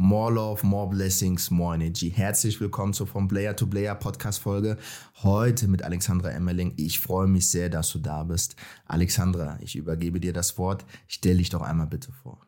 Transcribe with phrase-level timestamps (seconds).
[0.00, 2.08] More Love, More Blessings, More Energy.
[2.08, 4.76] Herzlich willkommen zur From Player to Player Podcast Folge.
[5.24, 6.72] Heute mit Alexandra Emmerling.
[6.76, 8.54] Ich freue mich sehr, dass du da bist.
[8.84, 10.84] Alexandra, ich übergebe dir das Wort.
[11.08, 12.46] Stell dich doch einmal bitte vor.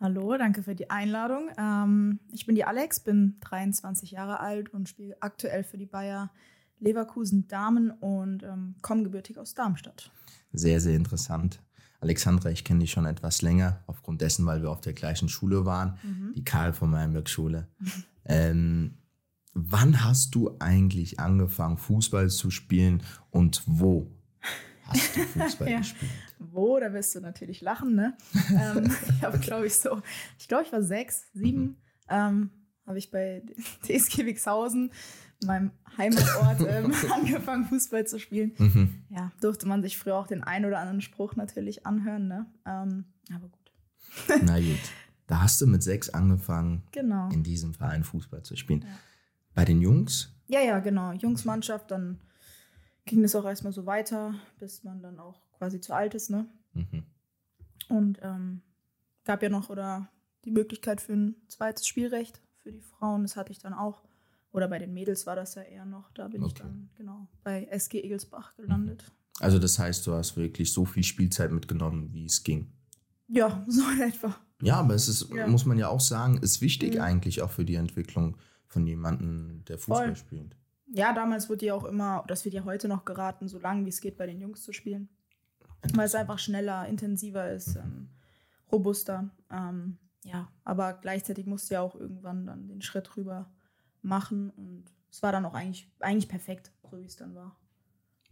[0.00, 1.50] Hallo, danke für die Einladung.
[1.58, 6.32] Ähm, ich bin die Alex, bin 23 Jahre alt und spiele aktuell für die Bayer
[6.78, 10.10] Leverkusen Damen und ähm, komme gebürtig aus Darmstadt.
[10.54, 11.60] Sehr, sehr interessant.
[12.00, 15.66] Alexandra, ich kenne dich schon etwas länger, aufgrund dessen, weil wir auf der gleichen Schule
[15.66, 16.32] waren, mhm.
[16.34, 17.68] die Karl von Meilenberg Schule.
[18.24, 18.98] ähm,
[19.52, 24.10] wann hast du eigentlich angefangen, Fußball zu spielen und wo
[24.84, 25.78] hast du Fußball ja.
[25.78, 26.10] gespielt?
[26.38, 28.16] Wo, da wirst du natürlich lachen, ne?
[28.50, 30.00] ähm, ich habe, glaube ich, so,
[30.38, 31.76] ich glaube, ich war sechs, sieben, mhm.
[32.08, 32.50] ähm,
[32.86, 33.42] habe ich bei
[33.82, 34.90] TSG Wixhausen
[35.44, 38.52] meinem Heimatort ähm, angefangen, Fußball zu spielen.
[38.58, 39.02] Mhm.
[39.10, 42.46] Ja, durfte man sich früher auch den einen oder anderen Spruch natürlich anhören, ne?
[42.66, 43.04] Ähm,
[43.34, 43.72] aber gut.
[44.44, 44.78] Na gut.
[45.26, 47.28] Da hast du mit sechs angefangen, genau.
[47.30, 48.82] in diesem Verein Fußball zu spielen.
[48.82, 48.88] Ja.
[49.54, 50.34] Bei den Jungs?
[50.48, 51.12] Ja, ja, genau.
[51.12, 52.18] Jungsmannschaft, dann
[53.04, 56.46] ging es auch erstmal so weiter, bis man dann auch quasi zu alt ist, ne?
[56.74, 57.04] Mhm.
[57.88, 58.62] Und ähm,
[59.24, 60.08] gab ja noch oder
[60.44, 63.22] die Möglichkeit für ein zweites Spielrecht für die Frauen.
[63.22, 64.02] Das hatte ich dann auch.
[64.52, 66.10] Oder bei den Mädels war das ja eher noch.
[66.12, 66.52] Da bin okay.
[66.54, 69.04] ich dann genau bei SG Egelsbach gelandet.
[69.06, 69.44] Mhm.
[69.44, 72.72] Also das heißt, du hast wirklich so viel Spielzeit mitgenommen, wie es ging.
[73.28, 74.36] Ja, so in etwa.
[74.60, 75.46] Ja, aber es ist, ja.
[75.46, 77.00] muss man ja auch sagen, ist wichtig mhm.
[77.00, 80.16] eigentlich auch für die Entwicklung von jemandem, der Fußball Voll.
[80.16, 80.56] spielt.
[80.92, 83.90] Ja, damals wird ja auch immer, das wird ja heute noch geraten, so lange wie
[83.90, 85.08] es geht bei den Jungs zu spielen.
[85.94, 87.82] Weil es einfach schneller, intensiver ist, mhm.
[87.82, 88.08] ähm,
[88.70, 89.30] robuster.
[89.50, 93.50] Ähm, ja, aber gleichzeitig musst du ja auch irgendwann dann den Schritt rüber
[94.02, 94.50] machen.
[94.50, 97.56] Und es war dann auch eigentlich, eigentlich perfekt, so wie es dann war.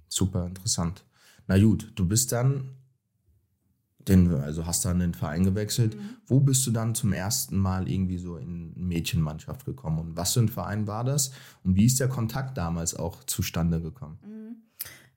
[0.08, 1.04] Super interessant.
[1.46, 2.76] Na gut, du bist dann,
[3.98, 5.96] den, also hast dann den Verein gewechselt.
[5.96, 6.16] Mhm.
[6.26, 9.98] Wo bist du dann zum ersten Mal irgendwie so in Mädchenmannschaft gekommen?
[9.98, 11.32] Und was für ein Verein war das?
[11.64, 14.18] Und wie ist der Kontakt damals auch zustande gekommen?
[14.22, 14.56] Mhm.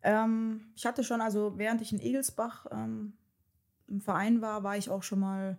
[0.04, 3.14] Ähm, ich hatte schon, also während ich in Egelsbach ähm,
[3.88, 5.58] im Verein war, war ich auch schon mal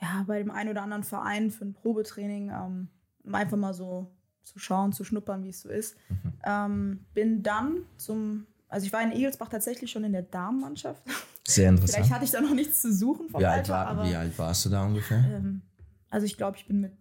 [0.00, 2.50] ja, bei dem einen oder anderen Verein für ein Probetraining.
[2.50, 2.88] Ähm,
[3.24, 4.10] um einfach mal so
[4.42, 5.96] zu schauen, zu schnuppern, wie es so ist.
[6.08, 6.32] Mhm.
[6.44, 11.02] Ähm, bin dann zum, also ich war in Egelsbach tatsächlich schon in der Damenmannschaft.
[11.46, 11.96] Sehr interessant.
[11.96, 13.58] Vielleicht hatte ich da noch nichts zu suchen vom wie Alter.
[13.58, 15.18] Alt war, aber, wie alt warst du da ungefähr?
[15.18, 15.62] Ähm,
[16.10, 16.92] also ich glaube, ich bin mit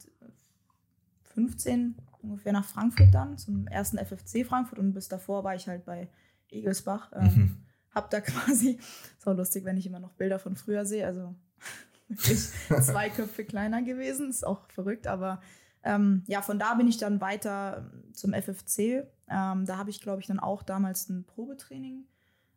[1.33, 5.85] 15 ungefähr nach Frankfurt dann, zum ersten FFC Frankfurt und bis davor war ich halt
[5.85, 6.09] bei
[6.49, 7.11] Egelsbach.
[7.15, 7.57] Ähm, mhm.
[7.93, 8.79] Hab da quasi,
[9.23, 11.35] auch lustig, wenn ich immer noch Bilder von früher sehe, also
[12.07, 12.49] wirklich
[12.81, 15.41] zwei Köpfe kleiner gewesen, ist auch verrückt, aber
[15.87, 19.07] ähm, ja, von da bin ich dann weiter ähm, zum FFC.
[19.29, 22.03] Ähm, da habe ich, glaube ich, dann auch damals ein Probetraining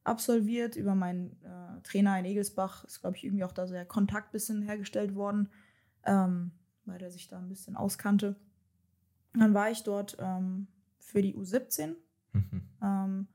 [0.02, 2.84] absolviert über meinen äh, Trainer in Egelsbach.
[2.84, 5.48] Ist, glaube ich, irgendwie auch da so der Kontakt ein bisschen hergestellt worden,
[6.04, 6.50] ähm,
[6.86, 8.34] weil der sich da ein bisschen auskannte.
[9.34, 10.66] Dann war ich dort ähm,
[10.98, 11.94] für die U17.
[12.32, 12.62] Mhm.
[12.82, 13.28] Ähm,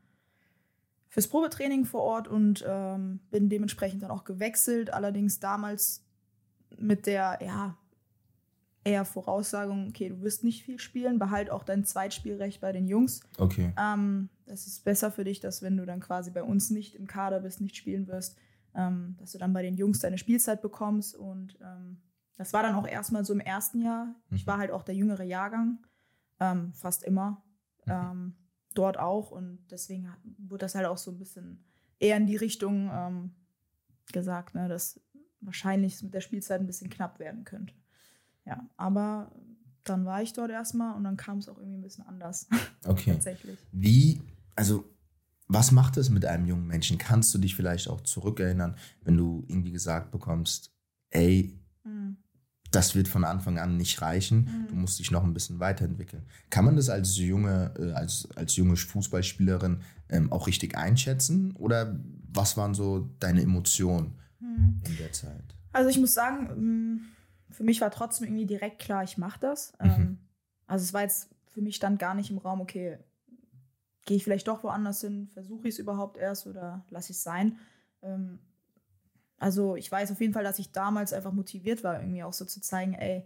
[1.08, 2.66] fürs Probetraining vor Ort und
[3.32, 4.92] bin dementsprechend dann auch gewechselt.
[4.94, 6.04] Allerdings damals
[6.78, 7.78] mit der, ja,
[8.86, 13.22] eher Voraussagung, okay, du wirst nicht viel spielen, behalt auch dein Zweitspielrecht bei den Jungs.
[13.38, 13.74] Okay.
[13.78, 17.08] Ähm, das ist besser für dich, dass wenn du dann quasi bei uns nicht im
[17.08, 18.38] Kader bist, nicht spielen wirst,
[18.76, 21.16] ähm, dass du dann bei den Jungs deine Spielzeit bekommst.
[21.16, 21.98] Und ähm,
[22.38, 24.06] das war dann auch erstmal so im ersten Jahr.
[24.30, 24.36] Mhm.
[24.36, 25.80] Ich war halt auch der jüngere Jahrgang,
[26.40, 27.44] ähm, fast immer.
[27.86, 27.92] Mhm.
[27.92, 28.36] Ähm,
[28.76, 29.32] dort auch.
[29.32, 31.66] Und deswegen wurde das halt auch so ein bisschen
[31.98, 33.32] eher in die Richtung ähm,
[34.14, 35.02] gesagt, ne, dass
[35.42, 37.74] wahrscheinlich mit der Spielzeit ein bisschen knapp werden könnte.
[38.46, 39.32] Ja, aber
[39.84, 42.48] dann war ich dort erstmal und dann kam es auch irgendwie ein bisschen anders.
[42.88, 43.14] Okay.
[43.14, 43.58] Tatsächlich.
[43.72, 44.22] Wie,
[44.56, 44.86] also
[45.48, 47.00] was macht es mit einem jungen Menschen?
[47.00, 50.72] Kannst du dich vielleicht auch zurückerinnern, wenn du irgendwie gesagt bekommst,
[51.10, 52.18] ey, mhm.
[52.70, 54.68] das wird von Anfang an nicht reichen, mhm.
[54.68, 56.28] du musst dich noch ein bisschen weiterentwickeln.
[56.52, 61.56] Kann man das als junge, äh, als, als junge Fußballspielerin ähm, auch richtig einschätzen?
[61.56, 62.00] Oder
[62.32, 64.82] was waren so deine Emotionen mhm.
[64.86, 65.56] in der Zeit?
[65.74, 67.02] Also ich muss sagen, ähm,
[67.56, 69.74] für mich war trotzdem irgendwie direkt klar, ich mache das.
[69.80, 69.90] Mhm.
[69.90, 70.18] Ähm,
[70.68, 72.98] also es war jetzt, für mich stand gar nicht im Raum, okay,
[74.06, 77.24] gehe ich vielleicht doch woanders hin, versuche ich es überhaupt erst oder lasse ich es
[77.24, 77.58] sein.
[78.04, 78.40] Ähm,
[79.38, 82.46] also ich weiß auf jeden Fall, dass ich damals einfach motiviert war, irgendwie auch so
[82.46, 83.24] zu zeigen, ey,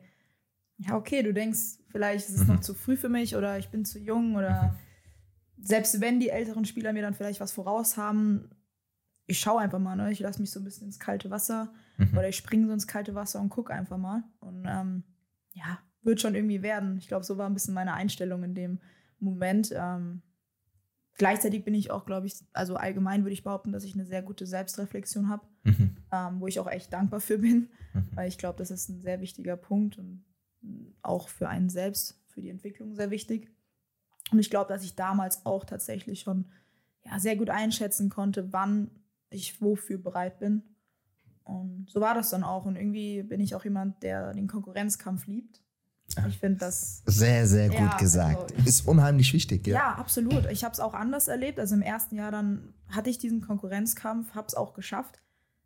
[0.78, 2.56] ja, okay, du denkst, vielleicht ist es mhm.
[2.56, 4.76] noch zu früh für mich oder ich bin zu jung oder
[5.58, 5.66] mhm.
[5.66, 8.50] selbst wenn die älteren Spieler mir dann vielleicht was voraus haben,
[9.30, 10.12] ich schaue einfach mal, ne?
[10.12, 12.18] ich lasse mich so ein bisschen ins kalte Wasser mhm.
[12.18, 14.24] oder ich springe so ins kalte Wasser und gucke einfach mal.
[14.40, 15.04] Und ähm,
[15.54, 16.98] ja, wird schon irgendwie werden.
[16.98, 18.80] Ich glaube, so war ein bisschen meine Einstellung in dem
[19.20, 19.72] Moment.
[19.72, 20.24] Ähm,
[21.18, 24.24] gleichzeitig bin ich auch, glaube ich, also allgemein würde ich behaupten, dass ich eine sehr
[24.24, 25.98] gute Selbstreflexion habe, mhm.
[26.12, 28.10] ähm, wo ich auch echt dankbar für bin, mhm.
[28.16, 30.00] weil ich glaube, das ist ein sehr wichtiger Punkt.
[30.00, 30.26] Und
[31.04, 33.52] auch für einen selbst, für die Entwicklung sehr wichtig.
[34.32, 36.46] Und ich glaube, dass ich damals auch tatsächlich schon
[37.06, 38.90] ja, sehr gut einschätzen konnte, wann
[39.30, 40.64] ich wofür bereit bin.
[41.44, 42.66] Und so war das dann auch.
[42.66, 45.64] Und irgendwie bin ich auch jemand, der den Konkurrenzkampf liebt.
[46.28, 47.04] Ich finde das.
[47.06, 48.54] Sehr, sehr gut ja, gesagt.
[48.54, 49.76] Also, ist unheimlich wichtig, ja.
[49.76, 50.46] Ja, absolut.
[50.52, 51.60] Ich habe es auch anders erlebt.
[51.60, 55.22] Also im ersten Jahr dann hatte ich diesen Konkurrenzkampf, habe es auch geschafft,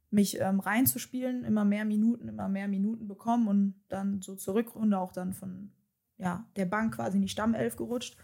[0.09, 4.99] mich ähm, reinzuspielen, immer mehr Minuten, immer mehr Minuten bekommen und dann so zur Rückrunde
[4.99, 5.71] auch dann von
[6.17, 8.17] ja, der Bank quasi in die Stammelf gerutscht.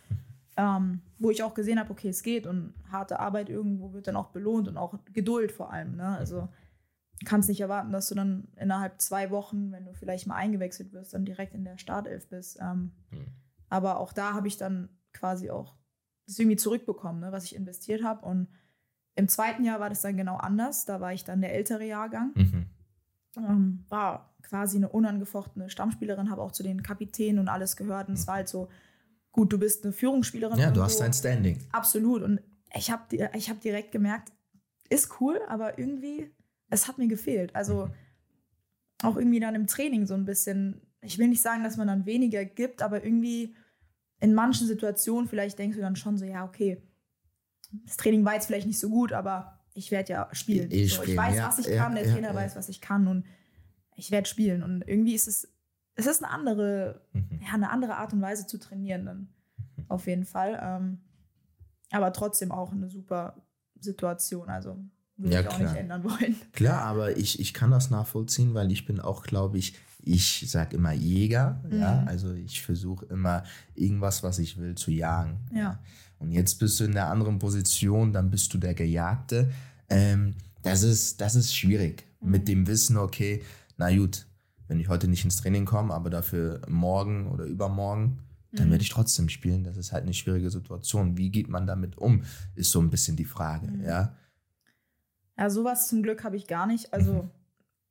[0.59, 4.17] Ähm, wo ich auch gesehen habe, okay, es geht und harte Arbeit irgendwo wird dann
[4.17, 5.95] auch belohnt und auch Geduld vor allem.
[5.95, 6.17] Ne?
[6.17, 6.50] Also
[7.23, 11.13] kannst nicht erwarten, dass du dann innerhalb zwei Wochen, wenn du vielleicht mal eingewechselt wirst,
[11.13, 12.59] dann direkt in der Startelf bist.
[12.59, 13.27] Ähm, mhm.
[13.69, 15.77] Aber auch da habe ich dann quasi auch
[16.27, 18.25] das irgendwie zurückbekommen, ne, was ich investiert habe.
[18.25, 18.50] Und
[19.15, 20.83] im zweiten Jahr war das dann genau anders.
[20.83, 22.33] Da war ich dann der ältere Jahrgang.
[22.35, 22.65] Mhm.
[23.38, 28.09] Ähm, war quasi eine unangefochtene Stammspielerin, habe auch zu den Kapitänen und alles gehört.
[28.09, 28.67] Und es war halt so,
[29.39, 30.59] gut, du bist eine Führungsspielerin.
[30.59, 31.57] Ja, du hast dein Standing.
[31.71, 32.24] Absolut.
[32.24, 32.41] Und
[32.75, 34.33] ich habe ich hab direkt gemerkt,
[34.89, 36.30] ist cool, aber irgendwie
[36.69, 37.56] es hat mir gefehlt.
[37.56, 37.94] Also mhm.
[39.03, 42.06] auch irgendwie dann im Training so ein bisschen, ich will nicht sagen, dass man dann
[42.06, 43.56] weniger gibt, aber irgendwie
[44.19, 46.83] in manchen Situationen vielleicht denkst du dann schon so, ja, okay,
[47.85, 50.69] das Training war jetzt vielleicht nicht so gut, aber ich werde ja spielen.
[50.69, 52.35] Ich, so, ich weiß, ja, was ich kann, der ja, Trainer ja.
[52.35, 53.25] weiß, was ich kann und
[53.95, 54.63] ich werde spielen.
[54.63, 55.47] Und irgendwie ist es,
[55.95, 57.41] es ist eine andere, mhm.
[57.41, 59.30] ja, eine andere Art und Weise zu trainieren dann.
[59.77, 59.86] Mhm.
[59.89, 60.59] Auf jeden Fall.
[60.62, 61.00] Ähm,
[61.91, 63.36] aber trotzdem auch eine super
[63.80, 64.50] Situation.
[64.50, 64.77] Also
[65.18, 65.71] würde ja, ich auch klar.
[65.71, 66.36] nicht ändern wollen.
[66.53, 70.77] Klar, aber ich, ich kann das nachvollziehen, weil ich bin auch, glaube ich, ich sage
[70.77, 71.62] immer Jäger.
[71.69, 71.80] Mhm.
[71.80, 73.44] Ja, also ich versuche immer
[73.75, 75.39] irgendwas, was ich will, zu jagen.
[75.53, 75.80] Ja.
[76.19, 79.51] Und jetzt bist du in der anderen Position, dann bist du der Gejagte.
[79.89, 82.06] Ähm, das, ist, das ist schwierig.
[82.21, 82.31] Mhm.
[82.31, 83.44] Mit dem Wissen, okay,
[83.77, 84.25] na gut,
[84.69, 88.19] wenn ich heute nicht ins Training komme, aber dafür morgen oder übermorgen,
[88.51, 88.71] dann mhm.
[88.71, 89.63] werde ich trotzdem spielen.
[89.63, 91.18] Das ist halt eine schwierige Situation.
[91.18, 92.24] Wie geht man damit um,
[92.56, 93.68] ist so ein bisschen die Frage.
[93.68, 93.83] Mhm.
[93.83, 94.16] Ja.
[95.38, 96.94] Ja, sowas zum Glück habe ich gar nicht.
[96.94, 97.31] Also mhm.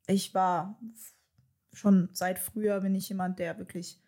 [0.07, 0.79] ich war
[1.73, 4.01] schon seit früher bin ich jemand, der wirklich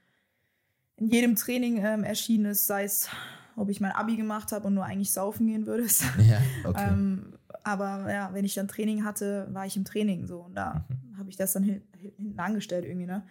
[0.95, 3.09] in jedem Training ähm, erschienen ist, sei es,
[3.55, 5.87] ob ich mein Abi gemacht habe und nur eigentlich saufen gehen würde.
[6.19, 6.87] Ja, okay.
[6.89, 10.85] ähm, aber ja, wenn ich dann Training hatte, war ich im Training so und da
[10.89, 11.17] mhm.
[11.17, 13.23] habe ich das dann hinten angestellt irgendwie, ne?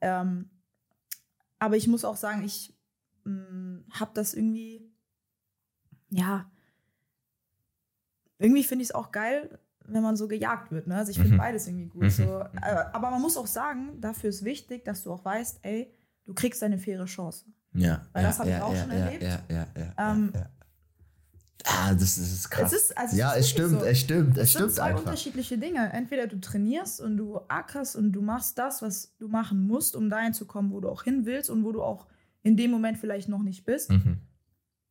[0.00, 0.50] Ähm,
[1.58, 2.74] aber ich muss auch sagen, ich
[3.24, 4.90] mm, habe das irgendwie,
[6.08, 6.50] ja,
[8.38, 10.86] irgendwie finde ich es auch geil, wenn man so gejagt wird.
[10.86, 10.96] Ne?
[10.96, 11.38] Also ich finde mhm.
[11.38, 12.04] beides irgendwie gut.
[12.04, 12.10] Mhm.
[12.10, 12.40] So.
[12.40, 15.92] Äh, aber man muss auch sagen, dafür ist wichtig, dass du auch weißt, ey,
[16.24, 17.44] du kriegst eine faire Chance.
[17.74, 18.06] Ja.
[18.12, 19.22] Weil ja, das habe ja, ich auch ja, schon erlebt.
[19.22, 20.32] Ja, ja, ja, ähm,
[21.64, 22.72] Ah, das, das ist krass.
[22.72, 23.84] Es ist, also ja, es stimmt, so.
[23.84, 25.00] es stimmt, es, es stimmt sind zwei einfach.
[25.00, 25.92] unterschiedliche Dinge.
[25.92, 30.08] Entweder du trainierst und du ackerst und du machst das, was du machen musst, um
[30.08, 32.06] dahin zu kommen, wo du auch hin willst und wo du auch
[32.42, 33.90] in dem Moment vielleicht noch nicht bist.
[33.90, 34.18] Mhm.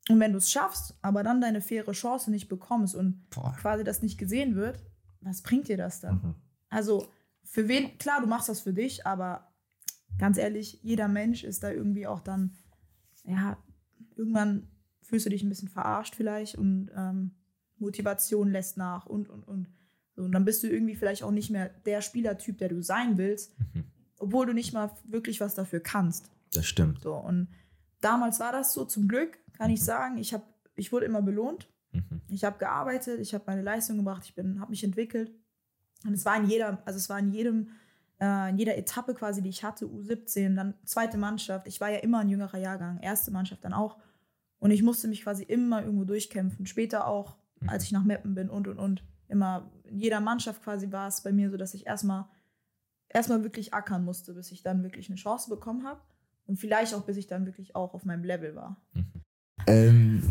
[0.09, 3.55] Und wenn du es schaffst, aber dann deine faire Chance nicht bekommst und Boah.
[3.59, 4.83] quasi das nicht gesehen wird,
[5.21, 6.15] was bringt dir das dann?
[6.15, 6.35] Mhm.
[6.69, 7.07] Also,
[7.43, 9.51] für wen, klar, du machst das für dich, aber
[10.17, 12.55] ganz ehrlich, jeder Mensch ist da irgendwie auch dann,
[13.23, 13.57] ja,
[14.15, 14.67] irgendwann
[15.09, 17.31] fühlst du dich ein bisschen verarscht vielleicht und ähm,
[17.77, 19.67] Motivation lässt nach und, und, und.
[20.15, 23.17] So, und dann bist du irgendwie vielleicht auch nicht mehr der Spielertyp, der du sein
[23.17, 23.85] willst, mhm.
[24.17, 26.29] obwohl du nicht mal wirklich was dafür kannst.
[26.53, 27.01] Das stimmt.
[27.01, 27.47] So, und
[28.01, 30.17] damals war das so, zum Glück kann ich sagen.
[30.17, 30.43] Ich, hab,
[30.75, 31.67] ich wurde immer belohnt.
[31.91, 32.21] Mhm.
[32.27, 35.31] Ich habe gearbeitet, ich habe meine Leistung gebracht, ich habe mich entwickelt.
[36.05, 37.69] Und es war in jeder, also es war in jedem,
[38.21, 41.67] äh, in jeder Etappe quasi, die ich hatte, U17, dann zweite Mannschaft.
[41.67, 43.97] Ich war ja immer ein jüngerer Jahrgang, erste Mannschaft dann auch.
[44.59, 46.65] Und ich musste mich quasi immer irgendwo durchkämpfen.
[46.65, 47.69] Später auch, mhm.
[47.69, 49.03] als ich nach Meppen bin und und und.
[49.27, 52.25] Immer in jeder Mannschaft quasi war es bei mir so, dass ich erstmal
[53.09, 56.01] erstmal wirklich ackern musste, bis ich dann wirklich eine Chance bekommen habe.
[56.45, 58.81] Und vielleicht auch, bis ich dann wirklich auch auf meinem Level war.
[58.93, 59.05] Mhm.
[59.67, 60.23] Ähm,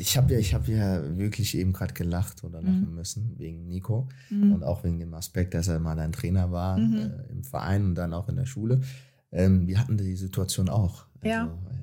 [0.00, 2.94] ich habe ja, hab ja wirklich eben gerade gelacht oder lachen mhm.
[2.94, 4.54] müssen wegen Nico mhm.
[4.54, 6.96] und auch wegen dem Aspekt, dass er mal dein Trainer war mhm.
[6.96, 8.80] äh, im Verein und dann auch in der Schule.
[9.32, 11.06] Ähm, wir hatten die Situation auch.
[11.22, 11.42] Ja.
[11.42, 11.79] Also, äh,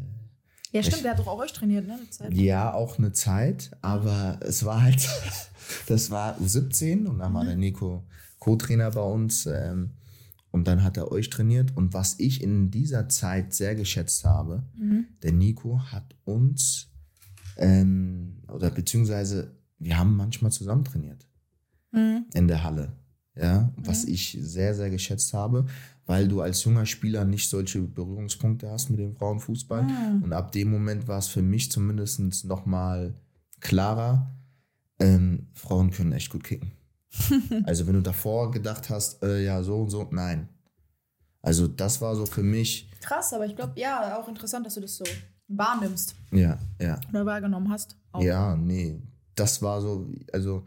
[0.72, 2.00] ja, stimmt, ich, der hat doch auch euch trainiert, ne?
[2.30, 5.08] Ja, auch eine Zeit, aber es war halt,
[5.88, 7.48] das war U17 und dann war mhm.
[7.48, 8.04] der Nico
[8.40, 9.46] Co-Trainer bei uns.
[9.46, 9.92] Ähm,
[10.52, 11.76] und dann hat er euch trainiert.
[11.76, 15.06] Und was ich in dieser Zeit sehr geschätzt habe, mhm.
[15.22, 16.90] der Nico hat uns,
[17.58, 21.28] ähm, oder beziehungsweise wir haben manchmal zusammen trainiert
[21.92, 22.26] mhm.
[22.34, 22.94] in der Halle.
[23.36, 24.14] Ja, was mhm.
[24.14, 25.68] ich sehr, sehr geschätzt habe,
[26.08, 29.84] weil du als junger Spieler nicht solche Berührungspunkte hast mit dem Frauenfußball.
[29.84, 30.24] Mhm.
[30.24, 33.14] Und ab dem Moment war es für mich zumindest nochmal
[33.60, 34.32] klarer,
[35.00, 36.72] ähm, Frauen können echt gut kicken.
[37.66, 40.50] also wenn du davor gedacht hast, äh, ja, so und so, nein.
[41.42, 42.90] Also das war so für mich.
[43.02, 45.06] Krass, aber ich glaube, ja, auch interessant, dass du das so
[45.50, 46.16] wahrnimmst.
[46.32, 47.00] Ja, ja.
[47.10, 47.96] Oder wahrgenommen hast.
[48.12, 48.24] Auch.
[48.24, 49.02] Ja, nee.
[49.36, 50.66] Das war so, also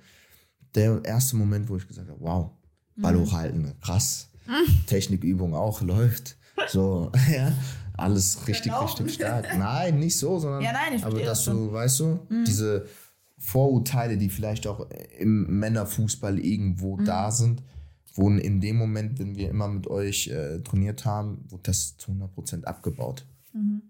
[0.74, 2.50] der erste Moment, wo ich gesagt habe, wow,
[2.96, 3.20] Ball mhm.
[3.22, 4.29] hochhalten, krass.
[4.86, 6.36] Technikübung auch läuft.
[6.68, 7.52] So, ja.
[7.96, 8.84] Alles richtig, genau.
[8.84, 9.46] richtig stark.
[9.58, 10.62] Nein, nicht so, sondern.
[10.62, 12.44] Ja, nein, ich aber dass das du, weißt du, mhm.
[12.46, 12.86] diese
[13.36, 14.86] Vorurteile, die vielleicht auch
[15.18, 17.04] im Männerfußball irgendwo mhm.
[17.04, 17.62] da sind,
[18.14, 22.12] wurden in dem Moment, wenn wir immer mit euch äh, trainiert haben, wurde das zu
[22.12, 23.26] 100% abgebaut.
[23.52, 23.82] Mhm.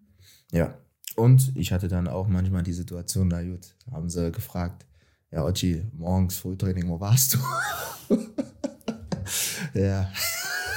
[0.52, 0.74] Ja.
[1.16, 4.86] Und ich hatte dann auch manchmal die Situation, na gut, haben sie gefragt,
[5.30, 8.18] ja, Ochi, morgens Frühtraining, wo warst du?
[9.78, 10.10] ja.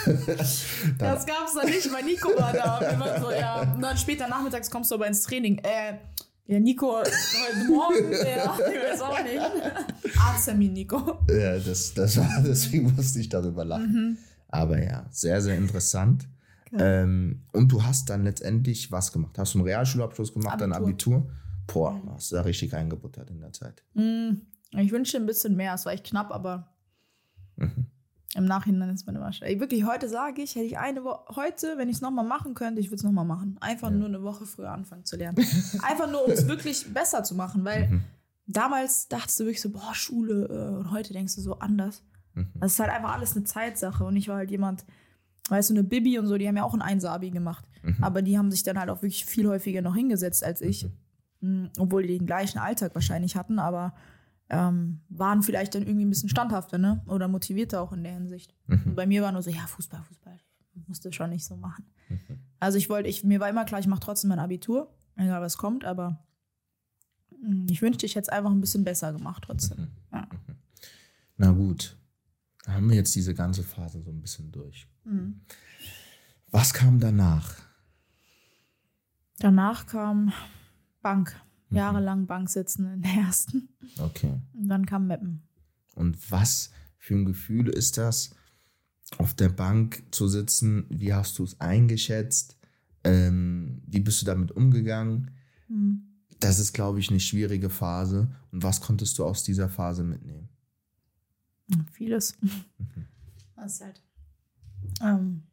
[0.98, 2.80] das gab's dann nicht, weil Nico war da.
[2.80, 3.62] Immer so, ja.
[3.62, 5.60] Und dann später nachmittags kommst du aber ins Training.
[5.60, 5.98] Äh,
[6.46, 10.18] ja, Nico, heute Morgen, ja, ich weiß auch nicht.
[10.20, 11.20] Arzttermin, Nico.
[11.30, 13.94] Ja, das, das war, deswegen musste ich darüber lachen.
[13.94, 14.18] Mhm.
[14.50, 16.28] Aber ja, sehr, sehr interessant.
[16.78, 19.38] Ähm, und du hast dann letztendlich was gemacht?
[19.38, 20.68] Hast du einen Realschulabschluss gemacht, Abitur.
[20.68, 21.32] dann Abitur?
[21.68, 23.84] Boah, hast du da richtig eingebuttert in der Zeit.
[23.94, 24.42] Mhm.
[24.72, 26.74] Ich wünschte ein bisschen mehr, es war echt knapp, aber
[27.58, 27.88] mhm.
[28.36, 29.60] Im Nachhinein ist man immer schwer.
[29.60, 32.82] Wirklich, heute sage ich, hätte ich eine Woche, heute, wenn ich es nochmal machen könnte,
[32.82, 33.58] ich würde es nochmal machen.
[33.60, 33.96] Einfach ja.
[33.96, 35.38] nur eine Woche früher anfangen zu lernen.
[35.84, 38.02] Einfach nur, um es wirklich besser zu machen, weil mhm.
[38.48, 42.04] damals dachtest du wirklich so, boah, Schule, äh, und heute denkst du so anders.
[42.34, 42.48] Mhm.
[42.56, 44.84] Das ist halt einfach alles eine Zeitsache und ich war halt jemand,
[45.50, 47.66] weißt du, eine Bibi und so, die haben ja auch ein Einser-Abi gemacht.
[47.84, 47.98] Mhm.
[48.02, 50.88] Aber die haben sich dann halt auch wirklich viel häufiger noch hingesetzt als ich.
[51.42, 51.70] Mhm.
[51.78, 53.94] Obwohl die den gleichen Alltag wahrscheinlich hatten, aber
[54.54, 57.02] ähm, waren vielleicht dann irgendwie ein bisschen standhafter, ne?
[57.08, 58.54] Oder motivierter auch in der Hinsicht.
[58.68, 58.94] Mhm.
[58.96, 60.40] Bei mir war nur so, ja, Fußball, Fußball.
[60.76, 61.86] Ich musste schon nicht so machen.
[62.10, 62.40] Mhm.
[62.60, 65.58] Also ich wollte, ich, mir war immer klar, ich mache trotzdem mein Abitur, egal was
[65.58, 66.24] kommt, aber
[67.32, 69.80] mh, hm, ich wünschte, ich hätte es einfach ein bisschen besser gemacht trotzdem.
[69.80, 69.92] Mhm.
[70.12, 70.22] Ja.
[70.22, 70.56] Mhm.
[71.38, 71.98] Na gut,
[72.68, 74.88] haben wir jetzt diese ganze Phase so ein bisschen durch.
[75.04, 75.42] Mhm.
[76.52, 77.56] Was kam danach?
[79.40, 80.32] Danach kam
[81.02, 81.36] Bank.
[81.74, 81.78] Mhm.
[81.78, 83.70] Jahrelang Bank sitzen in der ersten.
[84.00, 84.40] Okay.
[84.54, 85.44] Und dann kam Mappen.
[85.96, 88.36] Und was für ein Gefühl ist das,
[89.18, 90.86] auf der Bank zu sitzen?
[90.90, 92.58] Wie hast du es eingeschätzt?
[93.04, 95.32] Ähm, wie bist du damit umgegangen?
[95.68, 96.04] Mhm.
[96.40, 98.34] Das ist, glaube ich, eine schwierige Phase.
[98.52, 100.50] Und was konntest du aus dieser Phase mitnehmen?
[101.92, 102.36] Vieles.
[102.42, 102.66] Mhm.
[103.66, 104.02] Ist halt.
[105.02, 105.44] Ähm,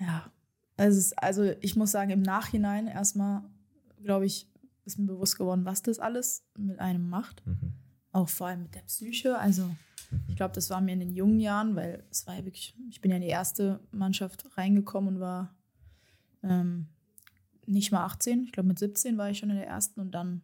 [0.00, 0.30] ja.
[0.76, 3.42] Also, also ich muss sagen, im Nachhinein erstmal,
[4.02, 4.48] glaube ich,
[4.84, 7.46] ist mir bewusst geworden, was das alles mit einem macht.
[7.46, 7.72] Mhm.
[8.12, 9.38] Auch vor allem mit der Psyche.
[9.38, 10.20] Also mhm.
[10.28, 13.00] ich glaube, das war mir in den jungen Jahren, weil es war ja wirklich, ich
[13.00, 15.54] bin ja in die erste Mannschaft reingekommen und war
[16.42, 16.86] ähm,
[17.66, 18.44] nicht mal 18.
[18.44, 20.42] Ich glaube, mit 17 war ich schon in der ersten und dann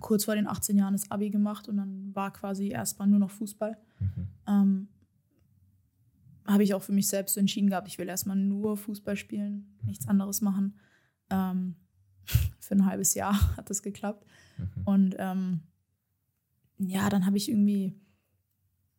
[0.00, 3.30] kurz vor den 18 Jahren das Abi gemacht und dann war quasi erstmal nur noch
[3.30, 3.76] Fußball.
[3.98, 4.28] Mhm.
[4.46, 4.88] Ähm,
[6.46, 9.76] habe ich auch für mich selbst so entschieden gehabt, ich will erstmal nur Fußball spielen,
[9.84, 10.78] nichts anderes machen.
[11.28, 11.76] Ähm,
[12.24, 14.26] für ein halbes Jahr hat das geklappt.
[14.58, 14.82] Mhm.
[14.84, 15.60] Und ähm,
[16.78, 17.94] ja, dann habe ich irgendwie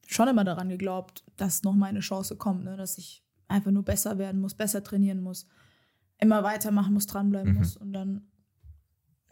[0.08, 2.76] schon immer daran geglaubt, dass noch mal eine Chance kommt, ne?
[2.76, 5.48] dass ich einfach nur besser werden muss, besser trainieren muss,
[6.18, 7.58] immer weitermachen muss, dranbleiben mhm.
[7.58, 7.78] muss.
[7.78, 8.28] Und dann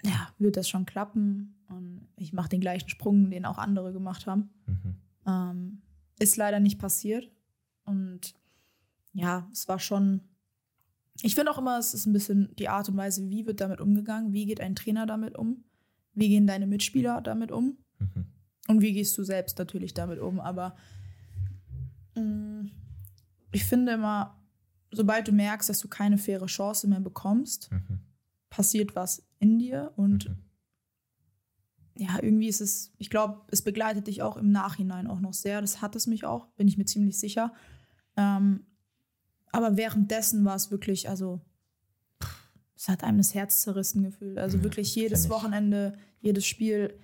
[0.03, 1.55] ja, wird das schon klappen.
[1.67, 4.49] Und ich mache den gleichen Sprung, den auch andere gemacht haben.
[4.65, 4.95] Mhm.
[5.25, 5.81] Ähm,
[6.19, 7.29] ist leider nicht passiert.
[7.85, 8.33] Und
[9.13, 10.21] ja, es war schon.
[11.21, 13.81] Ich finde auch immer, es ist ein bisschen die Art und Weise, wie wird damit
[13.81, 15.65] umgegangen, wie geht ein Trainer damit um,
[16.13, 18.25] wie gehen deine Mitspieler damit um mhm.
[18.67, 20.39] und wie gehst du selbst natürlich damit um.
[20.39, 20.75] Aber
[22.15, 22.71] mh, mm,
[23.51, 24.39] ich finde immer,
[24.91, 27.99] sobald du merkst, dass du keine faire Chance mehr bekommst, mhm.
[28.49, 30.37] passiert was in dir und mhm.
[31.95, 35.59] ja, irgendwie ist es, ich glaube, es begleitet dich auch im Nachhinein auch noch sehr.
[35.59, 37.53] Das hat es mich auch, bin ich mir ziemlich sicher.
[38.15, 38.65] Ähm,
[39.51, 41.41] aber währenddessen war es wirklich, also
[42.75, 44.37] es hat einem das Herz zerrissen gefühlt.
[44.37, 46.97] Also wirklich jedes Wochenende, jedes Spiel,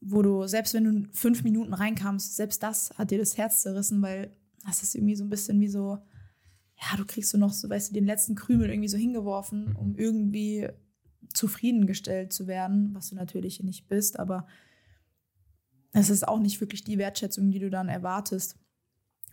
[0.00, 4.02] wo du, selbst wenn du fünf Minuten reinkamst, selbst das hat dir das Herz zerrissen,
[4.02, 5.98] weil das ist irgendwie so ein bisschen wie so,
[6.76, 9.76] ja, du kriegst so noch so, weißt du, den letzten Krümel irgendwie so hingeworfen, mhm.
[9.76, 10.68] um irgendwie
[11.32, 14.46] zufriedengestellt zu werden, was du natürlich nicht bist, aber
[15.92, 18.58] es ist auch nicht wirklich die Wertschätzung, die du dann erwartest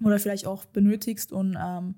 [0.01, 1.95] oder vielleicht auch benötigst und ähm,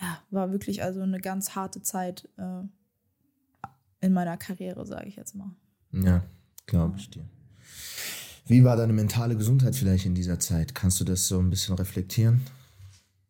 [0.00, 2.62] ja, war wirklich also eine ganz harte Zeit äh,
[4.00, 5.54] in meiner Karriere, sage ich jetzt mal.
[5.92, 6.24] Ja,
[6.66, 7.28] glaube ich dir.
[8.46, 10.74] Wie war deine mentale Gesundheit vielleicht in dieser Zeit?
[10.74, 12.40] Kannst du das so ein bisschen reflektieren?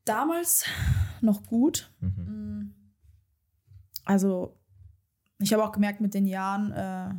[0.04, 0.64] Damals
[1.20, 1.92] noch gut.
[2.00, 2.08] Mhm.
[2.08, 2.74] Mm.
[4.04, 4.56] Also
[5.38, 7.14] ich habe auch gemerkt mit den Jahren, äh,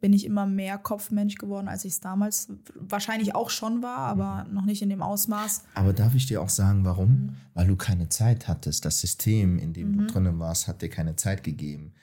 [0.00, 4.46] bin ich immer mehr Kopfmensch geworden, als ich es damals wahrscheinlich auch schon war, aber
[4.50, 5.64] noch nicht in dem Ausmaß.
[5.74, 7.08] Aber darf ich dir auch sagen, warum?
[7.08, 7.36] Mhm.
[7.54, 8.84] Weil du keine Zeit hattest.
[8.84, 9.98] Das System, in dem mhm.
[9.98, 11.94] du drinnen warst, hat dir keine Zeit gegeben,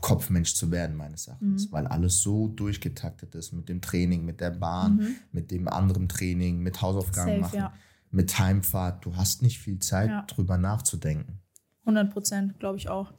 [0.00, 1.66] Kopfmensch zu werden, meines Erachtens.
[1.66, 1.72] Mhm.
[1.72, 5.16] Weil alles so durchgetaktet ist mit dem Training, mit der Bahn, mhm.
[5.32, 7.72] mit dem anderen Training, mit Hausaufgaben Safe, machen, ja.
[8.10, 9.04] mit Heimfahrt.
[9.04, 10.22] Du hast nicht viel Zeit, ja.
[10.22, 11.40] drüber nachzudenken.
[11.82, 13.12] 100 Prozent, glaube ich auch.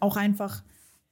[0.00, 0.62] Auch einfach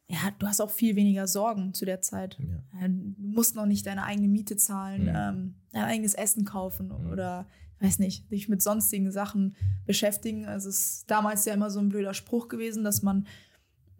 [0.08, 2.38] ja, du hast auch viel weniger Sorgen zu der Zeit.
[2.38, 2.88] Ja.
[2.88, 5.30] Du musst noch nicht deine eigene Miete zahlen, ja.
[5.30, 7.10] ähm, dein eigenes Essen kaufen ja.
[7.10, 7.46] oder,
[7.80, 9.56] weiß nicht, dich mit sonstigen Sachen
[9.86, 10.44] beschäftigen.
[10.46, 13.26] Also es ist damals ja immer so ein blöder Spruch gewesen, dass man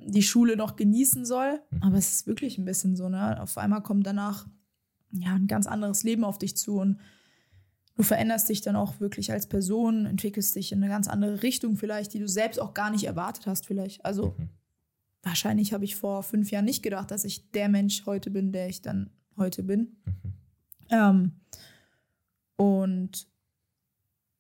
[0.05, 1.61] die Schule noch genießen soll.
[1.71, 1.83] Mhm.
[1.83, 3.41] Aber es ist wirklich ein bisschen so, ne?
[3.41, 4.47] Auf einmal kommt danach
[5.13, 6.99] ja ein ganz anderes Leben auf dich zu und
[7.95, 11.77] du veränderst dich dann auch wirklich als Person, entwickelst dich in eine ganz andere Richtung
[11.77, 14.05] vielleicht, die du selbst auch gar nicht erwartet hast vielleicht.
[14.05, 14.49] Also mhm
[15.23, 18.69] wahrscheinlich habe ich vor fünf Jahren nicht gedacht, dass ich der Mensch heute bin, der
[18.69, 19.97] ich dann heute bin.
[20.05, 20.33] Mhm.
[20.91, 21.33] Ähm,
[22.57, 23.29] und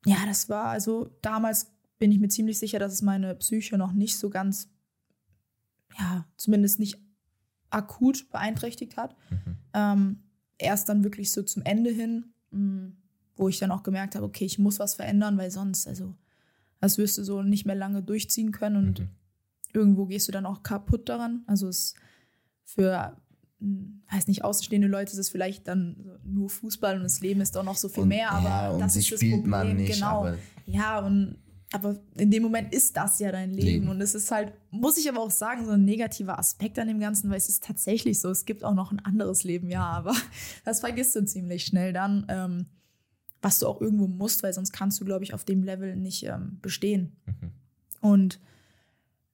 [0.04, 3.92] ja, das war also damals bin ich mir ziemlich sicher, dass es meine Psyche noch
[3.92, 4.68] nicht so ganz,
[5.98, 6.98] ja, zumindest nicht
[7.70, 9.16] akut beeinträchtigt hat.
[9.30, 9.56] Mhm.
[9.72, 10.22] Ähm,
[10.58, 12.96] erst dann wirklich so zum Ende hin, mh, mm,
[13.36, 16.14] wo ich dann auch gemerkt habe, okay, ich muss was verändern, weil sonst, also,
[16.80, 19.08] das wirst du so nicht mehr lange durchziehen können und mhm
[19.72, 21.42] irgendwo gehst du dann auch kaputt daran.
[21.46, 21.94] Also es
[22.64, 23.16] für
[23.62, 27.54] hm, weiß nicht, außenstehende Leute ist es vielleicht dann nur Fußball und das Leben ist
[27.54, 29.48] doch noch so viel und, mehr, aber ja, das ist das Problem.
[29.48, 30.32] Man nicht, genau.
[30.66, 31.36] ja, und
[31.72, 33.66] aber in dem Moment ist das ja dein Leben.
[33.66, 33.88] Leben.
[33.88, 37.00] Und es ist halt, muss ich aber auch sagen, so ein negativer Aspekt an dem
[37.00, 40.14] Ganzen, weil es ist tatsächlich so, es gibt auch noch ein anderes Leben, ja, aber
[40.64, 42.66] das vergisst du ziemlich schnell dann, ähm,
[43.40, 46.24] was du auch irgendwo musst, weil sonst kannst du, glaube ich, auf dem Level nicht
[46.24, 47.16] ähm, bestehen.
[47.26, 47.52] Mhm.
[48.00, 48.40] Und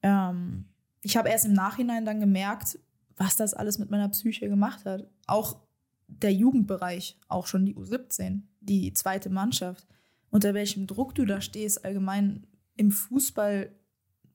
[0.08, 0.64] ähm,
[1.02, 2.78] ich habe erst im Nachhinein dann gemerkt,
[3.16, 5.08] was das alles mit meiner Psyche gemacht hat.
[5.26, 5.60] Auch
[6.06, 9.86] der Jugendbereich, auch schon die U17, die zweite Mannschaft,
[10.30, 12.46] unter welchem Druck du da stehst, allgemein
[12.76, 13.74] im Fußball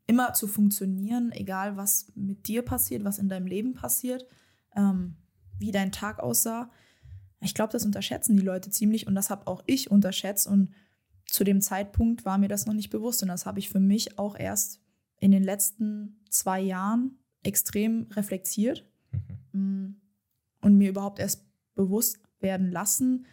[0.06, 4.26] immer zu funktionieren, egal was mit dir passiert, was in deinem Leben passiert,
[4.76, 5.16] ähm,
[5.58, 6.70] wie dein Tag aussah.
[7.40, 10.72] Ich glaube, das unterschätzen die Leute ziemlich und das habe auch ich unterschätzt und
[11.26, 14.20] zu dem Zeitpunkt war mir das noch nicht bewusst und das habe ich für mich
[14.20, 14.83] auch erst
[15.24, 18.86] in den letzten zwei Jahren extrem reflektiert
[19.54, 19.62] mhm.
[19.62, 19.96] Mm,
[20.62, 23.26] und mir überhaupt erst bewusst werden lassen,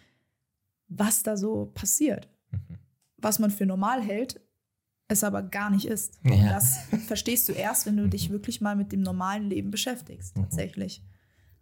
[0.87, 2.29] was da so passiert.
[2.53, 2.79] Mhm.
[3.17, 4.41] Was man für normal hält,
[5.09, 6.21] es aber gar nicht ist.
[6.23, 6.51] Ja.
[6.51, 8.35] Das verstehst du erst, wenn du dich mhm.
[8.35, 10.47] wirklich mal mit dem normalen Leben beschäftigst, mhm.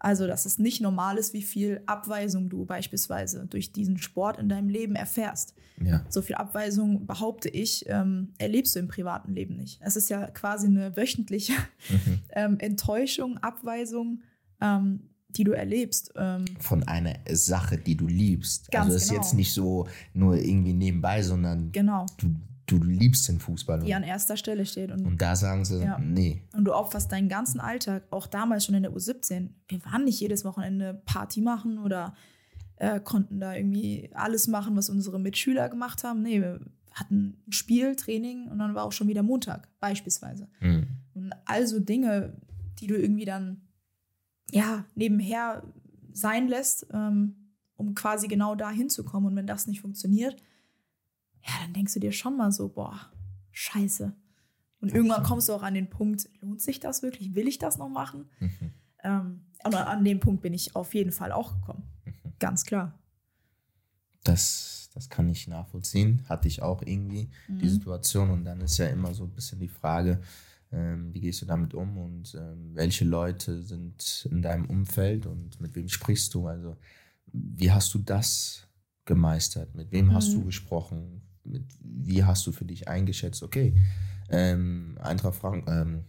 [0.01, 4.49] Also, dass es nicht normal ist, wie viel Abweisung du beispielsweise durch diesen Sport in
[4.49, 5.55] deinem Leben erfährst.
[5.83, 6.05] Ja.
[6.09, 9.81] So viel Abweisung, behaupte ich, ähm, erlebst du im privaten Leben nicht.
[9.83, 11.55] Es ist ja quasi eine wöchentliche
[11.89, 12.21] mhm.
[12.31, 14.21] ähm, Enttäuschung, Abweisung,
[14.61, 16.13] ähm, die du erlebst.
[16.17, 16.45] Ähm.
[16.61, 18.71] Von einer Sache, die du liebst.
[18.71, 19.23] Ganz also, es ist genau.
[19.23, 22.07] jetzt nicht so nur irgendwie nebenbei, sondern genau.
[22.19, 22.35] du
[22.69, 23.81] du liebst den Fußball.
[23.81, 24.93] Die an erster Stelle steht.
[24.93, 25.99] Und, und da sagen sie, ja.
[25.99, 26.43] nee.
[26.55, 29.49] Und du opferst deinen ganzen Alltag, auch damals schon in der U17.
[29.69, 32.15] Wir waren nicht jedes Wochenende Party machen oder
[32.77, 36.23] äh, konnten da irgendwie alles machen, was unsere Mitschüler gemacht haben.
[36.23, 36.61] Nee, wir
[36.93, 40.49] hatten ein Spiel, Training und dann war auch schon wieder Montag, beispielsweise.
[40.61, 40.87] Mhm.
[41.15, 42.37] Und also Dinge,
[42.79, 43.63] die du irgendwie dann,
[44.51, 45.63] ja, nebenher
[46.13, 49.31] sein lässt, ähm, um quasi genau da hinzukommen.
[49.31, 50.37] Und wenn das nicht funktioniert,
[51.49, 53.01] ja, dann denkst du dir schon mal so, boah,
[53.53, 54.15] scheiße.
[54.81, 57.35] Und irgendwann kommst du auch an den Punkt, lohnt sich das wirklich?
[57.35, 58.29] Will ich das noch machen?
[58.39, 58.73] Mhm.
[59.03, 61.83] Ähm, aber an dem Punkt bin ich auf jeden Fall auch gekommen.
[62.05, 62.33] Mhm.
[62.39, 62.97] Ganz klar.
[64.23, 66.25] Das, das kann ich nachvollziehen.
[66.29, 67.59] Hatte ich auch irgendwie mhm.
[67.59, 68.31] die Situation.
[68.31, 70.21] Und dann ist ja immer so ein bisschen die Frage,
[70.71, 75.61] ähm, wie gehst du damit um und ähm, welche Leute sind in deinem Umfeld und
[75.61, 76.47] mit wem sprichst du?
[76.47, 76.77] Also,
[77.33, 78.69] wie hast du das
[79.07, 79.75] gemeistert?
[79.75, 80.45] Mit wem hast du mhm.
[80.45, 81.23] gesprochen?
[81.81, 83.75] Wie hast du für dich eingeschätzt, okay,
[84.31, 86.05] ähm, Eintracht Frank, ähm,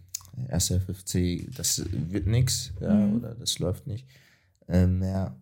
[0.48, 3.16] SFFC, das wird nichts, ja, mhm.
[3.16, 4.06] oder das läuft nicht.
[4.68, 5.36] Ähm, ja,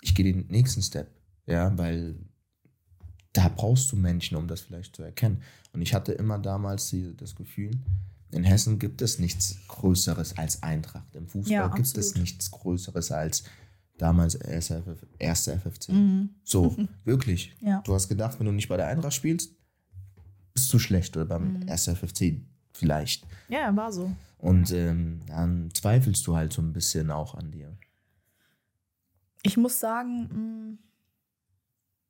[0.00, 1.10] ich gehe den nächsten Step,
[1.46, 2.16] ja, weil
[3.32, 5.42] da brauchst du Menschen, um das vielleicht zu erkennen.
[5.72, 7.72] Und ich hatte immer damals die, das Gefühl,
[8.30, 11.14] in Hessen gibt es nichts Größeres als Eintracht.
[11.14, 13.44] Im Fußball ja, gibt es nichts Größeres als
[13.98, 15.88] damals erste, FF, erste FFC.
[15.90, 16.30] Mhm.
[16.42, 17.56] So, wirklich.
[17.60, 17.80] Ja.
[17.84, 19.54] Du hast gedacht, wenn du nicht bei der Eintracht spielst,
[20.52, 21.68] bist du schlecht oder beim mhm.
[21.68, 22.40] ersten FFC
[22.72, 23.26] vielleicht.
[23.48, 24.10] Ja, war so.
[24.38, 27.76] Und ähm, dann zweifelst du halt so ein bisschen auch an dir.
[29.42, 30.78] Ich muss sagen, mh, mm,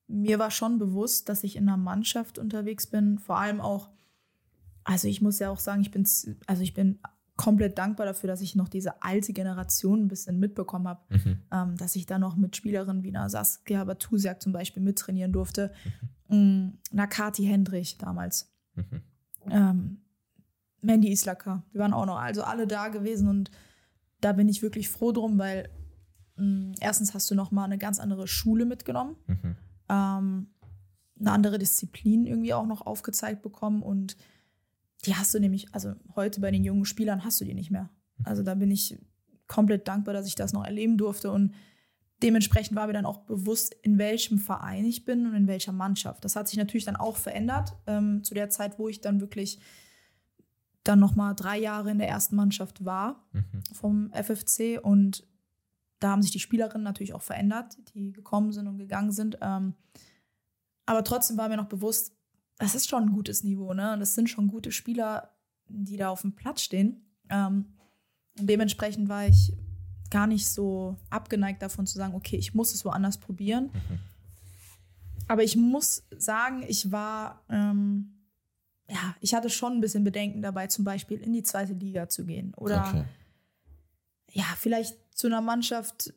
[0.07, 3.89] mir war schon bewusst, dass ich in einer Mannschaft unterwegs bin, vor allem auch,
[4.85, 6.07] also ich muss ja auch sagen, ich bin,
[6.47, 6.99] also ich bin
[7.37, 11.43] komplett dankbar dafür, dass ich noch diese alte Generation ein bisschen mitbekommen habe, mhm.
[11.53, 15.73] ähm, dass ich da noch mit Spielerinnen wie einer Saskia Batusiak zum Beispiel mittrainieren durfte,
[15.85, 16.09] mhm.
[16.27, 19.03] Mm, einer Kati Hendrich damals, mhm.
[19.51, 19.99] ähm,
[20.81, 23.51] Mandy Islaka, die waren auch noch, also alle da gewesen und
[24.21, 25.69] da bin ich wirklich froh drum, weil
[26.37, 29.57] mh, mm, erstens hast du noch mal eine ganz andere Schule mitgenommen, mhm.
[29.91, 30.47] ähm,
[31.21, 34.17] eine andere Disziplin irgendwie auch noch aufgezeigt bekommen und
[35.07, 37.91] die hast du nämlich, also heute bei den jungen Spielern hast du die nicht mehr.
[38.25, 38.99] Also da bin ich
[39.47, 41.55] komplett dankbar, dass ich das noch erleben durfte und
[42.23, 46.25] dementsprechend war mir dann auch bewusst, in welchem Verein ich bin und in welcher Mannschaft.
[46.25, 49.59] Das hat sich natürlich dann auch verändert ähm, zu der Zeit, wo ich dann wirklich
[50.85, 53.63] dann noch mal drei Jahre in der ersten Mannschaft war mhm.
[53.73, 55.27] vom FFC und
[56.01, 59.39] da haben sich die Spielerinnen natürlich auch verändert, die gekommen sind und gegangen sind.
[59.41, 59.75] Ähm,
[60.87, 62.15] aber trotzdem war mir noch bewusst,
[62.59, 63.97] das ist schon ein gutes Niveau, ne?
[63.99, 65.31] Das sind schon gute Spieler,
[65.69, 67.05] die da auf dem Platz stehen.
[67.29, 67.67] Ähm,
[68.39, 69.53] und dementsprechend war ich
[70.11, 73.71] gar nicht so abgeneigt davon zu sagen, okay, ich muss es woanders probieren.
[73.73, 73.99] Mhm.
[75.27, 78.13] Aber ich muss sagen, ich war, ähm,
[78.89, 82.27] ja, ich hatte schon ein bisschen Bedenken dabei, zum Beispiel in die zweite Liga zu
[82.27, 82.53] gehen.
[82.55, 83.05] Oder okay.
[84.31, 86.13] ja, vielleicht zu einer Mannschaft,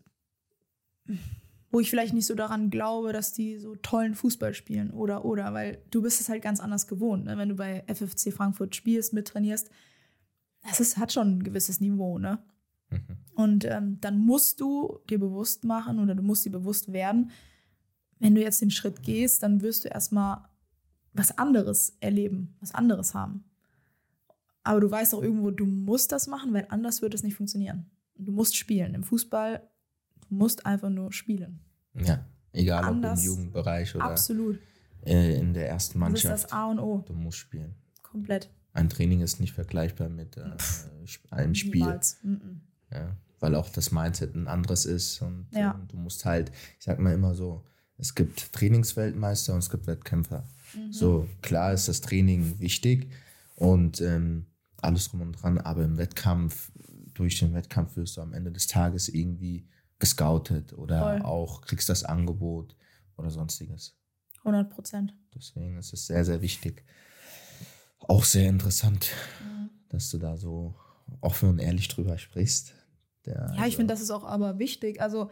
[1.72, 5.54] wo ich vielleicht nicht so daran glaube, dass die so tollen Fußball spielen oder oder,
[5.54, 7.38] weil du bist es halt ganz anders gewohnt, ne?
[7.38, 9.70] wenn du bei FFC Frankfurt spielst, mittrainierst.
[10.64, 12.40] Das ist, hat schon ein gewisses Niveau, ne?
[12.90, 13.18] Mhm.
[13.36, 17.32] Und ähm, dann musst du dir bewusst machen oder du musst dir bewusst werden,
[18.20, 20.46] wenn du jetzt den Schritt gehst, dann wirst du erstmal
[21.14, 23.44] was anderes erleben, was anderes haben.
[24.64, 27.90] Aber du weißt auch irgendwo, du musst das machen, weil anders wird es nicht funktionieren.
[28.16, 28.96] Du musst spielen.
[28.96, 29.70] Im Fußball
[30.30, 31.60] Du musst einfach nur spielen.
[31.94, 34.60] Ja, egal Anders, ob im Jugendbereich oder absolut.
[35.04, 36.34] in der ersten Mannschaft.
[36.34, 37.04] Das ist das A und O.
[37.06, 37.76] Du musst spielen.
[38.04, 38.50] Komplett.
[38.74, 40.52] Ein Training ist nicht vergleichbar mit äh,
[41.32, 41.82] einem Spiel.
[41.82, 42.18] Niemals.
[42.92, 45.72] Ja, weil auch das Mindset ein anderes ist und ja.
[45.72, 47.64] äh, du musst halt, ich sag mal immer so,
[47.98, 50.44] es gibt Trainingsweltmeister und es gibt Wettkämpfer.
[50.76, 50.92] Mhm.
[50.92, 53.10] So, klar ist das Training wichtig
[53.56, 54.46] und ähm,
[54.82, 56.72] alles drum und dran, aber im Wettkampf,
[57.14, 59.68] durch den Wettkampf wirst du am Ende des Tages irgendwie
[60.00, 61.22] gescoutet oder Voll.
[61.24, 62.76] auch kriegst das Angebot
[63.18, 63.98] oder sonstiges.
[64.40, 65.16] 100 Prozent.
[65.36, 66.84] Deswegen ist es sehr, sehr wichtig.
[68.00, 69.10] Auch sehr interessant,
[69.44, 69.70] mhm.
[69.90, 70.76] dass du da so
[71.22, 72.74] offen und ehrlich drüber sprichst.
[73.26, 75.02] Der, ja, ich also finde, das ist auch aber wichtig.
[75.02, 75.30] Also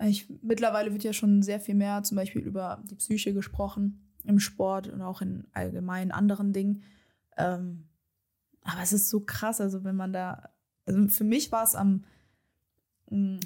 [0.00, 4.40] ich, mittlerweile wird ja schon sehr viel mehr zum Beispiel über die Psyche gesprochen im
[4.40, 6.82] Sport und auch in allgemeinen anderen Dingen.
[7.36, 7.88] Ähm,
[8.62, 10.50] aber es ist so krass, also wenn man da,
[10.86, 12.04] also für mich war es am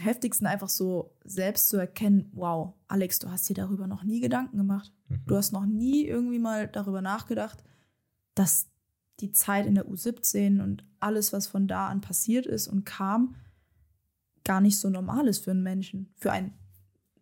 [0.00, 4.56] heftigsten einfach so selbst zu erkennen, wow, Alex, du hast dir darüber noch nie Gedanken
[4.56, 4.92] gemacht.
[5.08, 5.22] Mhm.
[5.26, 7.62] Du hast noch nie irgendwie mal darüber nachgedacht,
[8.34, 8.68] dass
[9.20, 13.36] die Zeit in der U17 und alles, was von da an passiert ist und kam,
[14.44, 16.52] gar nicht so normal ist für einen Menschen, für einen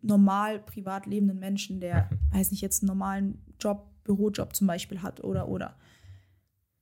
[0.01, 2.35] normal privat lebenden Menschen, der, mhm.
[2.37, 5.77] weiß nicht, jetzt einen normalen Job, Bürojob zum Beispiel hat oder oder.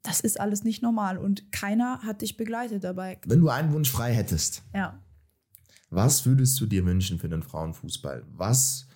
[0.03, 3.19] Das ist alles nicht normal und keiner hat dich begleitet dabei.
[3.25, 4.97] Wenn du einen Wunsch frei hättest, ja.
[5.89, 8.23] Was würdest du dir wünschen für den Frauenfußball?
[8.31, 8.87] Was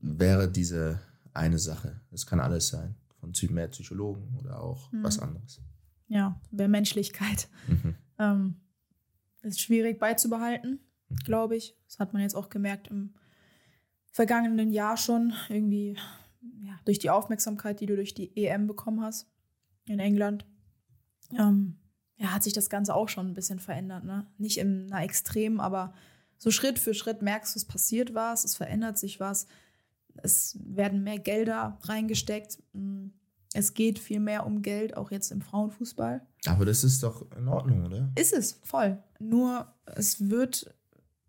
[0.00, 1.00] wäre diese
[1.34, 2.00] eine Sache?
[2.12, 2.94] Es kann alles sein.
[3.18, 5.02] Von mehr Psychologen oder auch mhm.
[5.02, 5.60] was anderes.
[6.08, 7.48] Ja, mehr Menschlichkeit.
[7.68, 7.94] Mhm.
[8.18, 8.54] Ähm,
[9.42, 11.16] ist schwierig beizubehalten, mhm.
[11.24, 11.76] glaube ich.
[11.86, 13.14] Das hat man jetzt auch gemerkt im
[14.10, 15.32] vergangenen Jahr schon.
[15.48, 15.96] Irgendwie
[16.62, 19.28] ja, durch die Aufmerksamkeit, die du durch die EM bekommen hast
[19.84, 20.46] in England.
[21.38, 21.78] Ähm,
[22.16, 24.04] ja, hat sich das Ganze auch schon ein bisschen verändert.
[24.04, 24.26] Ne?
[24.38, 25.94] Nicht in einer Extrem, aber
[26.40, 29.46] so Schritt für Schritt merkst du, es passiert was, es verändert sich was,
[30.22, 32.58] es werden mehr Gelder reingesteckt.
[32.72, 33.08] Mm,
[33.52, 36.26] es geht viel mehr um Geld, auch jetzt im Frauenfußball.
[36.46, 38.10] Aber das ist doch in Ordnung, oder?
[38.14, 39.02] Ist es, voll.
[39.18, 40.74] Nur es wird,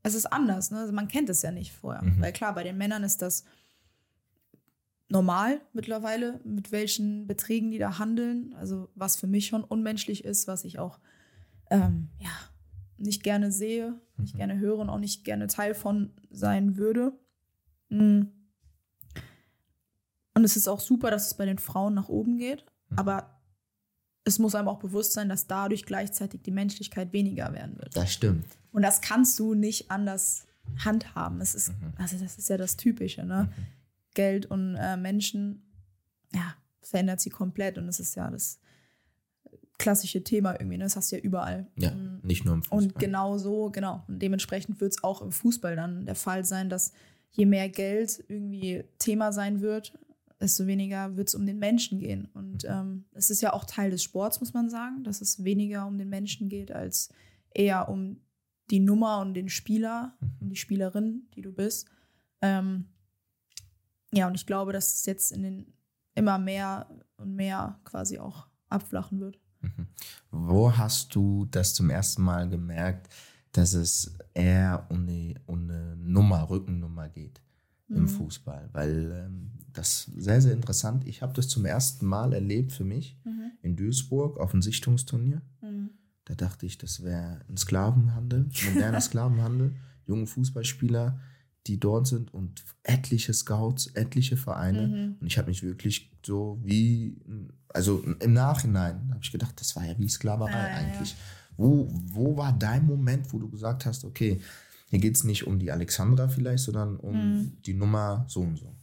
[0.04, 0.71] es ist anders.
[0.71, 0.80] Ne?
[0.80, 2.04] Also man kennt es ja nicht vorher.
[2.04, 2.21] Mhm.
[2.21, 3.43] Weil klar, bei den Männern ist das
[5.10, 8.54] normal mittlerweile, mit welchen Beträgen die da handeln.
[8.54, 11.00] Also was für mich schon unmenschlich ist, was ich auch
[11.69, 12.30] ähm, ja,
[13.01, 14.37] nicht gerne sehe, nicht mhm.
[14.37, 17.13] gerne höre und auch nicht gerne Teil von sein würde.
[17.89, 18.23] Mm.
[20.33, 22.99] Und es ist auch super, dass es bei den Frauen nach oben geht, mhm.
[22.99, 23.41] aber
[24.23, 27.95] es muss einem auch bewusst sein, dass dadurch gleichzeitig die Menschlichkeit weniger werden wird.
[27.95, 28.45] Das stimmt.
[28.71, 30.45] Und das kannst du nicht anders
[30.77, 31.41] handhaben.
[31.41, 31.93] Es ist, mhm.
[31.97, 33.49] also das ist ja das Typische, ne?
[33.49, 33.63] Mhm.
[34.13, 35.63] Geld und äh, Menschen,
[36.33, 38.59] ja, verändert sie komplett und es ist ja das
[39.77, 40.77] klassische Thema irgendwie.
[40.77, 40.83] Ne?
[40.83, 41.67] Das hast du ja überall.
[41.77, 42.11] Ja, mm.
[42.23, 42.84] Nicht nur im Fußball.
[42.84, 44.03] Und genau so, genau.
[44.07, 46.93] Und dementsprechend wird es auch im Fußball dann der Fall sein, dass
[47.31, 49.93] je mehr Geld irgendwie Thema sein wird,
[50.39, 52.27] desto weniger wird es um den Menschen gehen.
[52.34, 55.86] Und ähm, es ist ja auch Teil des Sports, muss man sagen, dass es weniger
[55.86, 57.10] um den Menschen geht, als
[57.53, 58.19] eher um
[58.69, 61.89] die Nummer und den Spieler und die Spielerin, die du bist.
[62.41, 62.86] Ähm,
[64.13, 65.73] ja, und ich glaube, dass es jetzt in den
[66.15, 69.39] immer mehr und mehr quasi auch abflachen wird.
[69.62, 69.88] Mhm.
[70.32, 73.13] Wo hast du das zum ersten Mal gemerkt,
[73.52, 77.41] dass es eher um eine, um eine Nummer, Rückennummer geht
[77.89, 78.08] im mhm.
[78.08, 78.69] Fußball?
[78.71, 81.08] Weil ähm, das ist sehr, sehr interessant.
[81.08, 83.52] Ich habe das zum ersten Mal erlebt für mich mhm.
[83.62, 85.41] in Duisburg auf einem Sichtungsturnier.
[85.62, 85.91] Mhm.
[86.26, 89.76] Da dachte ich, das wäre ein Sklavenhandel, moderner Sklavenhandel.
[90.08, 91.19] Junge Fußballspieler,
[91.67, 94.88] die dort sind und etliche Scouts, etliche Vereine.
[94.88, 95.17] Mhm.
[95.19, 97.17] Und ich habe mich wirklich so wie,
[97.69, 101.12] also im Nachhinein habe ich gedacht, das war ja wie Sklaverei ah, eigentlich.
[101.12, 101.17] Ja.
[101.58, 104.41] Wo, wo war dein Moment, wo du gesagt hast, okay,
[104.89, 107.62] hier geht es nicht um die Alexandra vielleicht, sondern um mhm.
[107.62, 108.76] die Nummer so und so?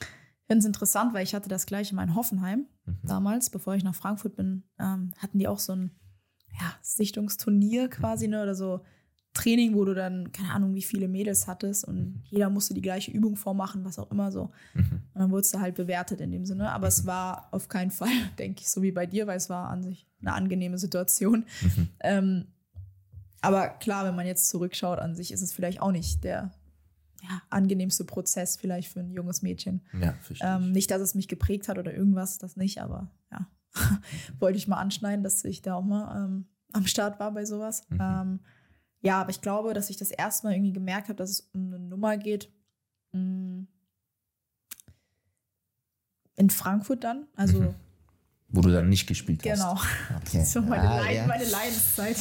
[0.00, 2.98] Ich finde es interessant, weil ich hatte das gleiche mal in Hoffenheim mhm.
[3.02, 5.90] damals, bevor ich nach Frankfurt bin, ähm, hatten die auch so ein
[6.60, 8.84] ja, Sichtungsturnier quasi, ne, oder so
[9.34, 13.10] Training, wo du dann, keine Ahnung, wie viele Mädels hattest und jeder musste die gleiche
[13.10, 14.52] Übung vormachen, was auch immer so.
[14.74, 15.02] Mhm.
[15.12, 16.70] Und dann wurdest du halt bewertet in dem Sinne.
[16.70, 16.88] Aber mhm.
[16.88, 19.82] es war auf keinen Fall, denke ich, so wie bei dir, weil es war an
[19.82, 21.44] sich eine angenehme Situation.
[21.62, 21.88] Mhm.
[22.00, 22.46] Ähm,
[23.40, 26.52] aber klar, wenn man jetzt zurückschaut, an sich ist es vielleicht auch nicht der
[27.22, 29.82] ja, angenehmste Prozess vielleicht für ein junges Mädchen.
[30.00, 33.46] Ja, ähm, nicht, dass es mich geprägt hat oder irgendwas, das nicht, aber ja,
[34.38, 37.82] wollte ich mal anschneiden, dass ich da auch mal ähm, am Start war bei sowas.
[37.88, 37.98] Mhm.
[38.00, 38.40] Ähm,
[39.04, 41.66] ja, aber ich glaube, dass ich das erste Mal irgendwie gemerkt habe, dass es um
[41.66, 42.50] eine Nummer geht.
[43.12, 43.64] Mm,
[46.36, 47.26] in Frankfurt dann.
[47.36, 47.60] Also.
[47.60, 47.74] Mhm.
[48.48, 49.76] Wo du dann nicht gespielt genau.
[49.76, 49.86] hast.
[50.08, 50.20] Genau.
[50.20, 50.44] Okay.
[50.46, 51.26] So meine, ah, Leid, ja.
[51.26, 52.16] meine Leidenszeit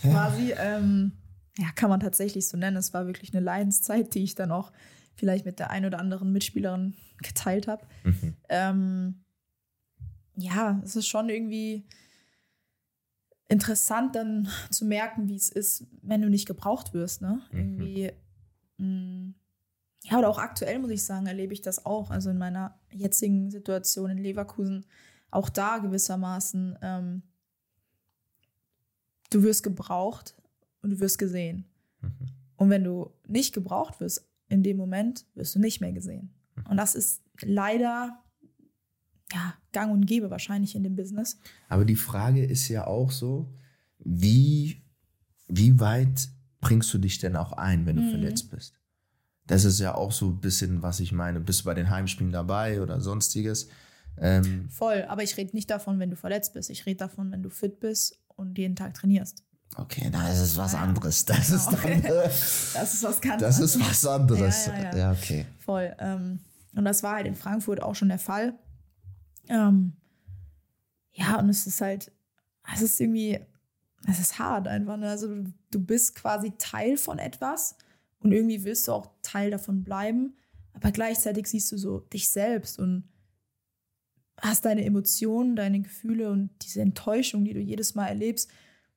[0.00, 0.54] quasi.
[0.56, 1.12] Ähm,
[1.58, 2.76] ja, kann man tatsächlich so nennen.
[2.76, 4.72] Es war wirklich eine Leidenszeit, die ich dann auch
[5.16, 7.86] vielleicht mit der einen oder anderen Mitspielerin geteilt habe.
[8.04, 8.36] Mhm.
[8.48, 9.24] Ähm,
[10.36, 11.86] ja, es ist schon irgendwie
[13.48, 17.22] interessant dann zu merken, wie es ist, wenn du nicht gebraucht wirst.
[17.22, 17.42] Ne?
[17.50, 17.58] Mhm.
[17.58, 18.12] Irgendwie,
[18.78, 19.34] mh, mm,
[20.04, 22.10] ja, oder auch aktuell muss ich sagen, erlebe ich das auch.
[22.10, 24.86] Also in meiner jetzigen Situation in Leverkusen,
[25.30, 27.22] auch da gewissermaßen, ähm,
[29.30, 30.36] du wirst gebraucht
[30.82, 31.66] und du wirst gesehen.
[32.00, 32.10] Mhm.
[32.56, 36.32] Und wenn du nicht gebraucht wirst in dem Moment, wirst du nicht mehr gesehen.
[36.54, 36.66] Mhm.
[36.70, 38.22] Und das ist leider
[39.32, 41.38] ja, gang und gäbe wahrscheinlich in dem Business.
[41.68, 43.52] Aber die Frage ist ja auch so,
[43.98, 44.82] wie,
[45.48, 46.28] wie weit
[46.60, 48.10] bringst du dich denn auch ein, wenn du mhm.
[48.10, 48.74] verletzt bist?
[49.46, 51.40] Das ist ja auch so ein bisschen, was ich meine.
[51.40, 53.68] Bist du bei den Heimspielen dabei oder sonstiges?
[54.18, 56.70] Ähm, Voll, aber ich rede nicht davon, wenn du verletzt bist.
[56.70, 59.44] Ich rede davon, wenn du fit bist und jeden Tag trainierst.
[59.76, 61.24] Okay, das ist was anderes.
[61.24, 61.58] Das, genau.
[61.58, 64.66] ist, dann, das ist was ganz Das ist was anderes.
[64.66, 64.96] Ja, ja, ja.
[64.96, 65.46] ja okay.
[65.58, 65.94] Voll.
[65.98, 66.40] Ähm,
[66.74, 68.54] und das war halt in Frankfurt auch schon der Fall.
[69.48, 69.92] Ähm,
[71.12, 72.12] ja, und es ist halt,
[72.72, 73.38] es ist irgendwie,
[74.08, 74.96] es ist hart einfach.
[74.96, 75.08] Ne?
[75.08, 75.28] Also
[75.70, 77.76] du bist quasi Teil von etwas
[78.20, 80.36] und irgendwie willst du auch Teil davon bleiben,
[80.72, 83.04] aber gleichzeitig siehst du so dich selbst und
[84.40, 88.50] hast deine Emotionen, deine Gefühle und diese Enttäuschung, die du jedes Mal erlebst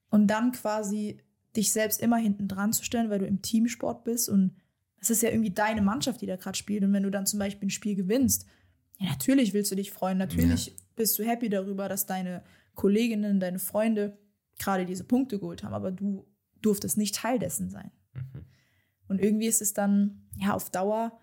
[0.10, 1.22] und dann quasi
[1.56, 4.56] dich selbst immer hinten dran zu stellen, weil du im Teamsport bist und
[5.02, 7.40] es ist ja irgendwie deine Mannschaft, die da gerade spielt und wenn du dann zum
[7.40, 8.46] Beispiel ein Spiel gewinnst,
[9.00, 10.18] ja, natürlich willst du dich freuen.
[10.18, 10.74] Natürlich ja.
[10.96, 12.44] bist du happy darüber, dass deine
[12.76, 14.18] Kolleginnen, deine Freunde
[14.58, 16.28] gerade diese Punkte geholt haben, aber du
[16.62, 17.92] durftest nicht Teil dessen sein.
[18.14, 18.46] Mhm.
[19.08, 21.18] Und irgendwie ist es dann, ja, auf Dauer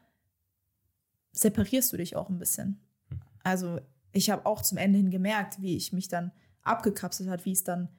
[1.32, 2.80] separierst du dich auch ein bisschen.
[3.10, 3.20] Mhm.
[3.42, 3.80] Also
[4.12, 7.62] ich habe auch zum Ende hin gemerkt, wie ich mich dann abgekapselt hat, wie es
[7.62, 7.90] dann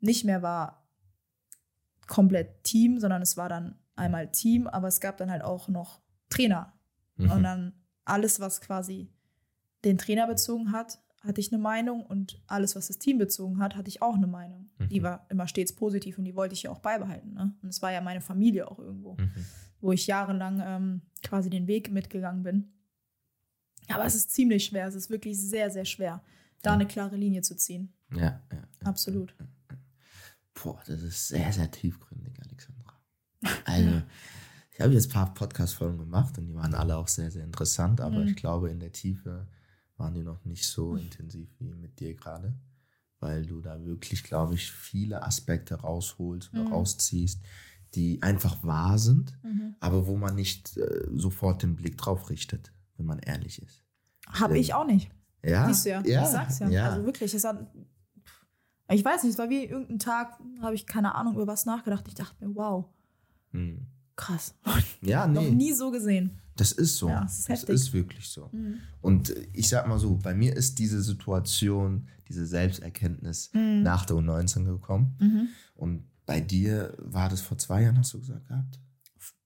[0.00, 0.88] nicht mehr war
[2.06, 6.00] komplett Team, sondern es war dann einmal Team, aber es gab dann halt auch noch
[6.30, 6.72] Trainer.
[7.16, 7.30] Mhm.
[7.30, 7.72] Und dann
[8.04, 9.12] alles, was quasi
[9.84, 13.76] den Trainer bezogen hat, hatte ich eine Meinung und alles, was das Team bezogen hat,
[13.76, 14.70] hatte ich auch eine Meinung.
[14.78, 14.88] Mhm.
[14.88, 17.34] Die war immer stets positiv und die wollte ich ja auch beibehalten.
[17.34, 17.54] Ne?
[17.62, 19.30] Und es war ja meine Familie auch irgendwo, mhm.
[19.80, 22.72] wo ich jahrelang ähm, quasi den Weg mitgegangen bin.
[23.88, 26.22] Aber es ist ziemlich schwer, es ist wirklich sehr, sehr schwer,
[26.62, 27.92] da eine klare Linie zu ziehen.
[28.12, 28.68] Ja, ja.
[28.84, 29.34] Absolut.
[30.54, 33.00] Boah, das ist sehr, sehr tiefgründig, Alexandra.
[33.64, 34.02] Also,
[34.72, 38.00] ich habe jetzt ein paar Podcast-Folgen gemacht und die waren alle auch sehr, sehr interessant,
[38.00, 38.28] aber mhm.
[38.28, 39.46] ich glaube, in der Tiefe
[39.96, 40.98] waren die noch nicht so mhm.
[40.98, 42.54] intensiv wie mit dir gerade,
[43.20, 46.72] weil du da wirklich, glaube ich, viele Aspekte rausholst oder mhm.
[46.72, 47.40] rausziehst,
[47.94, 49.76] die einfach wahr sind, mhm.
[49.80, 53.82] aber wo man nicht äh, sofort den Blick drauf richtet, wenn man ehrlich ist.
[54.28, 55.10] Habe ich auch nicht.
[55.44, 55.66] Ja.
[55.66, 56.02] Siehst du ja.
[56.04, 56.22] ja.
[56.22, 56.68] Ich sag's ja.
[56.68, 56.90] ja.
[56.90, 57.66] Also wirklich, es hat,
[58.90, 62.06] ich weiß nicht, es war wie irgendein Tag, habe ich keine Ahnung über was nachgedacht.
[62.08, 62.86] Ich dachte mir, wow.
[63.52, 63.86] Hm.
[64.16, 64.54] Krass.
[65.02, 66.30] Ja, Noch nee, nie so gesehen.
[66.56, 67.08] das ist so.
[67.08, 68.48] Ja, das ist das ist wirklich so.
[68.52, 68.76] Mhm.
[69.02, 74.16] Und äh, ich sag mal so, bei mir ist diese Situation, diese Selbsterkenntnis nach der
[74.16, 75.16] U19 gekommen.
[75.20, 75.48] Mhm.
[75.74, 78.80] Und bei dir war das vor zwei Jahren, hast du gesagt gehabt?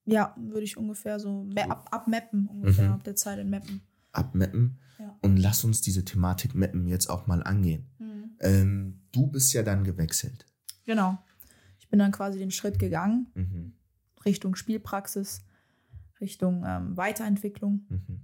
[0.07, 2.95] Ja, würde ich ungefähr so me- ab, ab Mappen ungefähr, Mhm.
[2.95, 3.81] ab der Zeit in Mappen.
[4.13, 4.79] Abmappen.
[4.99, 5.17] Ja.
[5.21, 7.87] Und lass uns diese Thematik Mappen jetzt auch mal angehen.
[8.41, 10.47] Ähm, du bist ja dann gewechselt.
[10.87, 11.19] Genau.
[11.79, 13.73] Ich bin dann quasi den Schritt gegangen Mhm.
[14.25, 15.45] Richtung Spielpraxis,
[16.21, 17.87] Richtung ähm, Weiterentwicklung.
[17.89, 18.21] Mhm.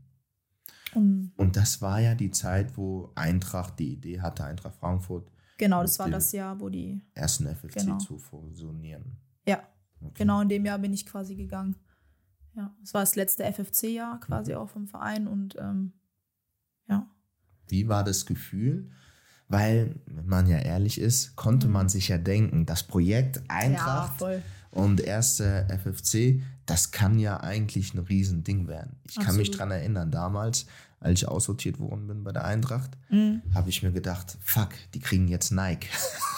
[0.94, 5.82] Und Und das war ja die Zeit, wo Eintracht die Idee hatte, Eintracht Frankfurt, genau,
[5.82, 7.98] das war das Jahr, wo die, ersten FFC Genau.
[7.98, 9.16] zu fusionieren.
[9.46, 9.62] ja,
[10.00, 10.12] Okay.
[10.18, 11.74] genau in dem Jahr bin ich quasi gegangen.
[12.54, 14.58] Ja, es war das letzte FFC-Jahr quasi Mhm.
[14.58, 15.92] auch vom Verein und ähm,
[16.88, 17.06] ja.
[17.68, 18.90] Wie war das Gefühl?
[19.48, 21.72] Weil, wenn man ja ehrlich ist, konnte Mhm.
[21.72, 24.38] man sich ja denken, das Projekt Eintracht Ja.
[24.76, 28.96] Und erste FFC, das kann ja eigentlich ein Riesending werden.
[29.08, 29.58] Ich kann mich Absolut.
[29.58, 30.66] dran erinnern, damals,
[31.00, 33.42] als ich aussortiert worden bin bei der Eintracht, Mhm.
[33.54, 35.88] habe ich mir gedacht, fuck, die kriegen jetzt Nike.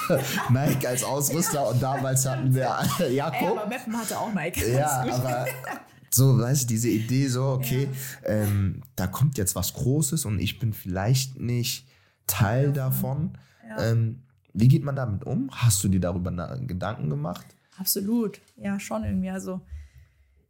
[0.51, 3.59] Nike als Ausrüster und damals hatten wir Ey, Jakob.
[3.59, 4.73] aber Meppen hatte auch Nike.
[4.73, 5.47] Ja, aber
[6.11, 7.89] so, weißt du, diese Idee so, okay,
[8.25, 11.87] ähm, da kommt jetzt was Großes und ich bin vielleicht nicht
[12.27, 13.33] Teil davon.
[13.69, 13.91] Ja.
[13.91, 14.23] Ähm,
[14.53, 15.49] wie geht man damit um?
[15.53, 16.31] Hast du dir darüber
[16.67, 17.47] Gedanken gemacht?
[17.79, 19.31] Absolut, ja, schon irgendwie.
[19.31, 19.61] Also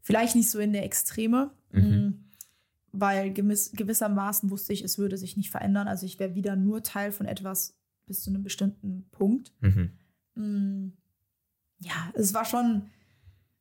[0.00, 1.80] vielleicht nicht so in der Extreme, Mhm.
[1.82, 2.24] mm,
[2.92, 5.86] weil gemiss, gewissermaßen wusste ich, es würde sich nicht verändern.
[5.88, 9.52] Also ich wäre wieder nur Teil von etwas bis zu einem bestimmten Punkt.
[9.60, 9.92] Mhm.
[10.34, 10.92] Mm,
[11.80, 12.90] Ja, es war schon,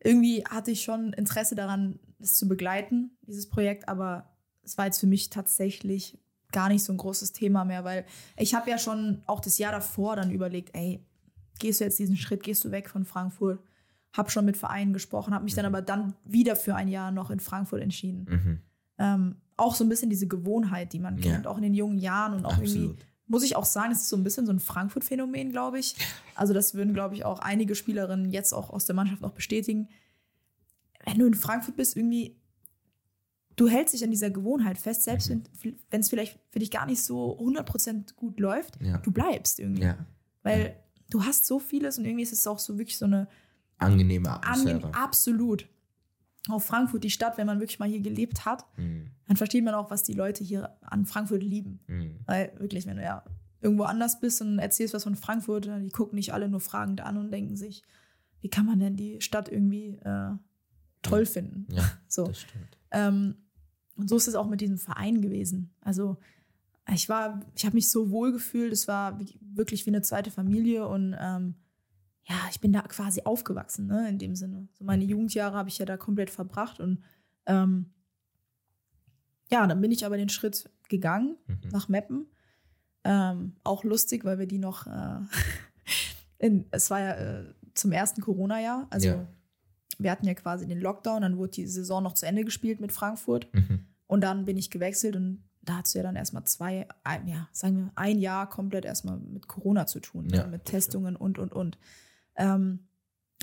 [0.03, 4.99] irgendwie hatte ich schon Interesse daran, es zu begleiten, dieses Projekt, aber es war jetzt
[4.99, 6.17] für mich tatsächlich
[6.51, 8.05] gar nicht so ein großes Thema mehr, weil
[8.37, 11.05] ich habe ja schon auch das Jahr davor dann überlegt, ey,
[11.59, 13.59] gehst du jetzt diesen Schritt, gehst du weg von Frankfurt?
[14.13, 17.29] Hab schon mit Vereinen gesprochen, habe mich dann aber dann wieder für ein Jahr noch
[17.29, 18.25] in Frankfurt entschieden.
[18.29, 18.59] Mhm.
[18.99, 21.31] Ähm, auch so ein bisschen diese Gewohnheit, die man Ja.
[21.33, 23.05] kennt, auch in den jungen Jahren und auch irgendwie Absolut.
[23.27, 25.95] muss ich auch sagen, es ist so ein bisschen so ein Frankfurt-Phänomen, glaube ich.
[26.35, 29.89] Also das würden, glaube ich, auch einige Spielerinnen jetzt auch aus der Mannschaft noch bestätigen.
[31.05, 32.39] Wenn du in Frankfurt bist, irgendwie,
[33.55, 35.43] du hältst dich an dieser Gewohnheit fest, selbst Mhm.
[35.89, 38.97] wenn es vielleicht für dich gar nicht so 100% gut läuft, Ja.
[38.99, 39.83] du bleibst irgendwie.
[39.83, 39.97] Ja.
[40.43, 40.75] Weil
[41.09, 43.27] du hast so vieles und irgendwie ist es auch so wirklich so eine
[43.77, 44.93] Angenehme angenehm, Atmosphäre.
[45.03, 45.67] absolut.
[46.49, 49.07] Auch Frankfurt, die Stadt, wenn man wirklich mal hier gelebt hat, Mhm.
[49.27, 51.79] dann versteht man auch, was die Leute hier an Frankfurt lieben.
[51.87, 52.15] Mhm.
[52.25, 53.23] Weil wirklich, wenn du ja
[53.61, 57.01] irgendwo anders bist und erzählst was von Frankfurt, äh, die gucken nicht alle nur fragend
[57.01, 57.83] an und denken sich,
[58.41, 60.29] wie kann man denn die Stadt irgendwie äh,
[61.01, 61.67] toll finden?
[61.71, 62.27] Ja, So.
[62.27, 62.77] das stimmt.
[62.91, 63.35] Ähm,
[63.95, 65.73] und so ist es auch mit diesem Verein gewesen.
[65.81, 66.17] Also
[66.93, 70.31] ich war, ich habe mich so wohl gefühlt, es war wie, wirklich wie eine zweite
[70.31, 71.55] Familie und ähm,
[72.23, 74.67] ja, ich bin da quasi aufgewachsen, ne, in dem Sinne.
[74.73, 77.03] So meine Jugendjahre habe ich ja da komplett verbracht und
[77.45, 77.91] ähm,
[79.49, 81.69] ja, dann bin ich aber den Schritt gegangen Mhm.
[81.71, 82.27] nach Meppen.
[83.03, 85.19] Ähm, auch lustig, weil wir die noch, äh,
[86.39, 89.27] in, es war ja äh, zum ersten Corona-Jahr, also Ja.
[89.97, 92.91] wir hatten ja quasi den Lockdown, dann wurde die Saison noch zu Ende gespielt mit
[92.91, 93.85] Frankfurt Mhm.
[94.07, 97.47] und dann bin ich gewechselt und da hast du ja dann erstmal zwei, ein, ja,
[97.51, 100.51] sagen wir, ein Jahr komplett erstmal mit Corona zu tun, Ja, ne?
[100.51, 101.77] mit Testungen und, und, und.
[102.35, 102.87] Ähm,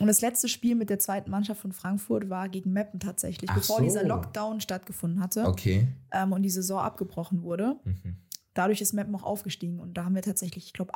[0.00, 3.56] und das letzte Spiel mit der zweiten Mannschaft von Frankfurt war gegen Meppen tatsächlich, Ach
[3.56, 3.84] bevor so.
[3.84, 5.86] dieser Lockdown stattgefunden hatte Okay.
[6.10, 7.76] ähm, und die Saison abgebrochen wurde.
[7.84, 8.16] Mhm.
[8.54, 10.92] Dadurch ist Meppen auch aufgestiegen und da haben wir tatsächlich, ich glaube,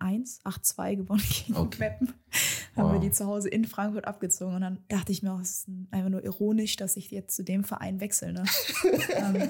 [0.00, 1.78] 8-1, 8-2 gewonnen gegen Okay.
[1.80, 2.12] Meppen.
[2.76, 5.60] Haben wir die zu Hause in Frankfurt abgezogen und dann dachte ich mir, auch, es
[5.60, 8.32] ist einfach nur ironisch, dass ich jetzt zu dem Verein wechsle.
[8.34, 8.44] Ne?
[9.16, 9.48] ähm,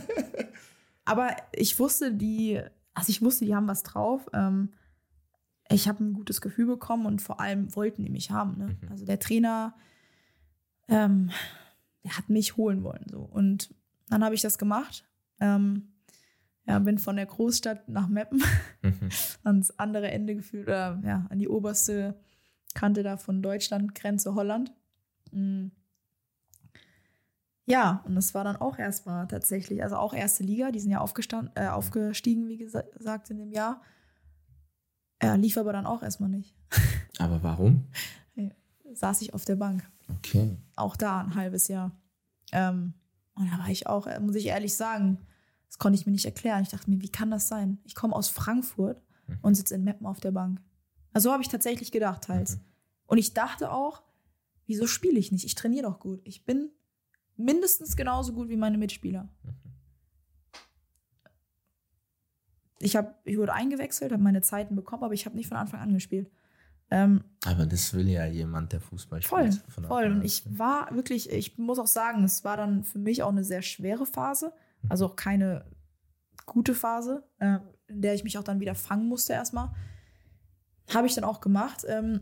[1.07, 2.61] aber ich wusste, die,
[2.93, 4.29] also ich wusste, die haben was drauf.
[4.35, 4.73] Ähm,
[5.71, 8.59] ich habe ein gutes Gefühl bekommen und vor allem wollten die mich haben.
[8.59, 8.77] Ne?
[8.81, 8.89] Mhm.
[8.91, 9.75] Also der Trainer,
[10.89, 11.31] ähm,
[12.05, 13.07] der hat mich holen wollen.
[13.11, 13.21] So.
[13.21, 13.75] Und
[14.09, 15.05] dann habe ich das gemacht.
[15.41, 15.93] Ähm,
[16.67, 18.43] ja, bin von der Großstadt nach Meppen
[18.83, 19.09] Mhm.
[19.45, 22.19] ans andere Ende gefühlt, oder ja, an die oberste
[22.75, 24.73] Kante da von Deutschland, Grenze Holland.
[25.33, 25.69] Mm.
[27.67, 31.01] Ja, und das war dann auch erstmal tatsächlich, also auch erste Liga, die sind ja
[31.01, 33.83] aufgestanden, äh, aufgestiegen, wie gesa- gesagt, in dem Jahr.
[35.19, 36.55] Er lief aber dann auch erstmal nicht.
[37.19, 37.85] Aber warum?
[38.93, 39.89] Saß ich auf der Bank.
[40.19, 40.57] Okay.
[40.77, 41.91] Auch da ein halbes Jahr.
[42.53, 42.95] Ähm,
[43.35, 45.19] und da war ich auch, äh, muss ich ehrlich sagen,
[45.67, 46.63] das konnte ich mir nicht erklären.
[46.63, 47.79] Ich dachte mir, wie kann das sein?
[47.85, 49.39] Ich komme aus Frankfurt Mhm.
[49.43, 50.61] und sitze in Meppen auf der Bank.
[51.13, 52.57] Also so habe ich tatsächlich gedacht teils.
[52.57, 52.61] Mhm.
[53.07, 54.03] Und ich dachte auch,
[54.67, 55.45] wieso spiele ich nicht?
[55.45, 56.21] Ich trainiere doch gut.
[56.25, 56.71] Ich bin
[57.37, 59.29] mindestens genauso gut wie meine Mitspieler.
[62.79, 65.81] Ich, hab, ich wurde eingewechselt, habe meine Zeiten bekommen, aber ich habe nicht von Anfang
[65.81, 66.31] an gespielt.
[66.91, 69.73] Ähm, Aber das will ja jemand, der Fußball voll, spielt.
[69.73, 70.05] von voll.
[70.05, 73.31] Anfang Und ich war wirklich, ich muss auch sagen, es war dann für mich auch
[73.31, 74.53] eine sehr schwere Phase.
[74.89, 75.65] Also auch keine
[76.45, 77.59] gute Phase, äh,
[77.89, 79.75] in der ich mich auch dann wieder fangen musste erstmal.
[80.95, 81.85] Habe ich dann auch gemacht.
[81.89, 82.21] Ähm,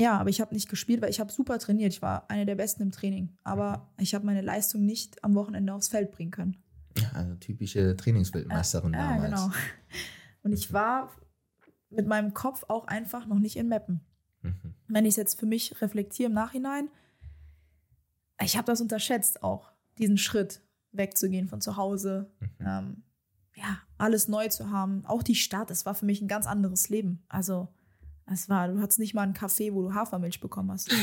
[0.00, 1.92] ja, aber ich habe nicht gespielt, weil ich habe super trainiert.
[1.92, 3.36] Ich war eine der Besten im Training.
[3.44, 6.56] Aber ich habe meine Leistung nicht am Wochenende aufs Feld bringen können.
[6.98, 9.30] Ja, also typische Trainingsweltmeisterin Ja, damals.
[9.30, 9.50] genau.
[10.42, 11.10] Und ich war
[11.90, 14.00] mit meinem Kopf auch einfach noch nicht in Mappen.
[14.42, 14.74] Mhm.
[14.88, 16.88] Wenn ich es jetzt für mich reflektiere im Nachhinein,
[18.42, 22.48] ich habe das unterschätzt auch, diesen Schritt wegzugehen von zu Hause, Mhm.
[22.66, 23.02] ähm,
[23.54, 25.04] ja, alles neu zu haben.
[25.04, 27.22] Auch die Stadt, das war für mich ein ganz anderes Leben.
[27.28, 27.68] Also,
[28.32, 30.90] es war, du hattest nicht mal einen Kaffee, wo du Hafermilch bekommen hast.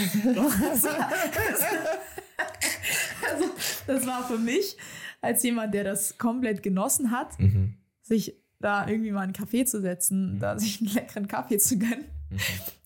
[3.32, 3.46] also,
[3.86, 4.78] das war für mich,
[5.22, 7.76] als jemand, der das komplett genossen hat, Mhm.
[8.02, 12.06] sich da irgendwie mal einen Kaffee zu setzen, da sich einen leckeren Kaffee zu gönnen.
[12.30, 12.38] Mhm.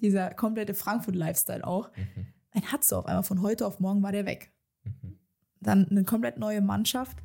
[0.01, 1.89] Dieser komplette Frankfurt-Lifestyle auch.
[1.95, 2.27] Mhm.
[2.53, 4.51] Ein hat so auf einmal von heute auf morgen war der weg.
[4.83, 5.17] Mhm.
[5.61, 7.17] Dann eine komplett neue Mannschaft.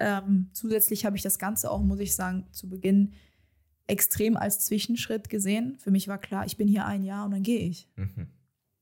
[0.00, 3.12] Ähm, zusätzlich habe ich das Ganze auch, muss ich sagen, zu Beginn
[3.86, 5.76] extrem als Zwischenschritt gesehen.
[5.78, 7.88] Für mich war klar, ich bin hier ein Jahr und dann gehe ich.
[7.96, 8.28] Mhm.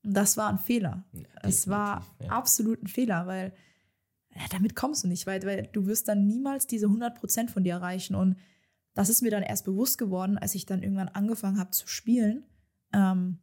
[0.03, 1.03] Und das war ein Fehler.
[1.13, 2.29] Ja, Es war ja.
[2.29, 3.53] absolut ein Fehler, weil
[4.33, 7.73] ja, damit kommst du nicht weit, weil du wirst dann niemals diese 100% von dir
[7.73, 8.15] erreichen.
[8.15, 8.37] Und
[8.93, 12.43] das ist mir dann erst bewusst geworden, als ich dann irgendwann angefangen habe zu spielen.
[12.93, 13.39] Ähm,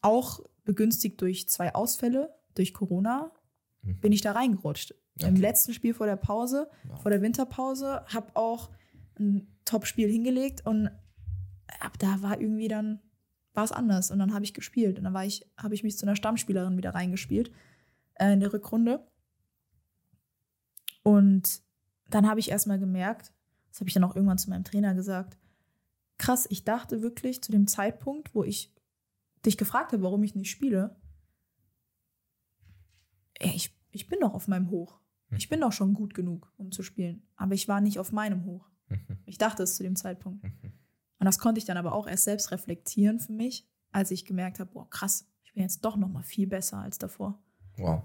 [0.00, 3.30] auch begünstigt durch zwei Ausfälle, durch Corona,
[3.82, 4.00] Mhm.
[4.00, 4.94] bin ich da reingerutscht.
[5.20, 5.40] Im Okay.
[5.40, 7.02] letzten Spiel vor der Pause, Wow.
[7.02, 8.70] vor der Winterpause, habe auch
[9.18, 10.88] ein Top-Spiel hingelegt und
[11.80, 13.00] ab da war irgendwie dann
[13.52, 15.98] war es anders und dann habe ich gespielt und dann war ich habe ich mich
[15.98, 17.52] zu einer Stammspielerin wieder reingespielt
[18.14, 19.06] äh, in der Rückrunde
[21.02, 21.62] und
[22.10, 23.32] dann habe ich erstmal gemerkt,
[23.70, 25.38] das habe ich dann auch irgendwann zu meinem Trainer gesagt,
[26.18, 28.74] krass, ich dachte wirklich zu dem Zeitpunkt, wo ich
[29.44, 30.96] dich gefragt habe, warum ich nicht spiele,
[33.34, 35.00] ey, ich, ich bin doch auf meinem Hoch.
[35.36, 37.26] Ich bin doch schon gut genug, um zu spielen.
[37.36, 38.68] Aber ich war nicht auf meinem Hoch.
[38.88, 39.18] Mhm.
[39.26, 40.44] Ich dachte es zu dem Zeitpunkt.
[40.44, 40.72] Mhm.
[41.18, 44.60] Und das konnte ich dann aber auch erst selbst reflektieren für mich, als ich gemerkt
[44.60, 47.42] habe, boah, krass, ich bin jetzt doch noch mal viel besser als davor.
[47.76, 48.02] Wow.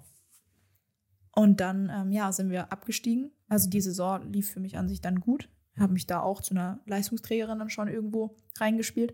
[1.33, 3.31] Und dann, ähm, ja, sind wir abgestiegen.
[3.47, 5.49] Also die Saison lief für mich an sich dann gut.
[5.77, 9.13] Habe mich da auch zu einer Leistungsträgerin dann schon irgendwo reingespielt.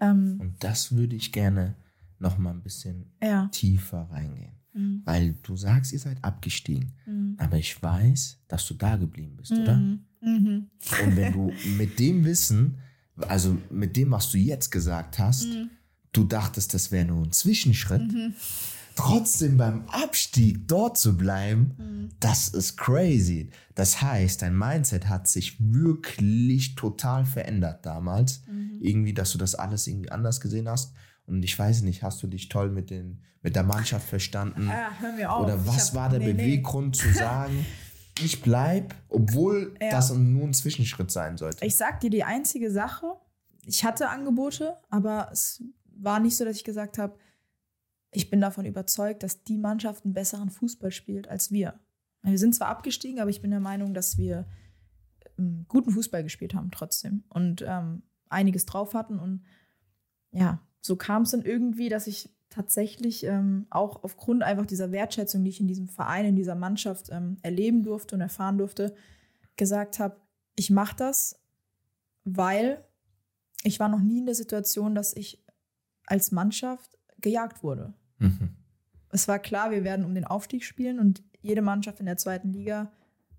[0.00, 1.76] Ähm, Und das würde ich gerne
[2.18, 3.48] noch mal ein bisschen ja.
[3.48, 4.56] tiefer reingehen.
[4.72, 5.02] Mhm.
[5.04, 6.92] Weil du sagst, ihr seid abgestiegen.
[7.06, 7.36] Mhm.
[7.38, 9.76] Aber ich weiß, dass du da geblieben bist, oder?
[10.20, 10.38] Mhm.
[10.38, 10.66] Mhm.
[11.04, 12.78] Und wenn du mit dem Wissen,
[13.16, 15.70] also mit dem, was du jetzt gesagt hast, Mhm.
[16.12, 18.02] du dachtest, das wäre nur ein Zwischenschritt,
[18.94, 22.08] trotzdem beim Abstieg dort zu bleiben, Mhm.
[22.20, 23.50] das ist crazy.
[23.74, 28.42] Das heißt, dein Mindset hat sich wirklich total verändert damals.
[28.50, 28.78] Mhm.
[28.80, 30.92] Irgendwie, dass du das alles irgendwie anders gesehen hast.
[31.26, 34.68] Und ich weiß nicht, hast du dich toll mit, den, mit der Mannschaft verstanden?
[34.68, 35.44] Ja, hör mir auf.
[35.44, 36.32] Oder was hab- war der nee, nee.
[36.34, 37.66] Beweggrund zu sagen,
[38.20, 39.90] ich bleib, obwohl Ja.
[39.90, 41.64] das nur ein Zwischenschritt sein sollte?
[41.66, 43.06] Ich sag dir die einzige Sache,
[43.64, 47.18] ich hatte Angebote, aber es war nicht so, dass ich gesagt habe,
[48.12, 51.78] ich bin davon überzeugt, dass die Mannschaft einen besseren Fußball spielt als wir.
[52.22, 54.46] Wir sind zwar abgestiegen, aber ich bin der Meinung, dass wir
[55.38, 59.18] ähm, guten Fußball gespielt haben trotzdem und ähm, einiges drauf hatten.
[59.18, 59.44] Und
[60.30, 65.44] ja, so kam es dann irgendwie, dass ich tatsächlich ähm, auch aufgrund einfach dieser Wertschätzung,
[65.44, 68.94] die ich in diesem Verein, in dieser Mannschaft ähm, erleben durfte und erfahren durfte,
[69.56, 70.16] gesagt habe,
[70.54, 71.40] ich mache das,
[72.24, 72.84] weil
[73.62, 75.44] ich war noch nie in der Situation, dass ich
[76.06, 77.94] als Mannschaft gejagt wurde.
[78.18, 78.56] Mhm.
[79.10, 82.52] Es war klar, wir werden um den Aufstieg spielen und jede Mannschaft in der zweiten
[82.52, 82.92] Liga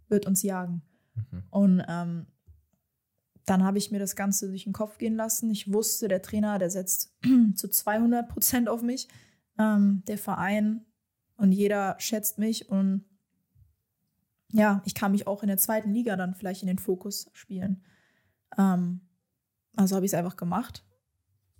[0.09, 0.81] wird uns jagen.
[1.15, 1.43] Mhm.
[1.49, 2.27] Und ähm,
[3.47, 5.49] dann habe ich mir das Ganze durch den Kopf gehen lassen.
[5.49, 7.15] Ich wusste, der Trainer, der setzt
[7.55, 9.07] zu 200 Prozent auf mich,
[9.57, 10.85] ähm, der Verein
[11.37, 13.05] und jeder schätzt mich und
[14.51, 17.83] ja, ich kann mich auch in der zweiten Liga dann vielleicht in den Fokus spielen.
[18.57, 19.01] Ähm,
[19.77, 20.85] also habe ich es einfach gemacht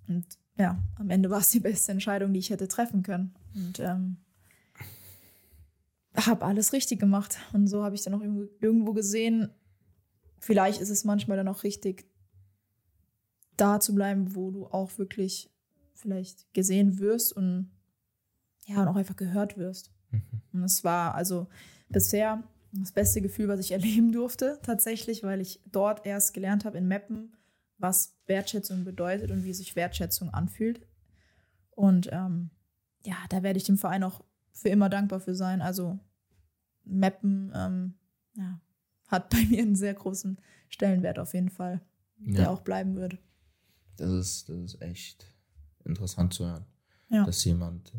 [0.08, 0.26] und
[0.58, 4.18] ja, am Ende war es die beste Entscheidung, die ich hätte treffen können und ähm,
[6.18, 9.54] habe alles richtig gemacht und so habe ich dann auch irgendwo, irgendwo gesehen,
[10.40, 12.06] vielleicht ist es manchmal dann auch richtig,
[13.56, 15.50] da zu bleiben, wo du auch wirklich
[15.94, 17.72] vielleicht gesehen wirst und
[18.66, 19.92] ja, und auch einfach gehört wirst.
[20.12, 20.22] Mhm.
[20.54, 21.48] Und es war also
[21.90, 26.78] bisher das beste Gefühl, was ich erleben durfte, tatsächlich, weil ich dort erst gelernt habe
[26.78, 27.36] in Mappen,
[27.78, 30.82] was Wertschätzung bedeutet und wie sich Wertschätzung anfühlt.
[31.72, 32.50] Und ähm,
[33.06, 35.62] ja, da werde ich dem Verein auch für immer dankbar für sein.
[35.62, 36.00] Also
[36.84, 37.94] Mappen ähm,
[38.34, 38.60] ja,
[39.08, 40.38] hat bei mir einen sehr großen
[40.70, 41.82] Stellenwert auf jeden Fall,
[42.18, 42.50] der Ja.
[42.50, 43.18] auch bleiben wird.
[43.98, 45.34] Das ist, das ist echt
[45.86, 46.66] interessant zu hören,
[47.10, 47.26] Ja.
[47.26, 47.98] dass jemand äh,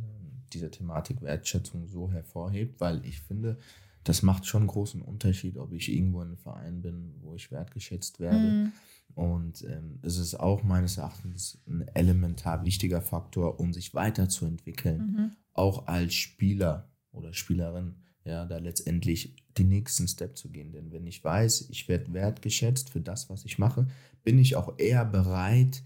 [0.53, 3.59] diese Thematik Wertschätzung so hervorhebt, weil ich finde,
[4.05, 7.51] das macht schon einen großen Unterschied, ob ich irgendwo in einem Verein bin, wo ich
[7.51, 8.39] wertgeschätzt werde.
[8.39, 8.73] Mhm.
[9.15, 14.99] Und ähm, es ist auch meines Erachtens ein elementar wichtiger Faktor, um sich weiterzuentwickeln.
[15.01, 15.31] Mhm.
[15.53, 17.97] Auch als Spieler oder Spielerin,
[18.29, 20.73] ja, da letztendlich den nächsten Step zu gehen.
[20.73, 23.87] Denn wenn ich weiß, ich werde wertgeschätzt für das, was ich mache,
[24.23, 25.83] bin ich auch eher bereit,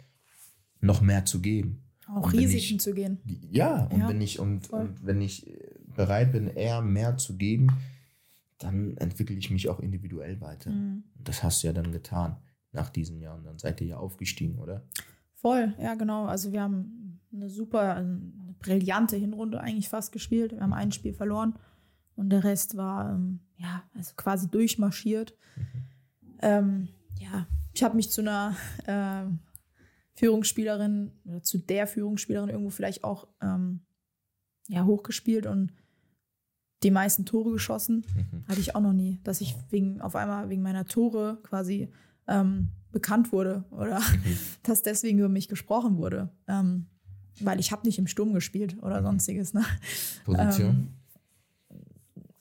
[0.81, 1.83] noch mehr zu geben.
[2.09, 3.19] Auch Risiken ich- zu gehen.
[3.51, 7.37] Ja, und Ja, wenn ich und, und wenn ich äh, bereit bin, eher mehr zu
[7.37, 7.69] geben,
[8.59, 10.71] dann entwickle ich mich auch individuell weiter.
[10.71, 11.05] Mhm.
[11.15, 12.37] Das hast du ja dann getan
[12.73, 13.45] nach diesen Jahren.
[13.45, 14.83] Dann seid ihr ja aufgestiegen, oder?
[15.35, 16.27] Voll, ja, genau.
[16.27, 18.21] Also wir haben eine super, eine
[18.61, 20.53] brillante Hinrunde eigentlich fast gespielt.
[20.53, 21.55] Wir haben ein Spiel verloren
[22.17, 25.35] und der Rest war ähm, ja also quasi durchmarschiert.
[26.41, 26.89] Ähm,
[27.19, 28.57] ja, ich habe mich zu einer
[28.87, 29.39] ähm,
[30.15, 33.81] Führungsspielerin oder zu der Führungsspielerin irgendwo vielleicht auch ähm,
[34.69, 35.73] ja, hochgespielt und
[36.83, 38.05] die meisten Tore geschossen.
[38.15, 38.45] Mhm.
[38.49, 41.89] Hatte ich auch noch nie, dass ich wegen auf einmal wegen meiner Tore quasi
[42.27, 44.37] ähm, bekannt wurde oder Mhm.
[44.65, 46.31] dass deswegen über mich gesprochen wurde.
[46.49, 46.87] Ähm,
[47.41, 49.07] weil ich habe nicht im Sturm gespielt oder Mhm.
[49.07, 49.55] sonstiges.
[49.55, 49.65] Ne?
[50.25, 50.69] Position?
[50.71, 50.89] Ähm,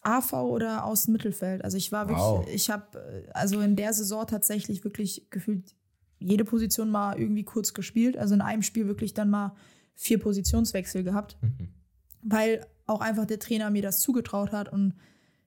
[0.02, 1.64] AV oder aus dem Mittelfeld.
[1.64, 2.47] Also ich war wirklich, Wow.
[2.52, 5.76] ich habe also in der Saison tatsächlich wirklich gefühlt
[6.20, 8.18] jede Position mal irgendwie kurz gespielt.
[8.18, 9.56] Also in einem Spiel wirklich dann mal
[9.95, 11.70] vier Positionswechsel gehabt Mhm.
[12.24, 14.93] weil auch einfach der Trainer mir das zugetraut hat und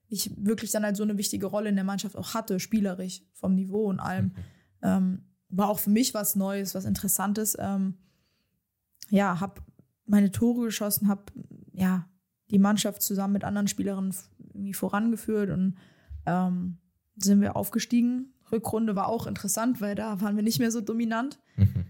[0.09, 3.55] ich wirklich dann halt so eine wichtige Rolle in der Mannschaft auch hatte, spielerisch, vom
[3.55, 4.33] Niveau und allem.
[4.81, 7.55] Ähm, war auch für mich was Neues, was Interessantes.
[7.59, 7.95] Ähm,
[9.09, 9.61] ja, habe
[10.05, 11.23] meine Tore geschossen, habe
[11.73, 12.07] ja
[12.51, 14.13] die Mannschaft zusammen mit anderen Spielerinnen
[14.73, 15.75] vorangeführt und
[16.25, 16.77] ähm,
[17.15, 18.33] sind wir aufgestiegen.
[18.51, 21.39] Rückrunde war auch interessant, weil da waren wir nicht mehr so dominant.
[21.57, 21.85] Mhm.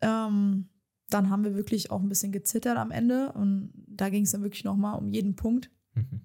[0.00, 0.68] Ähm,
[1.10, 4.42] dann haben wir wirklich auch ein bisschen gezittert am Ende und da ging es dann
[4.42, 5.70] wirklich nochmal um jeden Punkt.
[5.94, 6.20] Mhm.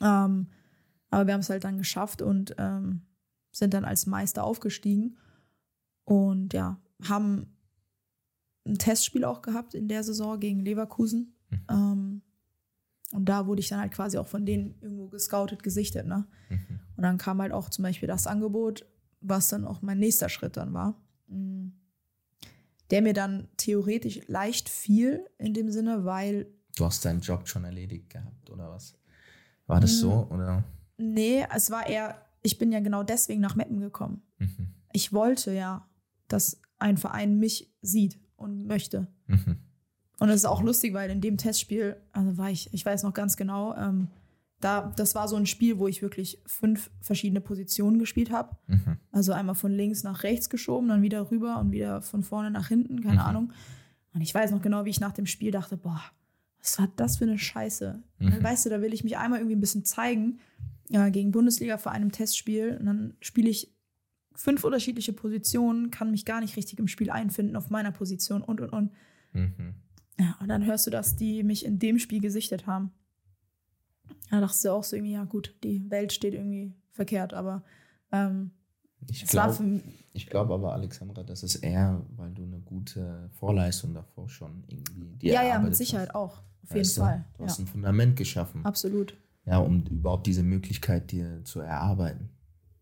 [0.00, 0.46] Ähm,
[1.10, 3.02] aber wir haben es halt dann geschafft und ähm,
[3.52, 5.16] sind dann als Meister aufgestiegen
[6.04, 7.56] und ja, haben
[8.66, 11.34] ein Testspiel auch gehabt in der Saison gegen Leverkusen.
[11.50, 12.22] Mhm.
[13.12, 16.06] Und da wurde ich dann halt quasi auch von denen irgendwo gescoutet, gesichtet.
[16.06, 16.26] Ne?
[16.48, 16.80] Mhm.
[16.96, 18.86] Und dann kam halt auch zum Beispiel das Angebot,
[19.20, 20.94] was dann auch mein nächster Schritt dann war.
[21.28, 21.68] Mm.
[22.90, 26.46] Der mir dann theoretisch leicht fiel in dem Sinne, weil,
[26.76, 28.96] Du hast deinen Job schon erledigt gehabt, oder was?
[29.66, 30.24] War das so?
[30.24, 30.32] Mhm.
[30.32, 30.64] Oder?
[31.00, 34.22] nee, es war eher, ich bin ja genau deswegen nach Meppen gekommen.
[34.38, 34.74] Mhm.
[34.92, 35.88] Ich wollte ja,
[36.28, 39.06] dass ein Verein mich sieht und möchte.
[39.26, 39.58] Mhm.
[40.20, 43.14] Und es ist auch lustig, weil in dem Testspiel, also war ich, ich weiß noch
[43.14, 44.06] ganz genau, ähm,
[44.60, 48.56] da, das war so ein Spiel, wo ich wirklich fünf verschiedene Positionen gespielt habe.
[48.68, 48.98] Mhm.
[49.10, 52.68] Also einmal von links nach rechts geschoben, dann wieder rüber und wieder von vorne nach
[52.68, 53.26] hinten, keine Mhm.
[53.26, 53.52] Ahnung.
[54.12, 56.02] Und ich weiß noch genau, wie ich nach dem Spiel dachte, boah,
[56.60, 58.02] was war das für eine Scheiße?
[58.18, 58.42] Mhm.
[58.42, 60.38] Weißt du, da will ich mich einmal irgendwie ein bisschen zeigen
[60.90, 63.72] ja, gegen Bundesliga vor einem Testspiel und dann spiele ich
[64.34, 68.60] fünf unterschiedliche Positionen, kann mich gar nicht richtig im Spiel einfinden auf meiner Position und
[68.60, 68.90] und und.
[69.32, 69.74] Mhm.
[70.18, 72.92] Ja, und dann hörst du, dass die mich in dem Spiel gesichtet haben.
[74.30, 77.62] Da dachtest du auch so irgendwie, ja gut, die Welt steht irgendwie verkehrt, aber
[78.12, 78.50] ähm,
[79.08, 79.56] Ich glaube
[80.28, 85.32] glaub aber, Alexandra, das ist eher, weil du eine gute Vorleistung davor schon irgendwie dir
[85.32, 86.14] ja, ja, mit Sicherheit hast.
[86.16, 86.42] auch.
[86.62, 87.00] Auf jeden Weißt du?
[87.00, 87.24] Fall.
[87.38, 89.14] Du hast Ja, ein Fundament geschaffen, absolut.
[89.46, 92.28] ja, um überhaupt diese Möglichkeit dir zu erarbeiten.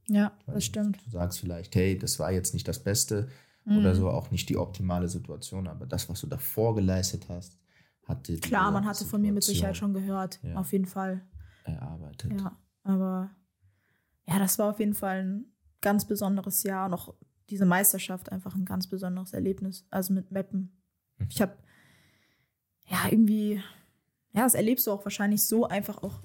[0.08, 0.98] Ja, Weil das stimmt.
[1.04, 3.28] Du sagst vielleicht, hey, das war jetzt nicht das Beste
[3.68, 3.78] Mhm.
[3.78, 7.58] oder so, auch nicht die optimale Situation, aber das, was du davor geleistet hast,
[8.06, 10.40] hatte Klar, man hatte von mir mit Sicherheit schon gehört.
[10.42, 10.56] Ja.
[10.56, 11.20] Auf jeden Fall.
[11.64, 12.32] erarbeitet.
[12.40, 13.30] Ja, aber
[14.26, 15.44] ja, das war auf jeden Fall ein
[15.82, 16.86] ganz besonderes Jahr.
[16.86, 17.14] Und auch
[17.50, 19.86] diese Meisterschaft einfach ein ganz besonderes Erlebnis.
[19.90, 20.72] Also mit Mappen.
[21.18, 21.26] Mhm.
[21.28, 21.56] Ich habe
[22.86, 23.62] ja irgendwie,
[24.32, 26.22] ja, das erlebst du auch wahrscheinlich so einfach auch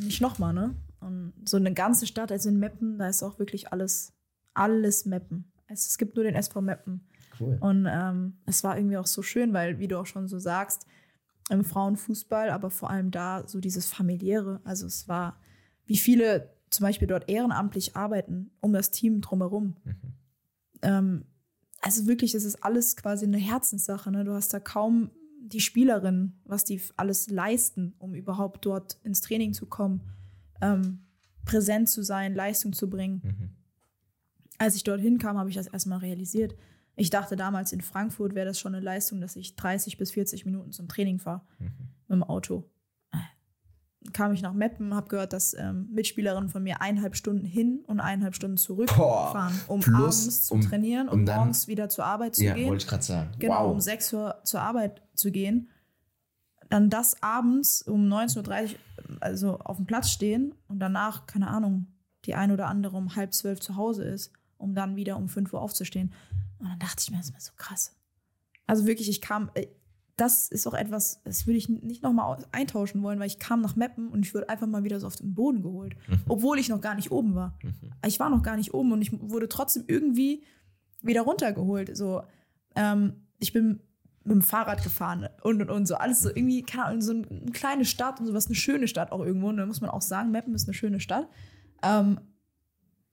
[0.00, 0.76] nicht nochmal, ne?
[1.00, 4.12] Und so eine ganze Stadt, also in Meppen, da ist auch wirklich alles,
[4.54, 5.52] alles Meppen.
[5.66, 7.00] Es, es gibt nur den SV Meppen.
[7.38, 7.58] Cool.
[7.60, 10.86] Und ähm, es war irgendwie auch so schön, weil, wie du auch schon so sagst,
[11.50, 14.60] im Frauenfußball, aber vor allem da so dieses familiäre.
[14.64, 15.38] Also es war,
[15.84, 19.76] wie viele zum Beispiel dort ehrenamtlich arbeiten um das Team drumherum.
[19.84, 19.94] Mhm.
[20.82, 21.24] Ähm,
[21.80, 24.10] also wirklich, es ist alles quasi eine Herzenssache.
[24.10, 24.24] Ne?
[24.24, 25.10] Du hast da kaum
[25.40, 30.00] die Spielerinnen, was die alles leisten, um überhaupt dort ins Training zu kommen,
[30.60, 31.04] ähm,
[31.44, 33.55] präsent zu sein, Leistung zu bringen Mhm.
[34.58, 36.54] Als ich dorthin kam, habe ich das erstmal realisiert.
[36.96, 40.46] Ich dachte damals in Frankfurt wäre das schon eine Leistung, dass ich 30 bis 40
[40.46, 41.66] Minuten zum Training fahre Mhm.
[42.08, 42.64] mit dem Auto.
[43.12, 43.18] Äh,
[44.12, 48.00] kam ich nach Meppen, habe gehört, dass ähm, Mitspielerinnen von mir eineinhalb Stunden hin und
[48.00, 52.06] eineinhalb Stunden zurückfahren, um plus, abends zu um- trainieren um und dann- morgens wieder zur
[52.06, 52.68] Arbeit zu Ja, gehen.
[52.68, 53.30] wollte ich gerade sagen.
[53.38, 53.72] Genau, wow.
[53.72, 55.68] um 6 Uhr zur Arbeit zu gehen.
[56.70, 58.78] Dann das abends um 19.30 Uhr,
[59.20, 61.86] also auf dem Platz stehen und danach, keine Ahnung,
[62.24, 65.52] die ein oder andere um halb zwölf zu Hause ist, um dann wieder um 5
[65.52, 66.12] Uhr aufzustehen.
[66.58, 67.94] Und dann dachte ich mir, das ist mir so krass.
[68.66, 69.66] Also wirklich, ich kam, äh,
[70.16, 73.76] das ist auch etwas, das würde ich nicht nochmal eintauschen wollen, weil ich kam nach
[73.76, 75.94] Meppen und ich wurde einfach mal wieder so auf den Boden geholt,
[76.26, 77.58] obwohl ich noch gar nicht oben war.
[78.06, 80.42] Ich war noch gar nicht oben und ich wurde trotzdem irgendwie
[81.02, 81.94] wieder runtergeholt.
[81.94, 82.22] So,
[82.74, 83.80] ähm, ich bin
[84.24, 85.96] mit dem Fahrrad gefahren und und und so.
[85.96, 89.20] Alles so irgendwie, keine Ahnung, so eine kleine Stadt und sowas, eine schöne Stadt auch
[89.20, 89.48] irgendwo.
[89.48, 91.28] Und da muss man auch sagen, Meppen ist eine schöne Stadt.
[91.82, 92.20] Ähm,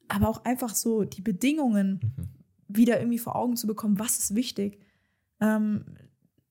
[0.07, 2.33] aber auch einfach so die Bedingungen
[2.67, 4.79] wieder irgendwie vor Augen zu bekommen, was ist wichtig.
[5.39, 5.85] Ähm,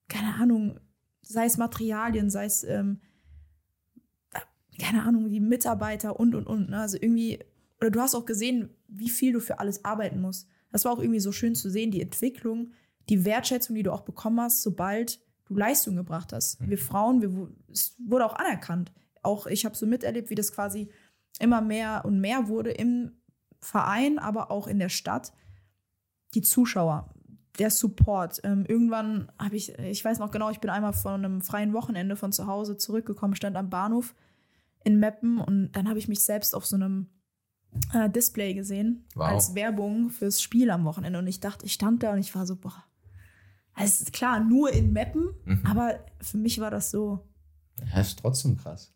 [0.09, 0.79] keine Ahnung,
[1.23, 3.01] sei es Materialien, sei es, ähm,
[4.79, 6.71] keine Ahnung, die Mitarbeiter und und und.
[6.71, 6.81] Ne?
[6.81, 7.39] Also irgendwie,
[7.81, 10.49] oder du hast auch gesehen, wie viel du für alles arbeiten musst.
[10.71, 12.73] Das war auch irgendwie so schön zu sehen, die Entwicklung,
[13.09, 16.67] die Wertschätzung, die du auch bekommen hast, sobald du Leistung gebracht hast.
[16.67, 18.93] Wir Frauen, wir, es wurde auch anerkannt.
[19.23, 20.89] Auch ich habe so miterlebt, wie das quasi
[21.39, 23.13] immer mehr und mehr wurde im
[23.63, 25.33] Verein, aber auch in der Stadt.
[26.35, 27.15] Die Zuschauer,
[27.59, 28.41] der Support.
[28.45, 32.17] Ähm, irgendwann habe ich, ich weiß noch genau, ich bin einmal von einem freien Wochenende
[32.17, 34.15] von zu Hause zurückgekommen, stand am Bahnhof
[34.85, 37.09] in Meppen und dann habe ich mich selbst auf so einem
[37.93, 39.29] äh, Display gesehen Wow.
[39.29, 42.47] als Werbung fürs Spiel am Wochenende und ich dachte, ich stand da und ich war
[42.47, 42.83] so, boah,
[43.79, 45.67] es ist klar, nur in Meppen, Mhm.
[45.67, 47.21] aber für mich war das so
[47.95, 48.93] Ja, ist trotzdem krass.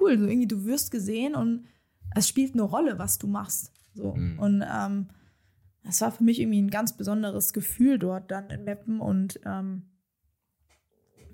[0.00, 1.66] cool, so irgendwie du wirst gesehen und
[2.14, 3.72] es spielt eine Rolle, was du machst.
[3.94, 4.14] So.
[4.14, 4.38] Mhm.
[4.38, 5.08] Und ähm,
[5.82, 9.86] das war für mich irgendwie ein ganz besonderes Gefühl dort dann in Meppen und ähm,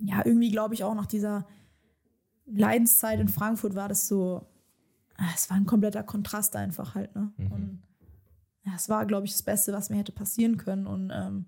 [0.00, 1.46] ja, irgendwie glaube ich auch nach dieser
[2.46, 4.46] Leidenszeit in Frankfurt war das so,
[5.16, 7.32] ah, es war ein kompletter Kontrast einfach halt, ne?
[7.36, 7.52] Mhm.
[7.52, 7.82] Und
[8.64, 11.46] ja, es war, glaube ich, das Beste, was mir hätte passieren können und ähm,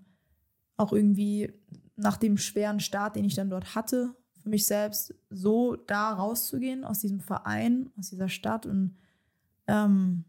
[0.77, 1.53] auch irgendwie
[1.95, 6.85] nach dem schweren Start, den ich dann dort hatte, für mich selbst so da rauszugehen
[6.85, 8.97] aus diesem Verein, aus dieser Stadt und
[9.67, 10.23] ähm,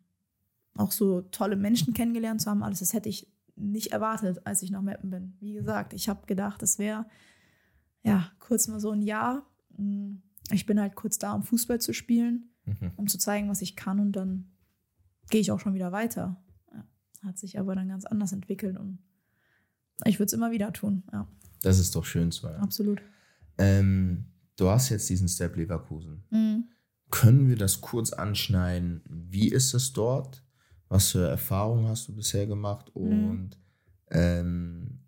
[0.80, 4.70] auch so tolle Menschen kennengelernt zu haben, alles, das hätte ich nicht erwartet, als ich
[4.70, 5.34] nach Meppen bin.
[5.40, 7.06] Wie gesagt, ich habe gedacht, das wäre
[8.02, 9.46] ja kurz mal so ein Jahr.
[9.76, 10.16] Mm,
[10.52, 12.90] Ich bin halt kurz da, um Fußball zu spielen, Mhm.
[12.96, 14.50] um zu zeigen, was ich kann und dann
[15.28, 16.42] gehe ich auch schon wieder weiter.
[16.72, 16.84] Ja,
[17.28, 18.98] hat sich aber dann ganz anders entwickelt und
[20.06, 21.02] ich würde es immer wieder tun.
[21.12, 21.28] Ja,
[21.62, 22.60] Das ist doch schön zu hören.
[22.62, 23.00] absolut.
[23.58, 24.24] Ähm,
[24.56, 26.24] du hast jetzt diesen Step Leverkusen.
[26.30, 26.64] Mhm.
[27.10, 29.02] Können wir das kurz anschneiden?
[29.08, 30.42] Wie ist es dort?
[30.90, 32.90] Was für Erfahrungen hast du bisher gemacht?
[32.94, 33.02] Mhm.
[33.30, 33.58] Und
[34.10, 34.98] ähm,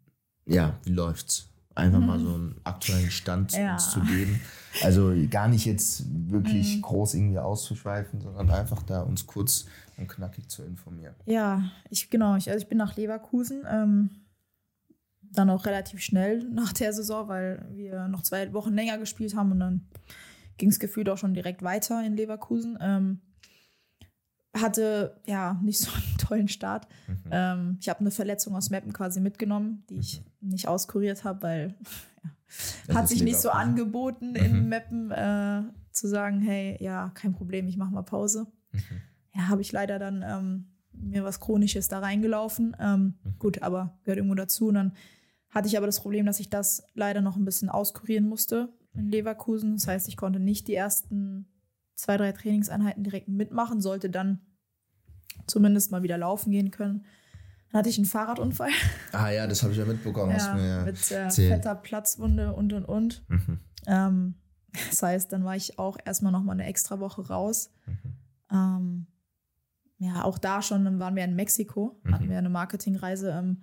[0.47, 1.49] ja, wie läuft's?
[1.74, 3.74] Einfach mal so einen aktuellen Stand Ja.
[3.74, 4.41] uns zu geben.
[4.83, 6.83] Also gar nicht jetzt wirklich Mhm.
[6.83, 9.64] groß irgendwie auszuschweifen, sondern einfach da uns kurz
[9.97, 11.14] und knackig zu informieren.
[11.26, 14.11] Ja, ich genau, ich, also ich bin nach Leverkusen, ähm,
[15.22, 19.53] dann auch relativ schnell nach der Saison, weil wir noch zwei Wochen länger gespielt haben
[19.53, 19.87] und dann
[20.59, 22.76] ging es gefühlt auch schon direkt weiter in Leverkusen.
[22.83, 23.20] Ähm,
[24.55, 26.86] hatte ja nicht so einen tollen Start.
[27.09, 27.16] Mhm.
[27.30, 31.74] Ähm, ich habe eine Verletzung aus Mappen quasi mitgenommen, die ich nicht auskuriert habe, weil
[32.86, 34.36] Das hat sich nicht so angeboten, Mhm.
[34.36, 38.46] in Mappen äh, zu sagen, hey, ja, kein Problem, ich mache mal Pause.
[38.72, 38.80] Mhm.
[39.34, 42.76] Ja, habe ich leider dann ähm, mir was Chronisches da reingelaufen.
[42.78, 43.38] Ähm, Mhm.
[43.38, 44.68] Gut, aber gehört irgendwo dazu.
[44.68, 44.92] Und dann
[45.48, 49.09] hatte ich aber das Problem, dass ich das leider noch ein bisschen auskurieren musste in
[49.09, 49.72] Leverkusen.
[49.76, 51.46] Das heißt, ich konnte nicht die ersten
[52.03, 54.40] zwei, drei Trainingseinheiten direkt mitmachen, sollte dann
[55.46, 57.05] zumindest mal wieder laufen gehen können.
[57.70, 58.70] Dann hatte ich einen Fahrradunfall.
[59.12, 60.34] Ah ja, das habe ich ja mitbekommen.
[60.36, 63.24] Ja, mir ja mit äh, fetter Platzwunde und und und.
[63.28, 63.61] Mhm.
[63.86, 64.34] Ähm,
[64.90, 67.70] das heißt, dann war ich auch erstmal noch mal eine extra Woche raus.
[67.86, 67.96] Mhm.
[68.50, 69.07] Ähm,
[69.98, 72.12] ja, auch da schon, dann waren wir in Mexiko, Mhm.
[72.14, 73.30] hatten wir eine Marketingreise.
[73.30, 73.62] Ähm,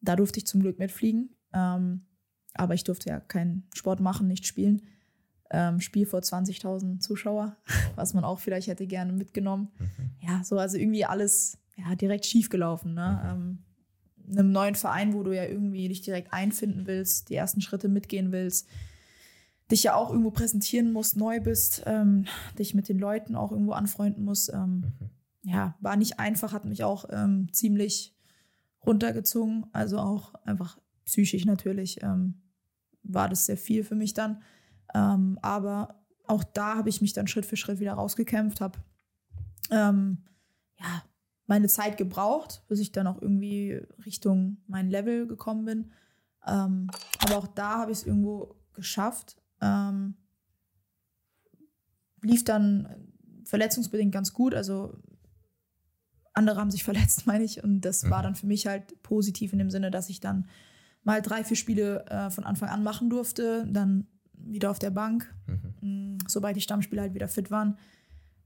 [0.00, 1.36] da durfte ich zum Glück mitfliegen.
[1.52, 2.06] Ähm,
[2.54, 4.82] aber ich durfte ja keinen Sport machen, nicht spielen.
[5.50, 7.56] Ähm, Spiel vor 20.000 Zuschauer,
[7.96, 9.68] was man auch vielleicht hätte gerne mitgenommen.
[9.78, 10.10] Mhm.
[10.28, 12.94] Ja, so also irgendwie alles ja, direkt schief gelaufen.
[12.94, 13.20] Ne?
[13.24, 13.58] Ähm,
[14.28, 17.88] in einem neuen Verein, wo du ja irgendwie dich direkt einfinden willst, die ersten Schritte
[17.88, 18.66] mitgehen willst,
[19.70, 22.26] dich ja auch irgendwo präsentieren musst, neu bist, ähm,
[22.58, 24.52] dich mit den Leuten auch irgendwo anfreunden musst.
[24.52, 24.92] Ähm,
[25.42, 25.50] Mhm.
[25.50, 28.14] ja, war nicht einfach, hat mich auch ähm, ziemlich
[28.84, 29.66] runtergezogen.
[29.72, 32.42] Also auch einfach psychisch natürlich ähm,
[33.02, 34.42] war das sehr viel für mich dann.
[34.94, 38.78] Ähm, aber auch da habe ich mich dann Schritt für Schritt wieder rausgekämpft, habe
[39.70, 40.24] ähm,
[40.78, 41.02] ja,
[41.46, 45.92] meine Zeit gebraucht, bis ich dann auch irgendwie Richtung mein Level gekommen bin.
[46.46, 46.88] Ähm,
[47.20, 49.36] aber auch da habe ich es irgendwo geschafft.
[49.60, 50.16] Ähm,
[52.22, 53.12] lief dann
[53.44, 54.54] verletzungsbedingt ganz gut.
[54.54, 54.96] Also
[56.34, 57.62] andere haben sich verletzt, meine ich.
[57.62, 58.10] Und das mhm.
[58.10, 60.48] war dann für mich halt positiv in dem Sinne, dass ich dann
[61.02, 63.66] mal drei, vier Spiele äh, von Anfang an machen durfte.
[63.68, 64.08] Dann
[64.38, 66.14] wieder auf der Bank, mhm.
[66.14, 67.78] Mm, sobald die Stammspieler halt wieder fit waren.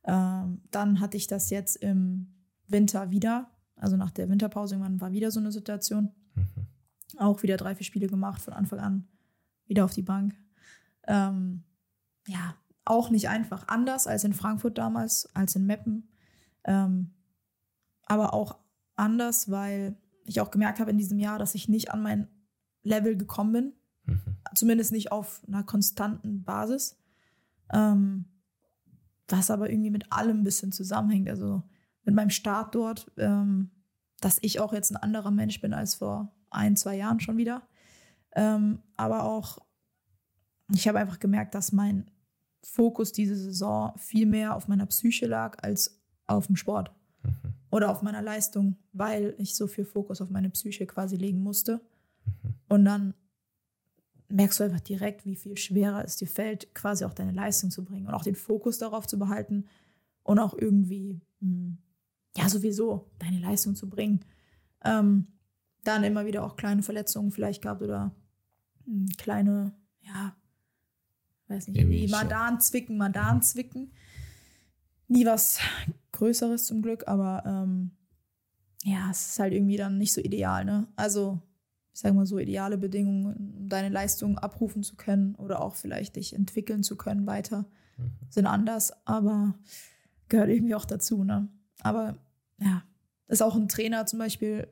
[0.05, 2.34] Ähm, dann hatte ich das jetzt im
[2.66, 3.51] Winter wieder.
[3.76, 6.11] Also nach der Winterpause irgendwann war wieder so eine Situation.
[6.34, 6.47] Mhm.
[7.18, 9.09] Auch wieder drei, vier Spiele gemacht, von Anfang an
[9.70, 10.34] wieder auf die Bank.
[11.07, 11.62] Ähm,
[12.26, 13.68] ja, auch nicht einfach.
[13.68, 16.09] Anders als in Frankfurt damals, als in Meppen.
[16.64, 17.12] Ähm,
[18.05, 18.59] aber auch
[18.97, 22.28] anders, weil ich auch gemerkt habe in diesem Jahr, dass ich nicht an mein
[22.82, 23.72] Level gekommen bin.
[24.55, 26.98] Zumindest nicht auf einer konstanten Basis.
[27.72, 28.24] Ähm,
[29.32, 31.28] was aber irgendwie mit allem ein bisschen zusammenhängt.
[31.28, 31.62] Also
[32.05, 33.70] mit meinem Start dort, ähm,
[34.20, 37.62] dass ich auch jetzt ein anderer Mensch bin als vor ein, zwei Jahren schon wieder.
[38.32, 39.59] Ähm, aber auch,
[40.72, 42.11] ich habe einfach gemerkt, dass mein
[42.62, 46.92] Fokus diese Saison viel mehr auf meiner Psyche lag als auf dem Sport
[47.22, 47.32] mhm.
[47.70, 51.80] oder auf meiner Leistung, weil ich so viel Fokus auf meine Psyche quasi legen musste.
[52.24, 52.55] Mhm.
[52.68, 53.14] Und dann
[54.31, 57.85] merkst du einfach direkt, wie viel schwerer es dir fällt, quasi auch deine Leistung zu
[57.85, 59.66] bringen und auch den Fokus darauf zu behalten
[60.22, 61.78] und auch irgendwie, hm,
[62.37, 64.20] ja, sowieso deine Leistung zu bringen.
[64.85, 65.26] Ähm,
[65.85, 68.14] dann immer wieder auch kleine Verletzungen vielleicht gehabt oder
[68.85, 69.72] hm, kleine,
[70.03, 70.37] ja,
[71.49, 73.93] weiß nicht, wie Madan zwicken, Madan zwicken.
[75.09, 75.59] Nie was
[76.12, 77.91] Größeres zum Glück, aber ähm,
[78.85, 80.87] ja, es ist halt irgendwie dann nicht so ideal, ne?
[80.97, 81.41] Also
[82.01, 83.26] ich sage mal so, ideale Bedingungen,
[83.59, 87.66] um deine Leistung abrufen zu können oder auch vielleicht dich entwickeln zu können weiter,
[87.98, 88.12] mhm.
[88.30, 89.53] sind anders, aber
[90.30, 91.24] gehört irgendwie auch dazu.
[91.24, 91.48] Ne?
[91.82, 92.16] Aber
[92.59, 92.84] ja,
[93.28, 94.66] ist auch ein Trainer zum Beispiel,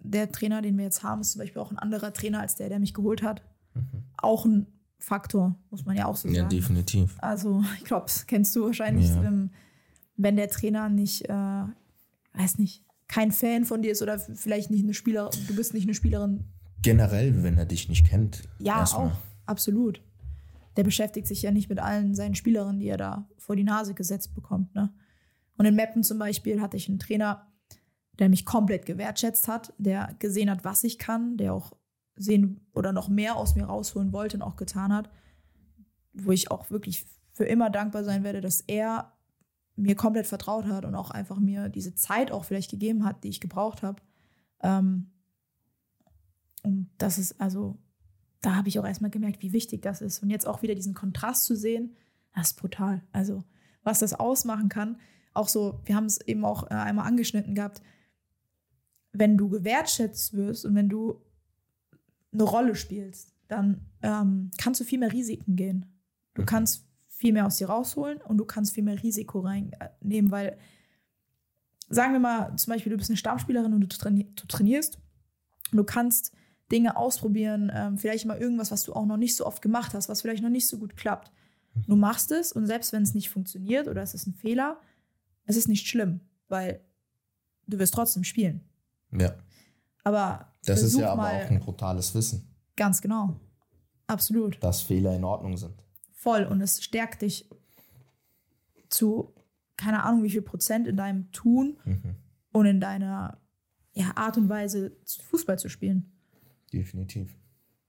[0.00, 2.68] der Trainer, den wir jetzt haben, ist zum Beispiel auch ein anderer Trainer als der,
[2.68, 3.40] der mich geholt hat.
[3.72, 4.02] Mhm.
[4.18, 4.66] Auch ein
[4.98, 6.34] Faktor, muss man ja auch so sagen.
[6.34, 7.16] Ja, definitiv.
[7.22, 9.22] Also, ich glaube, das kennst du wahrscheinlich, ja.
[9.22, 9.48] ähm,
[10.18, 11.64] wenn der Trainer nicht, äh,
[12.34, 15.84] weiß nicht, kein Fan von dir ist oder vielleicht nicht eine Spieler, du bist nicht
[15.84, 16.44] eine Spielerin,
[16.82, 18.42] Generell, wenn er dich nicht kennt.
[18.58, 19.12] Ja, auch.
[19.46, 20.00] Absolut.
[20.76, 23.94] Der beschäftigt sich ja nicht mit allen seinen Spielerinnen, die er da vor die Nase
[23.94, 24.74] gesetzt bekommt.
[24.74, 24.92] Ne?
[25.56, 27.46] Und in Meppen zum Beispiel hatte ich einen Trainer,
[28.18, 31.72] der mich komplett gewertschätzt hat, der gesehen hat, was ich kann, der auch
[32.16, 35.10] sehen oder noch mehr aus mir rausholen wollte und auch getan hat,
[36.12, 39.12] wo ich auch wirklich für immer dankbar sein werde, dass er
[39.76, 43.28] mir komplett vertraut hat und auch einfach mir diese Zeit auch vielleicht gegeben hat, die
[43.28, 44.00] ich gebraucht habe,
[44.62, 45.10] ähm,
[46.66, 47.78] und das ist also,
[48.40, 50.20] da habe ich auch erstmal gemerkt, wie wichtig das ist.
[50.20, 51.94] Und jetzt auch wieder diesen Kontrast zu sehen,
[52.34, 53.04] das ist brutal.
[53.12, 53.44] Also,
[53.84, 54.98] was das ausmachen kann,
[55.32, 57.82] auch so, wir haben es eben auch äh, einmal angeschnitten gehabt,
[59.12, 61.22] wenn du gewertschätzt wirst und wenn du
[62.32, 65.86] eine Rolle spielst, dann ähm, kannst du viel mehr Risiken gehen.
[66.34, 66.46] Du mhm.
[66.46, 70.58] kannst viel mehr aus dir rausholen und du kannst viel mehr Risiko reinnehmen, weil,
[71.88, 74.98] sagen wir mal, zum Beispiel, du bist eine Stammspielerin und du trainierst
[75.70, 76.32] und du kannst
[76.70, 80.08] Dinge ausprobieren, ähm, vielleicht mal irgendwas, was du auch noch nicht so oft gemacht hast,
[80.08, 81.30] was vielleicht noch nicht so gut klappt.
[81.86, 84.80] Du machst es und selbst wenn es nicht funktioniert oder es ist ein Fehler,
[85.44, 86.80] es ist nicht schlimm, weil
[87.66, 88.62] du wirst trotzdem spielen.
[89.12, 89.34] Ja.
[90.02, 92.48] Aber das ist ja aber auch ein brutales Wissen.
[92.76, 93.38] Ganz genau.
[94.06, 94.62] Absolut.
[94.62, 95.84] Dass Fehler in Ordnung sind.
[96.12, 97.48] Voll und es stärkt dich
[98.88, 99.34] zu
[99.76, 102.16] keine Ahnung wie viel Prozent in deinem Tun mhm.
[102.52, 103.38] und in deiner
[103.92, 104.96] ja, Art und Weise
[105.30, 106.12] Fußball zu spielen.
[106.76, 107.34] Definitiv.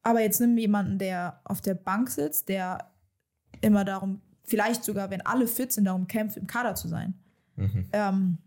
[0.01, 2.93] Aber jetzt nimm jemanden, der auf der Bank sitzt, der
[3.59, 7.13] immer darum, vielleicht sogar, wenn alle fit sind, darum kämpft, im Kader zu sein.
[7.57, 7.89] Mhm.
[7.91, 8.37] Ähm,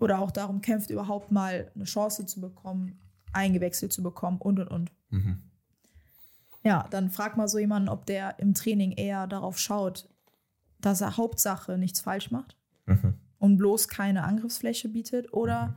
[0.00, 2.98] oder auch darum kämpft, überhaupt mal eine Chance zu bekommen,
[3.32, 4.92] eingewechselt zu bekommen und und und.
[5.10, 5.42] Mhm.
[6.64, 10.08] Ja, dann frag mal so jemanden, ob der im Training eher darauf schaut,
[10.80, 12.56] dass er Hauptsache nichts falsch macht
[12.86, 13.14] mhm.
[13.38, 15.74] und bloß keine Angriffsfläche bietet oder mhm.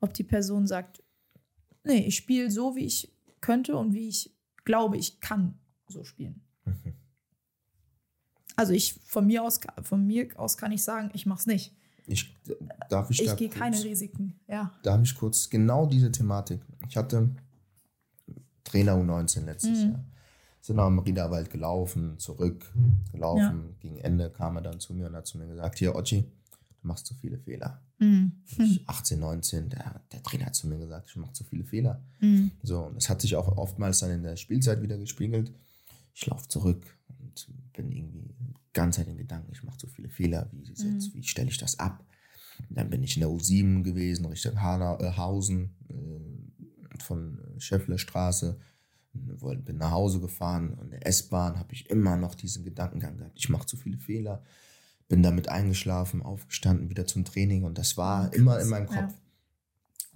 [0.00, 1.02] ob die Person sagt,
[1.82, 3.13] nee, ich spiele so, wie ich
[3.44, 4.34] könnte und wie ich
[4.64, 6.40] glaube, ich kann so spielen.
[6.64, 6.94] Mhm.
[8.56, 11.76] Also ich von mir aus, von mir aus kann ich sagen, ich mache es nicht.
[12.06, 12.34] Ich,
[12.88, 14.72] darf ich ich gehe keine Risiken, ja.
[14.82, 16.60] Darf ich kurz genau diese Thematik.
[16.88, 17.34] Ich hatte
[18.64, 19.90] Trainer U19 letztes mhm.
[19.90, 20.04] Jahr.
[20.62, 22.72] Sind am Riederwald gelaufen, zurück,
[23.12, 23.68] gelaufen.
[23.68, 23.76] Ja.
[23.80, 26.86] Gegen Ende kam er dann zu mir und hat zu mir gesagt: Hier, Ochi, du
[26.88, 27.82] machst zu viele Fehler.
[27.98, 28.32] Mhm.
[28.86, 32.02] 18, 19, der, der Trainer hat zu mir gesagt, ich mache zu viele Fehler.
[32.20, 32.50] Mhm.
[32.62, 35.52] So, und es hat sich auch oftmals dann in der Spielzeit wieder gespiegelt.
[36.14, 36.84] Ich laufe zurück
[37.20, 38.34] und bin irgendwie
[38.72, 41.00] ganz Zeit in Gedanken, ich mache zu viele Fehler, wie, mhm.
[41.14, 42.04] wie stelle ich das ab?
[42.68, 48.58] Und dann bin ich in der U7 gewesen, Richtung äh, Hausen, äh, von Schäfflerstraße,
[49.12, 53.38] bin nach Hause gefahren und in der S-Bahn habe ich immer noch diesen Gedankengang gehabt,
[53.38, 54.42] ich mache zu viele Fehler
[55.08, 59.12] bin damit eingeschlafen, aufgestanden, wieder zum Training und das war Krass, immer in meinem Kopf.
[59.12, 59.14] Ja.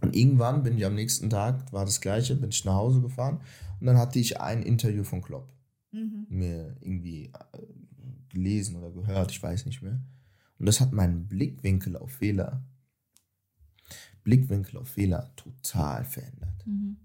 [0.00, 3.40] Und irgendwann bin ich am nächsten Tag, war das gleiche, bin ich nach Hause gefahren
[3.80, 5.52] und dann hatte ich ein Interview von Klopp.
[5.92, 6.26] Mhm.
[6.28, 7.58] Mir irgendwie äh,
[8.28, 10.00] gelesen oder gehört, ich weiß nicht mehr.
[10.58, 12.64] Und das hat meinen Blickwinkel auf Fehler,
[14.24, 16.66] Blickwinkel auf Fehler total verändert.
[16.66, 16.96] Mhm.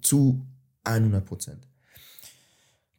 [0.00, 0.46] Zu
[0.84, 1.68] 100 Prozent.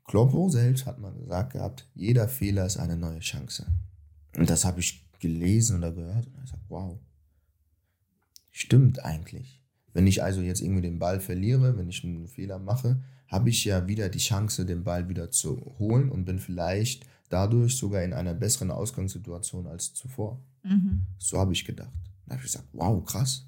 [0.06, 3.66] Kloppo selbst hat mal gesagt gehabt, jeder Fehler ist eine neue Chance.
[4.38, 7.00] Und das habe ich gelesen oder gehört und ich sage, wow,
[8.52, 9.64] stimmt eigentlich.
[9.94, 13.66] Wenn ich also jetzt irgendwie den Ball verliere, wenn ich einen Fehler mache, habe ich
[13.66, 18.14] ja wieder die Chance, den Ball wieder zu holen und bin vielleicht dadurch sogar in
[18.14, 20.42] einer besseren Ausgangssituation als zuvor.
[20.64, 21.06] Mhm.
[21.18, 21.98] So habe ich gedacht.
[22.26, 23.48] Da habe ich gesagt, wow, krass.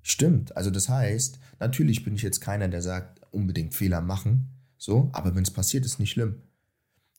[0.00, 0.56] Stimmt.
[0.56, 4.48] Also das heißt, natürlich bin ich jetzt keiner, der sagt, unbedingt Fehler machen.
[4.82, 6.42] So, aber wenn es passiert, ist nicht schlimm.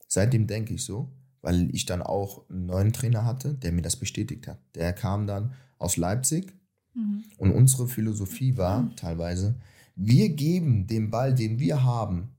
[0.09, 3.95] Seitdem denke ich so, weil ich dann auch einen neuen Trainer hatte, der mir das
[3.95, 4.59] bestätigt hat.
[4.75, 6.53] Der kam dann aus Leipzig
[6.93, 7.23] mhm.
[7.37, 8.95] und unsere Philosophie war mhm.
[8.97, 9.55] teilweise,
[9.95, 12.35] wir geben den Ball, den wir haben,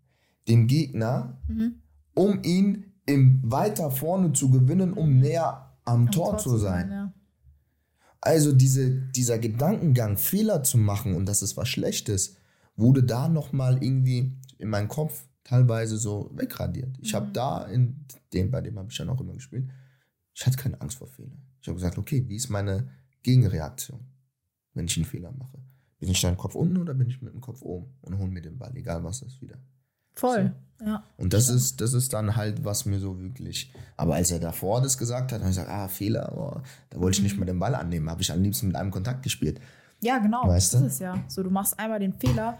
[0.46, 1.76] dem Gegner, mhm.
[2.12, 6.90] um ihn im weiter vorne zu gewinnen, um näher am, am Tor, Tor, zu sein.
[6.90, 7.14] ja.
[8.20, 12.36] Also diese, dieser Gedankengang, Fehler zu machen und dass es was Schlechtes,
[12.76, 16.96] wurde da nochmal irgendwie in meinem Kopf teilweise so wegradiert.
[17.00, 17.16] Ich mhm.
[17.16, 19.70] habe da in dem, bei dem habe ich dann auch immer gespielt,
[20.34, 21.40] ich hatte keine Angst vor Fehlern.
[21.60, 22.88] Ich habe gesagt, okay, wie ist meine
[23.22, 24.00] Gegenreaktion,
[24.74, 25.58] wenn ich einen Fehler mache?
[26.00, 28.42] Bin ich dann Kopf unten oder bin ich mit dem Kopf oben und hole mir
[28.42, 29.56] den Ball, egal was das wieder.
[30.16, 30.86] Voll, so.
[30.86, 31.04] ja.
[31.16, 33.72] Und das ist, das ist dann halt, was mir so wirklich.
[33.96, 37.18] Aber als er davor das gesagt hat, habe ich gesagt, ah, Fehler, oh, da wollte
[37.18, 37.40] ich nicht mhm.
[37.40, 39.60] mehr den Ball annehmen, habe ich am liebsten mit einem Kontakt gespielt.
[40.00, 40.46] Ja, genau.
[40.46, 40.86] Weißt das du?
[40.86, 41.24] ist es ja.
[41.28, 42.58] So, du machst einmal den Fehler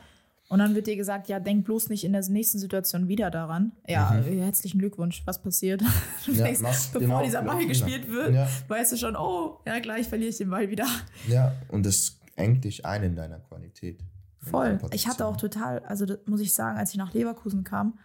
[0.55, 3.73] und dann wird dir gesagt, ja, denk bloß nicht in der nächsten Situation wieder daran.
[3.89, 4.39] Ja, mhm.
[4.39, 5.83] herzlichen Glückwunsch, was passiert?
[6.29, 6.61] Ja, denkst,
[6.93, 7.69] bevor genau, dieser Ball genau.
[7.71, 8.49] gespielt wird, ja.
[8.69, 10.87] weißt du schon, oh, ja, gleich verliere ich den Ball wieder.
[11.27, 13.99] Ja, und das engt dich ein in deiner Qualität.
[14.39, 14.79] Voll.
[14.93, 17.99] Ich hatte auch total, also muss ich sagen, als ich nach Leverkusen kam,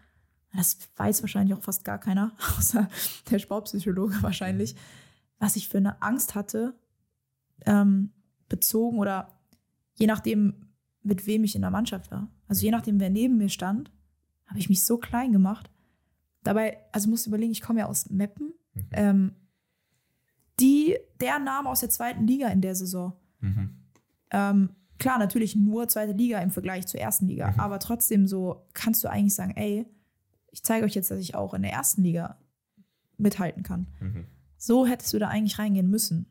[0.55, 2.89] das weiß wahrscheinlich auch fast gar keiner, außer
[3.29, 4.75] der Sportpsychologe wahrscheinlich,
[5.37, 6.73] was ich für eine Angst hatte,
[7.67, 8.09] ähm,
[8.47, 9.39] bezogen oder
[9.93, 10.65] je nachdem,
[11.03, 12.27] mit wem ich in der Mannschaft war.
[12.49, 13.91] Also je nachdem, wer neben mir stand,
[14.47, 15.71] habe ich mich so klein gemacht.
[16.43, 18.53] Dabei, also musst du überlegen, ich komme ja aus Meppen.
[18.73, 18.83] Mhm.
[18.91, 19.31] Ähm,
[20.59, 23.13] die, der Name aus der zweiten Liga in der Saison.
[23.39, 23.77] Mhm.
[24.31, 27.59] Ähm, klar, natürlich nur zweite Liga im Vergleich zur ersten Liga, mhm.
[27.59, 29.85] aber trotzdem so kannst du eigentlich sagen, ey,
[30.51, 32.37] ich zeige euch jetzt, dass ich auch in der ersten Liga
[33.17, 33.87] mithalten kann.
[33.99, 34.25] Mhm.
[34.57, 36.25] So hättest du da eigentlich reingehen müssen.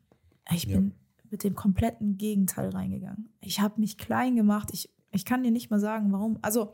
[0.51, 0.75] Ich ja.
[0.75, 0.93] bin
[1.31, 3.29] mit dem kompletten Gegenteil reingegangen.
[3.39, 4.69] Ich habe mich klein gemacht.
[4.73, 6.39] Ich, ich kann dir nicht mal sagen, warum.
[6.41, 6.73] Also,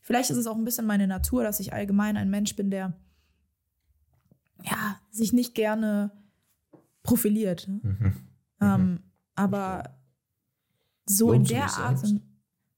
[0.00, 2.94] vielleicht ist es auch ein bisschen meine Natur, dass ich allgemein ein Mensch bin, der
[4.64, 6.10] ja, sich nicht gerne
[7.02, 7.68] profiliert.
[7.68, 7.82] Mhm.
[7.82, 8.12] mhm.
[8.58, 9.00] Ähm,
[9.34, 9.98] aber
[11.04, 12.02] so in der Art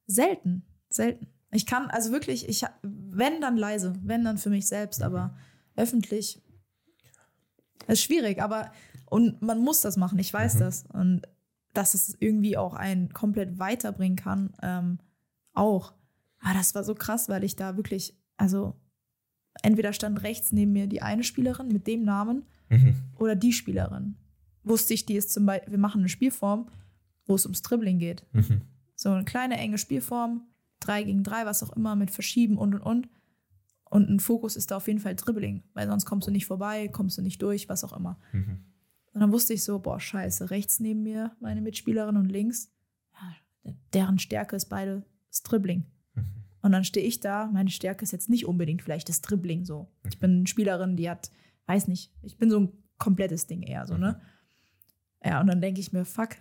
[0.06, 1.28] selten, selten.
[1.52, 5.06] Ich kann, also wirklich, ich, wenn dann leise, wenn dann für mich selbst, mhm.
[5.06, 5.36] aber
[5.76, 6.42] öffentlich
[7.86, 8.72] ist schwierig, aber
[9.06, 10.58] und man muss das machen, ich weiß mhm.
[10.58, 10.84] das.
[10.92, 11.22] Und
[11.78, 14.98] dass es irgendwie auch einen komplett weiterbringen kann, ähm,
[15.54, 15.94] auch.
[16.40, 18.74] Aber das war so krass, weil ich da wirklich, also
[19.62, 22.96] entweder stand rechts neben mir die eine Spielerin mit dem Namen mhm.
[23.16, 24.16] oder die Spielerin.
[24.64, 26.68] Wusste ich, die ist zum Beispiel, wir machen eine Spielform,
[27.26, 28.26] wo es ums Dribbling geht.
[28.32, 28.62] Mhm.
[28.96, 30.42] So eine kleine, enge Spielform,
[30.80, 33.08] drei gegen drei, was auch immer, mit Verschieben und und und.
[33.84, 36.88] Und ein Fokus ist da auf jeden Fall Dribbling, weil sonst kommst du nicht vorbei,
[36.88, 38.18] kommst du nicht durch, was auch immer.
[38.32, 38.64] Mhm.
[39.12, 42.70] Und dann wusste ich so, boah, scheiße, rechts neben mir meine Mitspielerin und links,
[43.12, 45.86] ja, deren Stärke ist beide das Dribbling.
[46.14, 46.24] Mhm.
[46.62, 49.90] Und dann stehe ich da, meine Stärke ist jetzt nicht unbedingt vielleicht das Dribbling so.
[50.08, 50.20] Ich mhm.
[50.20, 51.30] bin eine Spielerin, die hat,
[51.66, 54.20] weiß nicht, ich bin so ein komplettes Ding eher so, ne?
[54.20, 54.38] Mhm.
[55.24, 56.36] Ja, und dann denke ich mir, fuck.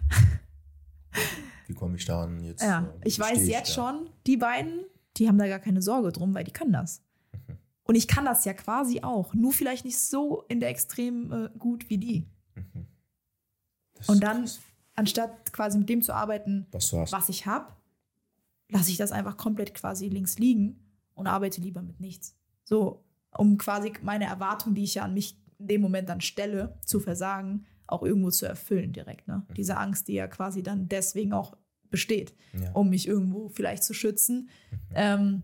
[1.68, 2.61] Wie komme ich daran jetzt?
[2.61, 3.74] Ja, äh, ich weiß jetzt da?
[3.74, 4.86] schon, die beiden,
[5.18, 7.03] die haben da gar keine Sorge drum, weil die können das.
[7.84, 11.49] Und ich kann das ja quasi auch, nur vielleicht nicht so in der Extrem äh,
[11.57, 12.30] gut wie die.
[12.57, 12.87] Mhm.
[14.07, 14.59] Und dann, krass.
[14.95, 17.73] anstatt quasi mit dem zu arbeiten, was, was ich habe,
[18.69, 20.79] lasse ich das einfach komplett quasi links liegen
[21.13, 22.35] und arbeite lieber mit nichts.
[22.63, 23.03] So,
[23.35, 26.99] um quasi meine Erwartung, die ich ja an mich in dem Moment dann stelle, zu
[26.99, 29.27] versagen, auch irgendwo zu erfüllen direkt.
[29.27, 29.45] Ne?
[29.47, 29.53] Mhm.
[29.53, 31.55] Diese Angst, die ja quasi dann deswegen auch
[31.89, 32.71] besteht, ja.
[32.73, 34.49] um mich irgendwo vielleicht zu schützen.
[34.71, 34.77] Mhm.
[34.93, 35.43] Ähm,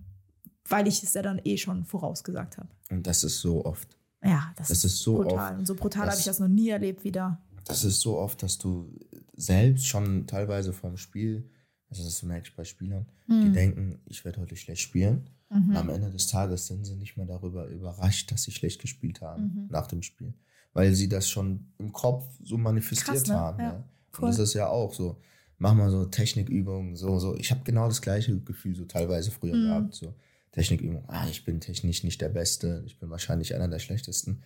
[0.68, 2.70] weil ich es ja dann eh schon vorausgesagt habe.
[2.89, 3.97] Und das ist so oft.
[4.24, 5.52] Ja, das, das ist, ist, so brutal.
[5.52, 7.42] Oft, Und so brutal habe ich das noch nie erlebt wieder.
[7.66, 8.94] Das ist so oft, dass du
[9.36, 11.50] selbst schon teilweise vom Spiel,
[11.90, 13.42] also das merke ich bei Spielern, mhm.
[13.42, 15.30] die denken, ich werde heute schlecht spielen.
[15.50, 15.76] Mhm.
[15.76, 19.44] am Ende des Tages sind sie nicht mehr darüber überrascht, dass sie schlecht gespielt haben
[19.44, 19.68] mhm.
[19.70, 20.34] nach dem Spiel.
[20.74, 23.36] weil sie das schon im Kopf so manifestiert Krass, ne?
[23.36, 23.60] haben.
[23.60, 23.66] Ja.
[23.74, 23.84] ja.
[24.18, 25.20] Und das ist ja auch so.
[25.60, 27.36] Mach mal so Technikübungen, so, so.
[27.36, 29.68] Ich habe genau das gleiche Gefühl so teilweise früher mhm.
[29.68, 29.94] gehabt.
[29.94, 30.14] So
[30.54, 34.43] Technikübungen, ah, ich bin technisch nicht der Beste, ich bin wahrscheinlich einer der schlechtesten.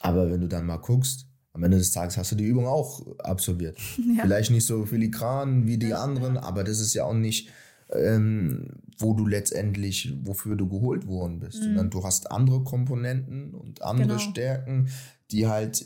[0.00, 3.18] Aber wenn du dann mal guckst, am Ende des Tages hast du die Übung auch
[3.18, 3.78] absolviert.
[4.16, 4.22] Ja.
[4.22, 7.50] Vielleicht nicht so filigran wie die anderen, aber das ist ja auch nicht,
[7.90, 11.60] ähm, wo du letztendlich, wofür du geholt worden bist.
[11.60, 11.64] Mhm.
[11.64, 14.18] Sondern du hast andere Komponenten und andere genau.
[14.18, 14.88] Stärken,
[15.30, 15.80] die halt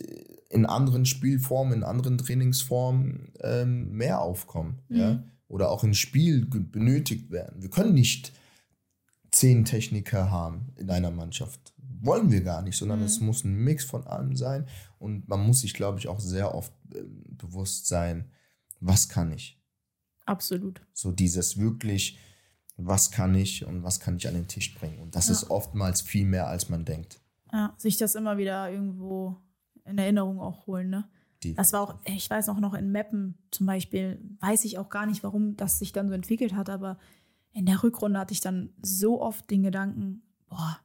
[0.49, 4.81] in anderen Spielformen, in anderen Trainingsformen ähm, mehr aufkommen.
[4.89, 4.97] Mhm.
[4.97, 5.25] Ja?
[5.49, 7.63] Oder auch im Spiel benötigt werden.
[7.63, 8.33] Wir können nicht
[9.31, 11.75] zehn Techniker haben in einer Mannschaft.
[12.03, 13.07] Wollen wir gar nicht, sondern mhm.
[13.07, 14.67] es muss ein Mix von allem sein.
[14.99, 18.31] Und man muss sich, glaube ich, auch sehr oft äh, bewusst sein,
[18.81, 19.61] was kann ich.
[20.27, 20.81] Absolut.
[20.93, 22.19] So dieses wirklich,
[22.77, 24.99] was kann ich und was kann ich an den Tisch bringen.
[25.01, 25.33] Und das ja.
[25.33, 27.21] ist oftmals viel mehr, als man denkt.
[27.53, 29.37] Ja, sich das immer wieder irgendwo
[29.85, 31.09] in Erinnerung auch holen, ne?
[31.43, 31.55] Die.
[31.55, 35.07] Das war auch, ich weiß auch noch in Mappen zum Beispiel, weiß ich auch gar
[35.07, 36.99] nicht, warum das sich dann so entwickelt hat, aber
[37.53, 40.79] in der Rückrunde hatte ich dann so oft den Gedanken, boah,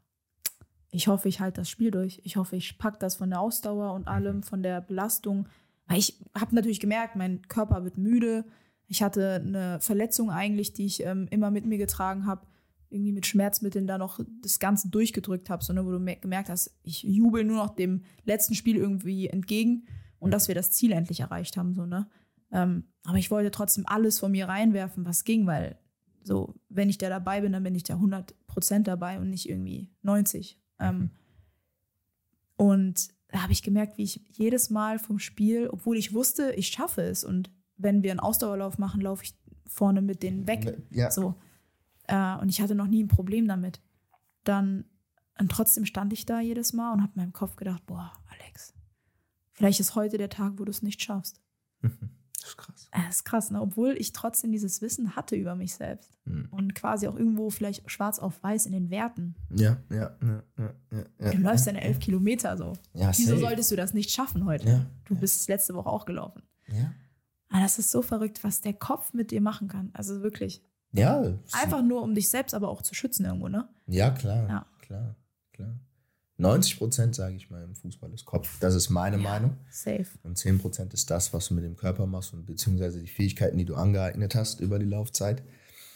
[0.95, 2.21] ich hoffe, ich halte das Spiel durch.
[2.23, 5.47] Ich hoffe, ich packe das von der Ausdauer und allem, von der Belastung.
[5.87, 8.45] Weil ich habe natürlich gemerkt, mein Körper wird müde.
[8.87, 12.47] Ich hatte eine Verletzung eigentlich, die ich ähm, immer mit mir getragen habe.
[12.89, 17.03] Irgendwie mit Schmerzmitteln da noch das Ganze durchgedrückt habe, sondern wo du gemerkt hast, ich
[17.03, 19.87] jubel nur noch dem letzten Spiel irgendwie entgegen
[20.19, 21.73] und dass wir das Ziel endlich erreicht haben.
[21.73, 22.07] So, ne?
[22.51, 25.77] Ähm, aber ich wollte trotzdem alles von mir reinwerfen, was ging, weil
[26.25, 29.89] so, wenn ich da dabei bin, dann bin ich da 100% dabei und nicht irgendwie
[30.01, 30.59] 90.
[30.79, 31.09] Ähm, mhm.
[32.57, 36.67] und da habe ich gemerkt, wie ich jedes Mal vom Spiel, obwohl ich wusste, ich
[36.67, 40.77] schaffe es und wenn wir einen Ausdauerlauf machen, laufe ich vorne mit denen weg.
[40.91, 41.11] Ja.
[41.11, 41.35] So.
[42.07, 43.81] Äh, und ich hatte noch nie ein Problem damit.
[44.43, 44.85] Dann
[45.37, 48.73] und trotzdem stand ich da jedes Mal und habe in meinem Kopf gedacht, boah, Alex,
[49.51, 51.41] vielleicht ist heute der Tag, wo du es nicht schaffst.
[52.41, 52.89] Das ist krass.
[52.91, 53.61] Das ist krass, ne?
[53.61, 56.11] obwohl ich trotzdem dieses Wissen hatte über mich selbst.
[56.25, 56.47] Mhm.
[56.51, 59.35] Und quasi auch irgendwo vielleicht schwarz auf weiß in den Werten.
[59.49, 60.43] Ja, ja, ja.
[60.57, 62.73] ja, ja du läufst deine elf Kilometer so.
[62.93, 63.41] Ja, Wieso safe.
[63.41, 64.67] solltest du das nicht schaffen heute?
[64.67, 66.43] Ja, du bist letzte Woche auch gelaufen.
[66.67, 66.93] Ja.
[67.49, 69.89] Aber das ist so verrückt, was der Kopf mit dir machen kann.
[69.93, 70.61] Also wirklich.
[70.91, 71.33] Ja.
[71.51, 73.67] Einfach nur, um dich selbst aber auch zu schützen irgendwo, ne?
[73.87, 74.47] Ja, klar.
[74.49, 74.65] Ja.
[74.79, 75.15] Klar,
[75.51, 75.79] klar.
[76.37, 78.59] 90 Prozent, sage ich mal, im Fußball ist Kopf.
[78.59, 79.57] Das ist meine ja, Meinung.
[79.69, 80.05] Safe.
[80.23, 83.57] Und 10 Prozent ist das, was du mit dem Körper machst und beziehungsweise die Fähigkeiten,
[83.57, 85.43] die du angeeignet hast über die Laufzeit.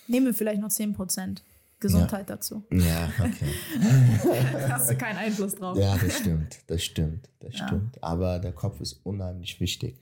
[0.08, 1.44] Nehmen wir vielleicht noch 10 Prozent
[1.80, 2.36] Gesundheit ja.
[2.36, 2.64] dazu.
[2.72, 3.54] Ja, okay.
[4.70, 5.78] Hast du keinen Einfluss drauf.
[5.78, 7.68] Ja, das stimmt, das stimmt, das ja.
[7.68, 8.04] stimmt.
[8.04, 9.98] Aber der Kopf ist unheimlich wichtig.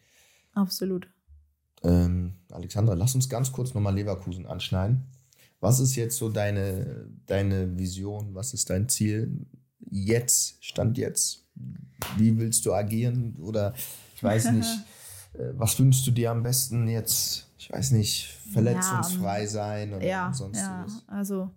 [0.54, 1.08] Absolut.
[1.84, 5.06] Ähm, Alexandra, lass uns ganz kurz nochmal Leverkusen anschneiden.
[5.60, 8.34] Was ist jetzt so deine, deine Vision?
[8.34, 9.46] Was ist dein Ziel?
[9.80, 11.46] Jetzt, Stand jetzt?
[12.18, 13.36] Wie willst du agieren?
[13.40, 13.74] Oder
[14.16, 14.70] ich weiß nicht,
[15.34, 17.48] äh, was wünschst du dir am besten jetzt?
[17.58, 20.62] Ich weiß nicht, verletzungsfrei ja, sein oder ja, sonstiges?
[20.68, 21.52] Ja, also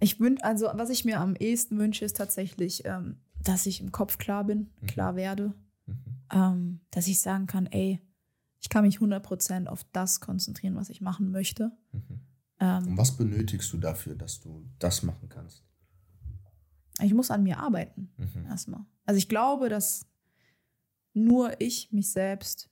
[0.00, 3.92] ich wünsch, also was ich mir am ehesten wünsche, ist tatsächlich, ähm, dass ich im
[3.92, 4.86] Kopf klar bin, mhm.
[4.86, 5.54] klar werde,
[5.86, 5.96] mhm.
[6.32, 8.00] ähm, dass ich sagen kann, ey,
[8.60, 11.70] ich kann mich 100% auf das konzentrieren, was ich machen möchte.
[11.92, 12.20] Mhm.
[12.60, 15.64] Ähm, Und was benötigst du dafür, dass du das machen kannst?
[17.02, 18.10] Ich muss an mir arbeiten.
[18.16, 18.46] Mhm.
[18.46, 18.84] Erstmal.
[19.04, 20.06] Also ich glaube, dass
[21.12, 22.70] nur ich mich selbst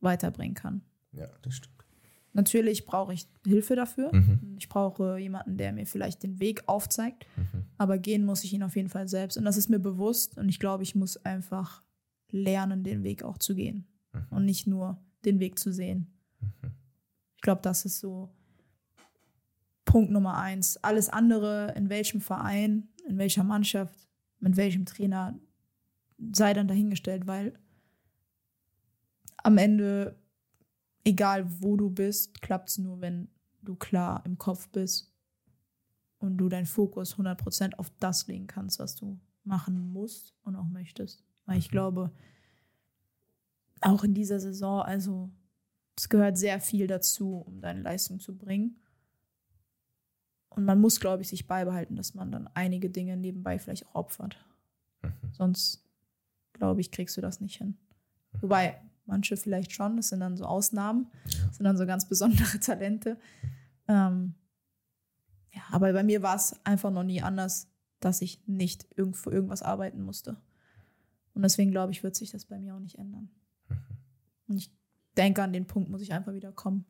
[0.00, 0.82] weiterbringen kann.
[1.12, 1.74] Ja, das stimmt.
[2.32, 4.14] Natürlich brauche ich Hilfe dafür.
[4.14, 4.56] Mhm.
[4.58, 7.26] Ich brauche jemanden, der mir vielleicht den Weg aufzeigt.
[7.36, 7.64] Mhm.
[7.78, 9.36] Aber gehen muss ich ihn auf jeden Fall selbst.
[9.36, 10.38] Und das ist mir bewusst.
[10.38, 11.82] Und ich glaube, ich muss einfach
[12.30, 13.88] lernen, den Weg auch zu gehen.
[14.12, 14.26] Mhm.
[14.30, 16.12] Und nicht nur den Weg zu sehen.
[16.40, 16.72] Mhm.
[17.36, 18.30] Ich glaube, das ist so
[19.84, 20.76] Punkt Nummer eins.
[20.84, 25.38] Alles andere, in welchem Verein, in welcher Mannschaft, mit welchem Trainer,
[26.32, 27.58] sei dann dahingestellt, weil
[29.42, 30.16] am Ende,
[31.04, 33.28] egal wo du bist, klappt es nur, wenn
[33.62, 35.12] du klar im Kopf bist
[36.18, 40.68] und du deinen Fokus 100% auf das legen kannst, was du machen musst und auch
[40.68, 41.24] möchtest.
[41.46, 41.72] Weil ich mhm.
[41.72, 42.12] glaube,
[43.80, 45.30] auch in dieser Saison, also
[45.96, 48.80] es gehört sehr viel dazu, um deine Leistung zu bringen.
[50.50, 53.94] Und man muss, glaube ich, sich beibehalten, dass man dann einige Dinge nebenbei vielleicht auch
[53.94, 54.44] opfert.
[55.02, 55.12] Mhm.
[55.32, 55.84] Sonst,
[56.52, 57.76] glaube ich, kriegst du das nicht hin.
[58.32, 58.42] Mhm.
[58.42, 62.58] Wobei, manche vielleicht schon, das sind dann so Ausnahmen, das sind dann so ganz besondere
[62.60, 63.18] Talente.
[63.86, 64.34] Ähm,
[65.52, 67.68] ja, aber bei mir war es einfach noch nie anders,
[68.00, 70.36] dass ich nicht irgend für irgendwas arbeiten musste.
[71.34, 73.30] Und deswegen glaube ich, wird sich das bei mir auch nicht ändern.
[73.68, 73.76] Mhm.
[74.48, 74.72] Und ich
[75.16, 76.86] denke, an den Punkt muss ich einfach wieder kommen,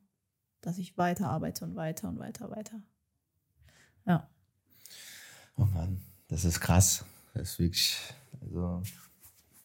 [0.61, 2.82] dass ich weiter arbeite und weiter und weiter, weiter.
[4.07, 4.28] Ja.
[5.57, 7.05] Oh Mann, das ist krass.
[7.34, 7.96] Das ist wirklich,
[8.40, 8.82] also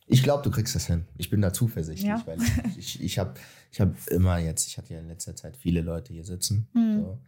[0.07, 1.05] Ich glaube, du kriegst das hin.
[1.17, 2.21] Ich bin da zuversichtlich, Ja.
[2.25, 3.33] weil ich, ich, ich habe
[3.71, 6.67] ich hab immer jetzt, ich hatte ja in letzter Zeit viele Leute hier sitzen.
[6.73, 6.99] Mhm.
[7.01, 7.19] So.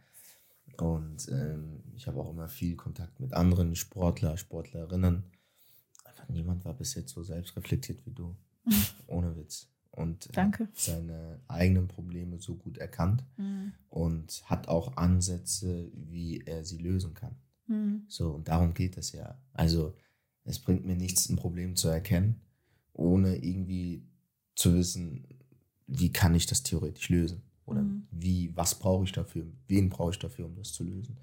[0.84, 5.22] Und ähm, ich habe auch immer viel Kontakt mit anderen Sportler, Sportlerinnen.
[6.04, 8.36] Einfach niemand war bis jetzt so selbstreflektiert wie du.
[9.06, 9.68] Ohne Witz.
[9.96, 10.64] Und Danke.
[10.64, 13.72] hat seine eigenen Probleme so gut erkannt Mhm.
[13.88, 17.34] und hat auch Ansätze, wie er sie lösen kann.
[17.66, 18.04] Mhm.
[18.06, 19.36] So, und darum geht es ja.
[19.54, 19.94] Also,
[20.44, 22.40] es bringt mir nichts, ein Problem zu erkennen,
[22.92, 24.04] ohne irgendwie
[24.54, 25.26] zu wissen,
[25.88, 27.42] wie kann ich das theoretisch lösen?
[27.64, 28.06] Oder Mhm.
[28.10, 29.46] wie, was brauche ich dafür?
[29.66, 31.16] Wen brauche ich dafür, um das zu lösen?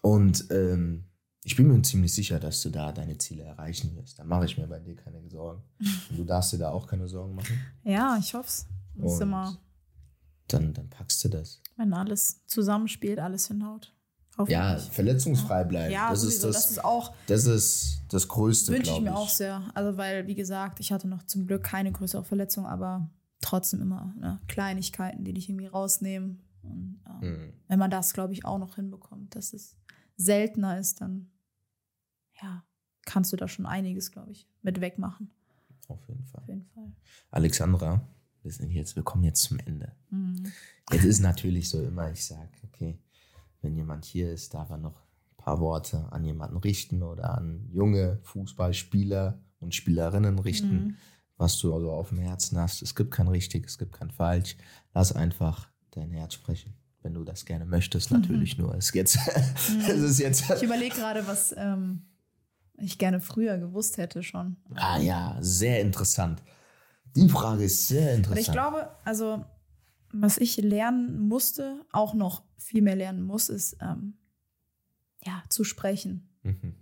[0.00, 1.04] Und ähm,
[1.42, 4.18] ich bin mir ziemlich sicher, dass du da deine Ziele erreichen wirst.
[4.18, 5.62] Da mache ich mir bei dir keine Sorgen.
[6.10, 7.58] Und du darfst dir da auch keine Sorgen machen.
[7.84, 8.66] Ja, ich hoffe es.
[8.94, 9.20] Das ist
[10.48, 11.62] dann, dann packst du das.
[11.76, 13.94] wenn alles zusammenspielt, alles hinhaut.
[14.48, 15.92] Ja, verletzungsfrei bleiben.
[15.92, 19.14] Ja, das, ist sowieso, das, das ist auch, das ist das Größte, wünsche ich mir
[19.14, 19.62] auch sehr.
[19.74, 23.10] Also, weil, wie gesagt, ich hatte noch zum Glück keine größere Verletzung, aber
[23.42, 26.40] trotzdem immer ne, Kleinigkeiten, die dich irgendwie rausnehmen.
[26.62, 27.52] Und ähm, Mhm.
[27.68, 29.76] wenn man das, glaube ich, auch noch hinbekommt, dass es
[30.20, 31.30] seltener ist, dann
[32.42, 32.64] ja,
[33.04, 35.30] kannst du da schon einiges, glaube ich, mit wegmachen.
[35.88, 36.42] Auf jeden Fall.
[36.42, 36.92] Auf jeden Fall.
[37.30, 38.00] Alexandra,
[38.42, 39.92] wir sind jetzt, wir kommen jetzt zum Ende.
[40.10, 40.44] Mhm.
[40.92, 42.98] Jetzt ist natürlich so immer, ich sage, okay,
[43.62, 47.68] wenn jemand hier ist, darf er noch ein paar Worte an jemanden richten oder an
[47.72, 50.96] junge Fußballspieler und Spielerinnen richten, Mhm.
[51.36, 52.82] was du also auf dem Herzen hast.
[52.82, 54.56] Es gibt kein richtig, es gibt kein falsch.
[54.94, 56.72] Lass einfach dein Herz sprechen.
[57.02, 58.74] Wenn du das gerne möchtest, natürlich nur.
[58.74, 59.18] Es ist jetzt,
[59.88, 62.02] es ist jetzt, Ich überlege gerade, was ähm,
[62.76, 64.56] ich gerne früher gewusst hätte schon.
[64.74, 66.42] ah ja, sehr interessant.
[67.16, 68.46] Die Frage ist sehr Aber interessant.
[68.46, 69.44] ich glaube, also
[70.12, 74.14] was ich lernen musste, auch noch viel mehr lernen muss, ist ähm,
[75.24, 76.74] ja zu sprechen, Mhm.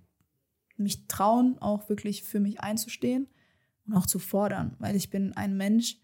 [0.77, 3.27] mich trauen, auch wirklich für mich einzustehen
[3.87, 5.97] und auch zu fordern, weil ich bin ein Mensch.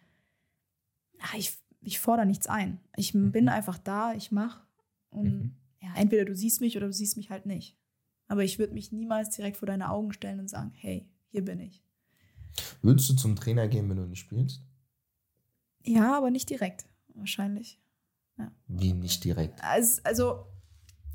[1.36, 2.80] Ich ich fordere nichts ein.
[2.96, 4.66] Ich bin einfach da, ich mache
[5.10, 5.56] und Mhm.
[5.82, 7.76] ja, entweder du siehst mich oder du siehst mich halt nicht.
[8.26, 11.60] Aber ich würde mich niemals direkt vor deine Augen stellen und sagen, hey, hier bin
[11.60, 11.82] ich.
[12.82, 14.62] Würdest du zum Trainer gehen, wenn du nicht spielst?
[15.84, 17.80] Ja, aber nicht direkt, wahrscheinlich.
[18.66, 19.62] Wie nicht direkt.
[19.62, 20.46] Also, also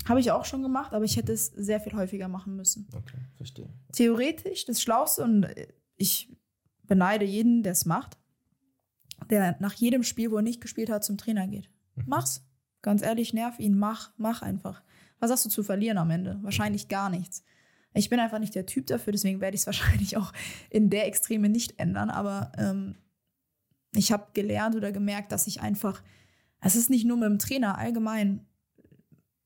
[0.08, 2.88] habe ich auch schon gemacht, aber ich hätte es sehr viel häufiger machen müssen.
[2.94, 3.68] Okay, verstehe.
[3.92, 5.46] Theoretisch das Schlauste und
[5.96, 6.34] ich
[6.84, 8.16] beneide jeden, der es macht,
[9.28, 11.68] der nach jedem Spiel, wo er nicht gespielt hat, zum Trainer geht.
[12.06, 12.42] Mach's.
[12.82, 14.82] Ganz ehrlich, nerv ihn, mach, mach einfach.
[15.18, 16.38] Was hast du zu verlieren am Ende?
[16.42, 17.44] Wahrscheinlich gar nichts.
[17.92, 20.32] Ich bin einfach nicht der Typ dafür, deswegen werde ich es wahrscheinlich auch
[20.70, 22.08] in der Extreme nicht ändern.
[22.08, 22.96] Aber ähm,
[23.94, 26.02] ich habe gelernt oder gemerkt, dass ich einfach,
[26.60, 28.46] es ist nicht nur mit dem Trainer, allgemein,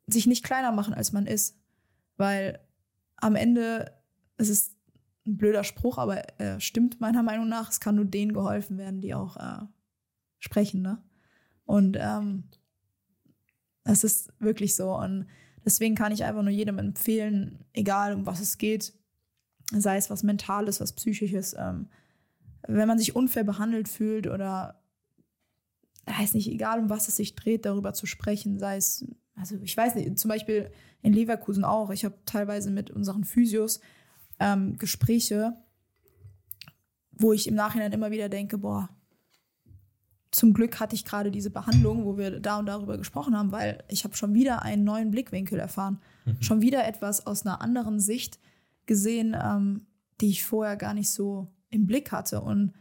[0.06, 1.58] sich nicht kleiner machen, als man ist.
[2.16, 2.60] Weil
[3.16, 3.92] am Ende,
[4.36, 4.73] es ist
[5.26, 9.00] ein blöder Spruch, aber er stimmt meiner Meinung nach, es kann nur denen geholfen werden,
[9.00, 9.64] die auch äh,
[10.38, 10.82] sprechen.
[10.82, 11.02] Ne?
[11.64, 12.44] Und ähm,
[13.84, 14.96] es ist wirklich so.
[14.96, 15.26] Und
[15.64, 18.92] deswegen kann ich einfach nur jedem empfehlen, egal um was es geht,
[19.72, 21.88] sei es was Mentales, was Psychisches, ähm,
[22.66, 24.82] wenn man sich unfair behandelt fühlt oder
[26.06, 29.76] weiß nicht, egal um was es sich dreht, darüber zu sprechen, sei es, also ich
[29.76, 30.70] weiß nicht, zum Beispiel
[31.02, 31.90] in Leverkusen auch.
[31.90, 33.80] Ich habe teilweise mit unseren Physios
[34.38, 35.54] ähm, Gespräche,
[37.12, 38.88] wo ich im Nachhinein immer wieder denke, boah,
[40.34, 43.84] zum Glück hatte ich gerade diese Behandlung, wo wir da und darüber gesprochen haben, weil
[43.88, 46.00] ich habe schon wieder einen neuen Blickwinkel erfahren,
[46.40, 48.40] schon wieder etwas aus einer anderen Sicht
[48.86, 49.86] gesehen, ähm,
[50.20, 52.40] die ich vorher gar nicht so im Blick hatte.
[52.40, 52.72] Und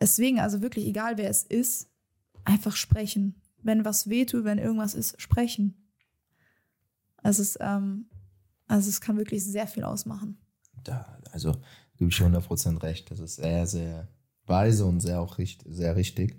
[0.00, 1.90] deswegen, also wirklich, egal wer es ist,
[2.44, 3.34] einfach sprechen.
[3.62, 5.74] Wenn was wehtut, wenn irgendwas ist, sprechen.
[7.22, 8.06] Es ist, ähm,
[8.68, 10.38] also es kann wirklich sehr viel ausmachen.
[10.88, 11.52] Da, also
[11.96, 13.10] gebe ich dir 100% recht.
[13.10, 14.08] Das ist sehr, sehr
[14.46, 16.36] weise und sehr auch richt, sehr richtig.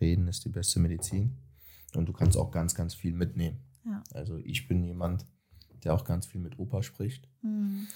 [0.00, 1.36] Reden ist die beste Medizin.
[1.94, 3.58] Und du kannst auch ganz, ganz viel mitnehmen.
[3.84, 4.02] Ja.
[4.14, 5.26] Also ich bin jemand,
[5.84, 7.28] der auch ganz viel mit Opa spricht.
[7.42, 7.86] Mhm.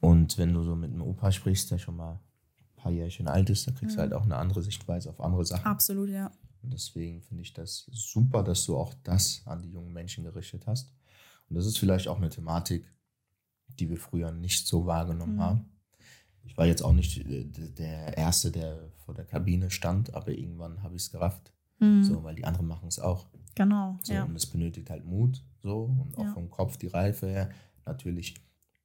[0.00, 3.50] Und wenn du so mit einem Opa sprichst, der schon mal ein paar Jährchen alt
[3.50, 4.02] ist, dann kriegst du Mhm.
[4.02, 5.66] halt auch eine andere Sichtweise auf andere Sachen.
[5.66, 6.30] Absolut, ja.
[6.62, 10.66] Und deswegen finde ich das super, dass du auch das an die jungen Menschen gerichtet
[10.66, 10.90] hast.
[11.50, 12.86] Und das ist vielleicht auch eine Thematik,
[13.68, 15.40] die wir früher nicht so wahrgenommen Mhm.
[15.40, 15.64] haben.
[16.46, 20.82] Ich war jetzt auch nicht äh, der Erste, der vor der Kabine stand, aber irgendwann
[20.82, 21.52] habe ich es gerafft.
[21.80, 22.04] Mhm.
[22.04, 23.26] So, weil die anderen machen es auch.
[23.54, 24.24] Genau, So, ja.
[24.24, 26.32] Und es benötigt halt Mut, so, und auch Ja.
[26.32, 27.50] vom Kopf die Reife her.
[27.86, 28.34] Natürlich,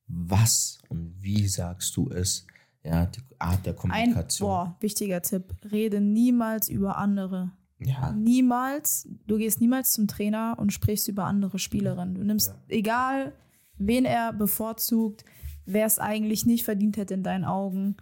[0.07, 2.45] was und wie sagst du es?
[2.84, 4.47] Ja, die Art der Ein, Kommunikation.
[4.47, 5.53] boah, wichtiger Tipp.
[5.72, 7.51] Rede niemals über andere.
[7.80, 12.15] Ja, Niemals, du gehst niemals zum Trainer und sprichst über andere Spielerinnen.
[12.15, 12.56] Du nimmst, Ja.
[12.69, 13.34] egal
[13.80, 15.26] wen er bevorzugt,
[15.65, 17.97] wer es eigentlich nicht verdient hätte in deinen Augen,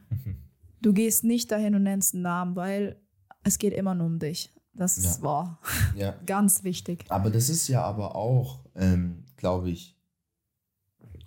[0.82, 3.00] du gehst nicht dahin und nennst einen Namen, weil
[3.44, 4.54] es geht immer nur um dich.
[4.74, 5.22] Das Ja.
[5.24, 5.60] war
[5.96, 6.12] Ja.
[6.26, 7.06] ganz wichtig.
[7.10, 9.96] Aber das ist ja aber auch, ähm, glaube ich,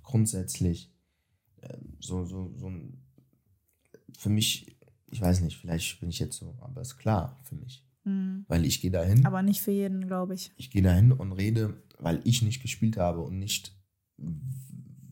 [0.02, 0.92] grundsätzlich
[1.62, 3.02] ähm, so, so, so ein,
[4.16, 4.76] für mich,
[5.10, 7.84] ich weiß nicht, vielleicht bin ich jetzt so, aber ist klar für mich.
[8.04, 8.44] Mhm.
[8.48, 10.52] Weil ich gehe dahin, Aber nicht für jeden, glaube ich.
[10.56, 13.76] ich gehe dahin und rede, weil ich nicht gespielt habe und nicht,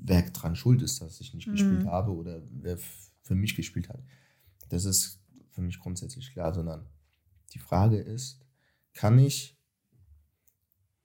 [0.01, 1.53] wer dran schuld ist, dass ich nicht Mhm.
[1.53, 2.79] gespielt habe oder wer
[3.23, 4.03] für mich gespielt hat.
[4.69, 5.21] Das ist
[5.51, 6.87] für mich grundsätzlich klar, sondern
[7.53, 8.41] die Frage ist,
[8.95, 9.57] kann ich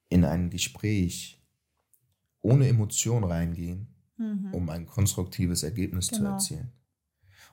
[0.10, 1.42] in ein Gespräch
[2.42, 4.54] ohne Emotion reingehen, Mhm.
[4.54, 6.32] um ein konstruktives Ergebnis zu Genau.
[6.34, 6.72] erzielen?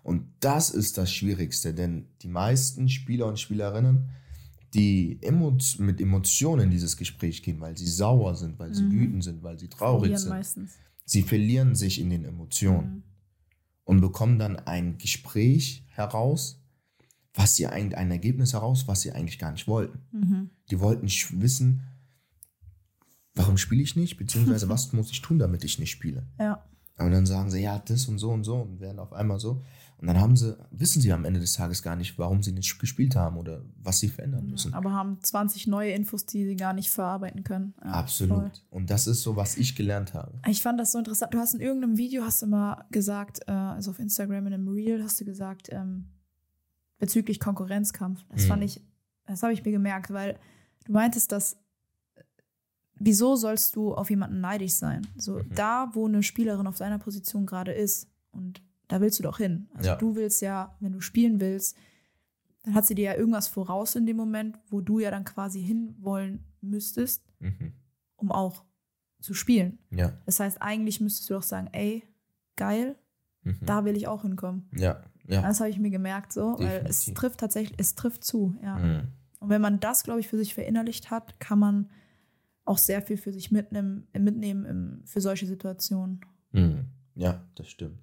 [0.02, 4.10] Und das ist das Schwierigste, denn die meisten Spieler und Spielerinnen,
[4.74, 5.18] die
[5.78, 8.92] mit Emotionen in dieses Gespräch gehen, weil sie sauer sind, weil sie Mhm.
[8.92, 10.72] wütend sind, weil sie traurig Verlieren sind, meistens.
[11.04, 13.02] sie verlieren sich in den Emotionen Mhm.
[13.84, 16.60] und bekommen dann ein Gespräch heraus,
[17.34, 19.98] was sie eigentlich, ein Ergebnis heraus, was sie eigentlich gar nicht wollten.
[20.12, 20.50] Mhm.
[20.70, 21.82] Die wollten nicht wissen,
[23.34, 26.26] warum spiele ich nicht, beziehungsweise was muss ich tun, damit ich nicht spiele.
[26.38, 26.64] Ja.
[26.96, 29.62] Aber dann sagen sie, ja, das und so und so und werden auf einmal so.
[30.00, 32.78] Und dann haben sie, wissen sie am Ende des Tages gar nicht, warum sie nicht
[32.78, 34.72] gespielt haben oder was sie verändern müssen.
[34.72, 37.74] Aber haben 20 neue Infos, die sie gar nicht verarbeiten können.
[37.84, 38.38] Ja, Absolut.
[38.38, 38.50] voll.
[38.70, 40.40] Und das ist so, was ich gelernt habe.
[40.48, 41.34] Ich fand das so interessant.
[41.34, 44.68] Du hast in irgendeinem Video hast du mal gesagt, äh, also auf Instagram in einem
[44.68, 46.06] Reel hast du gesagt, ähm,
[46.98, 48.24] bezüglich Konkurrenzkampf.
[48.30, 48.48] Das Mhm.
[48.48, 48.82] fand ich,
[49.26, 50.38] das habe ich mir gemerkt, weil
[50.86, 51.54] du meintest, dass
[52.14, 52.22] äh,
[52.94, 55.06] wieso sollst du auf jemanden neidisch sein?
[55.16, 55.50] So Mhm.
[55.54, 59.68] da, wo eine Spielerin auf deiner Position gerade ist und da willst du doch hin.
[59.74, 59.96] Also Ja.
[59.96, 61.76] du willst ja, wenn du spielen willst,
[62.64, 65.62] dann hat sie dir ja irgendwas voraus in dem Moment, wo du ja dann quasi
[65.62, 67.72] hinwollen müsstest, Mhm.
[68.16, 68.64] um auch
[69.20, 69.78] zu spielen.
[69.90, 70.12] Ja.
[70.26, 72.02] Das heißt, eigentlich müsstest du doch sagen, ey,
[72.56, 72.96] geil,
[73.42, 73.58] Mhm.
[73.62, 74.68] da will ich auch hinkommen.
[74.74, 75.02] Ja.
[75.26, 75.42] Ja.
[75.42, 77.14] Das habe ich mir gemerkt so, weil es Definitiv.
[77.14, 78.76] trifft tatsächlich, es trifft zu, ja.
[78.76, 79.08] Mhm.
[79.38, 81.88] Und wenn man das, glaube ich, für sich verinnerlicht hat, kann man
[82.66, 86.20] auch sehr viel für sich mitnehmen, mitnehmen für solche Situationen.
[86.52, 86.86] Mhm.
[87.14, 87.98] Ja, das stimmt.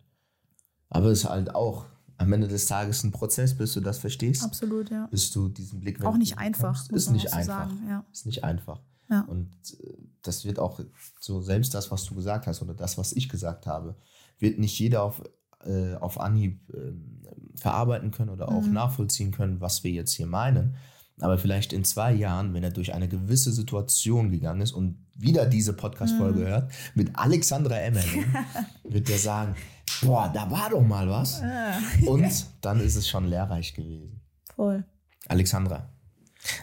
[0.89, 1.85] Aber es ist halt auch
[2.17, 5.07] am Ende des Tages ein Prozess, bis du das verstehst, Absolut, ja.
[5.07, 6.91] bis du diesen Blick Auch nicht einfach, bekommst.
[6.91, 7.69] Ist nicht einfach.
[7.69, 8.03] sagen, ja.
[8.11, 8.81] Ist nicht einfach.
[9.09, 9.21] Ja.
[9.21, 9.49] Und
[9.83, 9.93] äh,
[10.23, 10.79] das wird auch
[11.19, 13.95] so, selbst das, was du gesagt hast oder das, was ich gesagt habe,
[14.39, 15.21] wird nicht jeder auf,
[15.63, 17.21] äh, auf Anhieb ähm,
[17.55, 18.73] verarbeiten können oder auch Mhm.
[18.73, 20.75] nachvollziehen können, was wir jetzt hier meinen.
[21.19, 25.47] Aber vielleicht in zwei Jahren, wenn er durch eine gewisse Situation gegangen ist und wieder
[25.47, 26.45] diese Podcast-Folge Mhm.
[26.45, 28.25] hört, mit Alexandra Emmerling,
[28.83, 29.55] wird er sagen,
[30.03, 31.41] boah, da war doch mal was.
[31.41, 31.73] Ah,
[32.05, 34.21] Und dann ist es schon lehrreich gewesen.
[34.55, 34.83] voll.
[35.27, 35.89] Alexandra,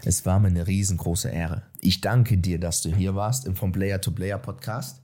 [0.04, 1.62] es war mir eine riesengroße Ehre.
[1.80, 5.02] Ich danke dir, dass du hier warst im Vom Player to Player Podcast.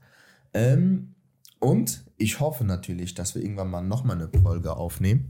[0.53, 1.13] Ähm,
[1.59, 5.29] und ich hoffe natürlich, dass wir irgendwann mal nochmal eine Folge aufnehmen.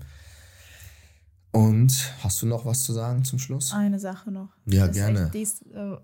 [1.51, 3.73] Und hast du noch was zu sagen zum Schluss?
[3.73, 4.49] Eine Sache noch.
[4.65, 5.25] Ja, Das gerne.
[5.25, 5.97] Echt, dies, äh,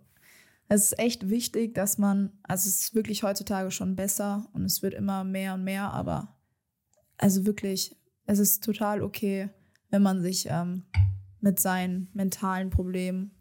[0.67, 4.81] es ist echt wichtig, dass man, also es ist wirklich heutzutage schon besser und es
[4.81, 6.35] wird immer mehr und mehr, aber
[7.17, 7.95] also wirklich,
[8.25, 9.49] es ist total okay,
[9.89, 10.83] wenn man sich ähm,
[11.39, 13.31] mit seinen mentalen Problemen,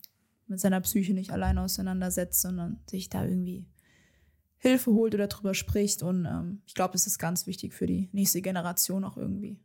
[0.47, 3.67] mit seiner Psyche nicht alleine auseinandersetzt, sondern sich da irgendwie
[4.59, 6.03] Hilfe holt oder drüber spricht.
[6.03, 9.59] Und ähm, ich glaube, das ist ganz wichtig für die nächste Generation auch irgendwie,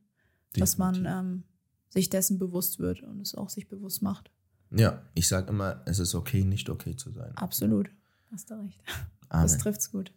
[0.54, 1.20] dass man Definitiv.
[1.20, 1.44] ähm,
[1.92, 4.32] sich dessen bewusst wird und es auch sich bewusst macht.
[4.72, 7.32] Ja, ich sage immer, es ist okay, nicht okay zu sein.
[7.36, 7.90] Absolut.
[8.32, 8.82] Hast du recht.
[9.30, 9.60] Das Amen.
[9.62, 10.12] trifft's gut.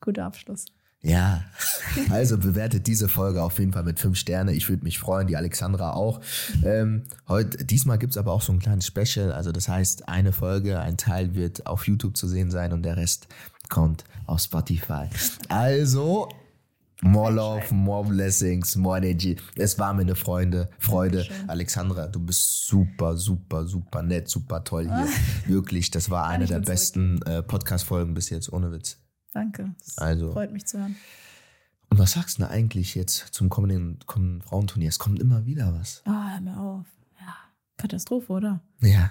[0.00, 0.66] Guter Abschluss.
[1.00, 1.44] Ja,
[2.10, 4.52] also bewertet diese Folge auf jeden Fall mit fünf Sterne.
[4.52, 6.20] Ich würde mich freuen, die Alexandra auch.
[6.64, 9.32] Ähm, heute, diesmal gibt es aber auch so ein kleines Special.
[9.32, 12.96] Also das heißt, eine Folge, ein Teil wird auf YouTube zu sehen sein und der
[12.96, 13.28] Rest
[13.68, 15.08] kommt auf Spotify.
[15.48, 16.28] Also,
[17.02, 19.36] more love, more blessings, more energy.
[19.56, 21.18] Es war mir eine Freunde, Freude.
[21.18, 21.48] Dankeschön.
[21.50, 25.08] Alexandra, du bist super, super, super nett, super toll hier.
[25.46, 28.98] Wirklich, das war eine der besten äh, Podcast-Folgen bis jetzt, ohne Witz.
[29.32, 29.74] Danke.
[29.84, 30.32] Das Also.
[30.32, 30.96] freut mich zu hören.
[31.90, 34.88] Und was sagst du denn eigentlich jetzt zum kommenden, kommenden Frauenturnier?
[34.88, 36.02] Es kommt immer wieder was.
[36.04, 36.86] Ah, hör mir auf.
[37.20, 37.34] Ja,
[37.78, 38.60] Katastrophe, oder?
[38.80, 39.10] Ja.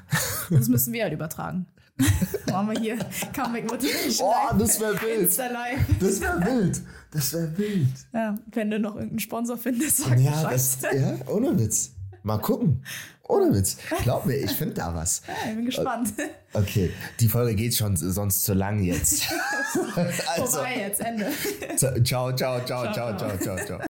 [0.50, 1.66] Das müssen wir halt übertragen.
[2.52, 2.98] Machen wir hier
[3.34, 4.30] Comeback Motivation.
[4.30, 5.30] Oh, das wäre wild.
[5.30, 6.82] Das wäre wild.
[7.12, 7.88] Das wäre wild.
[8.14, 11.92] Ja, wenn du noch irgendeinen Sponsor findest, sag Ja, das, ja, ohne Witz.
[12.24, 12.84] Mal gucken.
[13.24, 13.78] Ohne Witz.
[14.04, 15.22] Glaub mir, ich finde da was.
[15.28, 16.14] Ja, ich bin gespannt.
[16.54, 19.24] Okay, die Folge geht schon sonst zu lang jetzt.
[20.28, 21.32] also, Vorbei jetzt, Ende.
[22.04, 23.58] ciao, ciao, ciao, ciao, ciao, ciao, ciao.
[23.66, 23.88] ciao.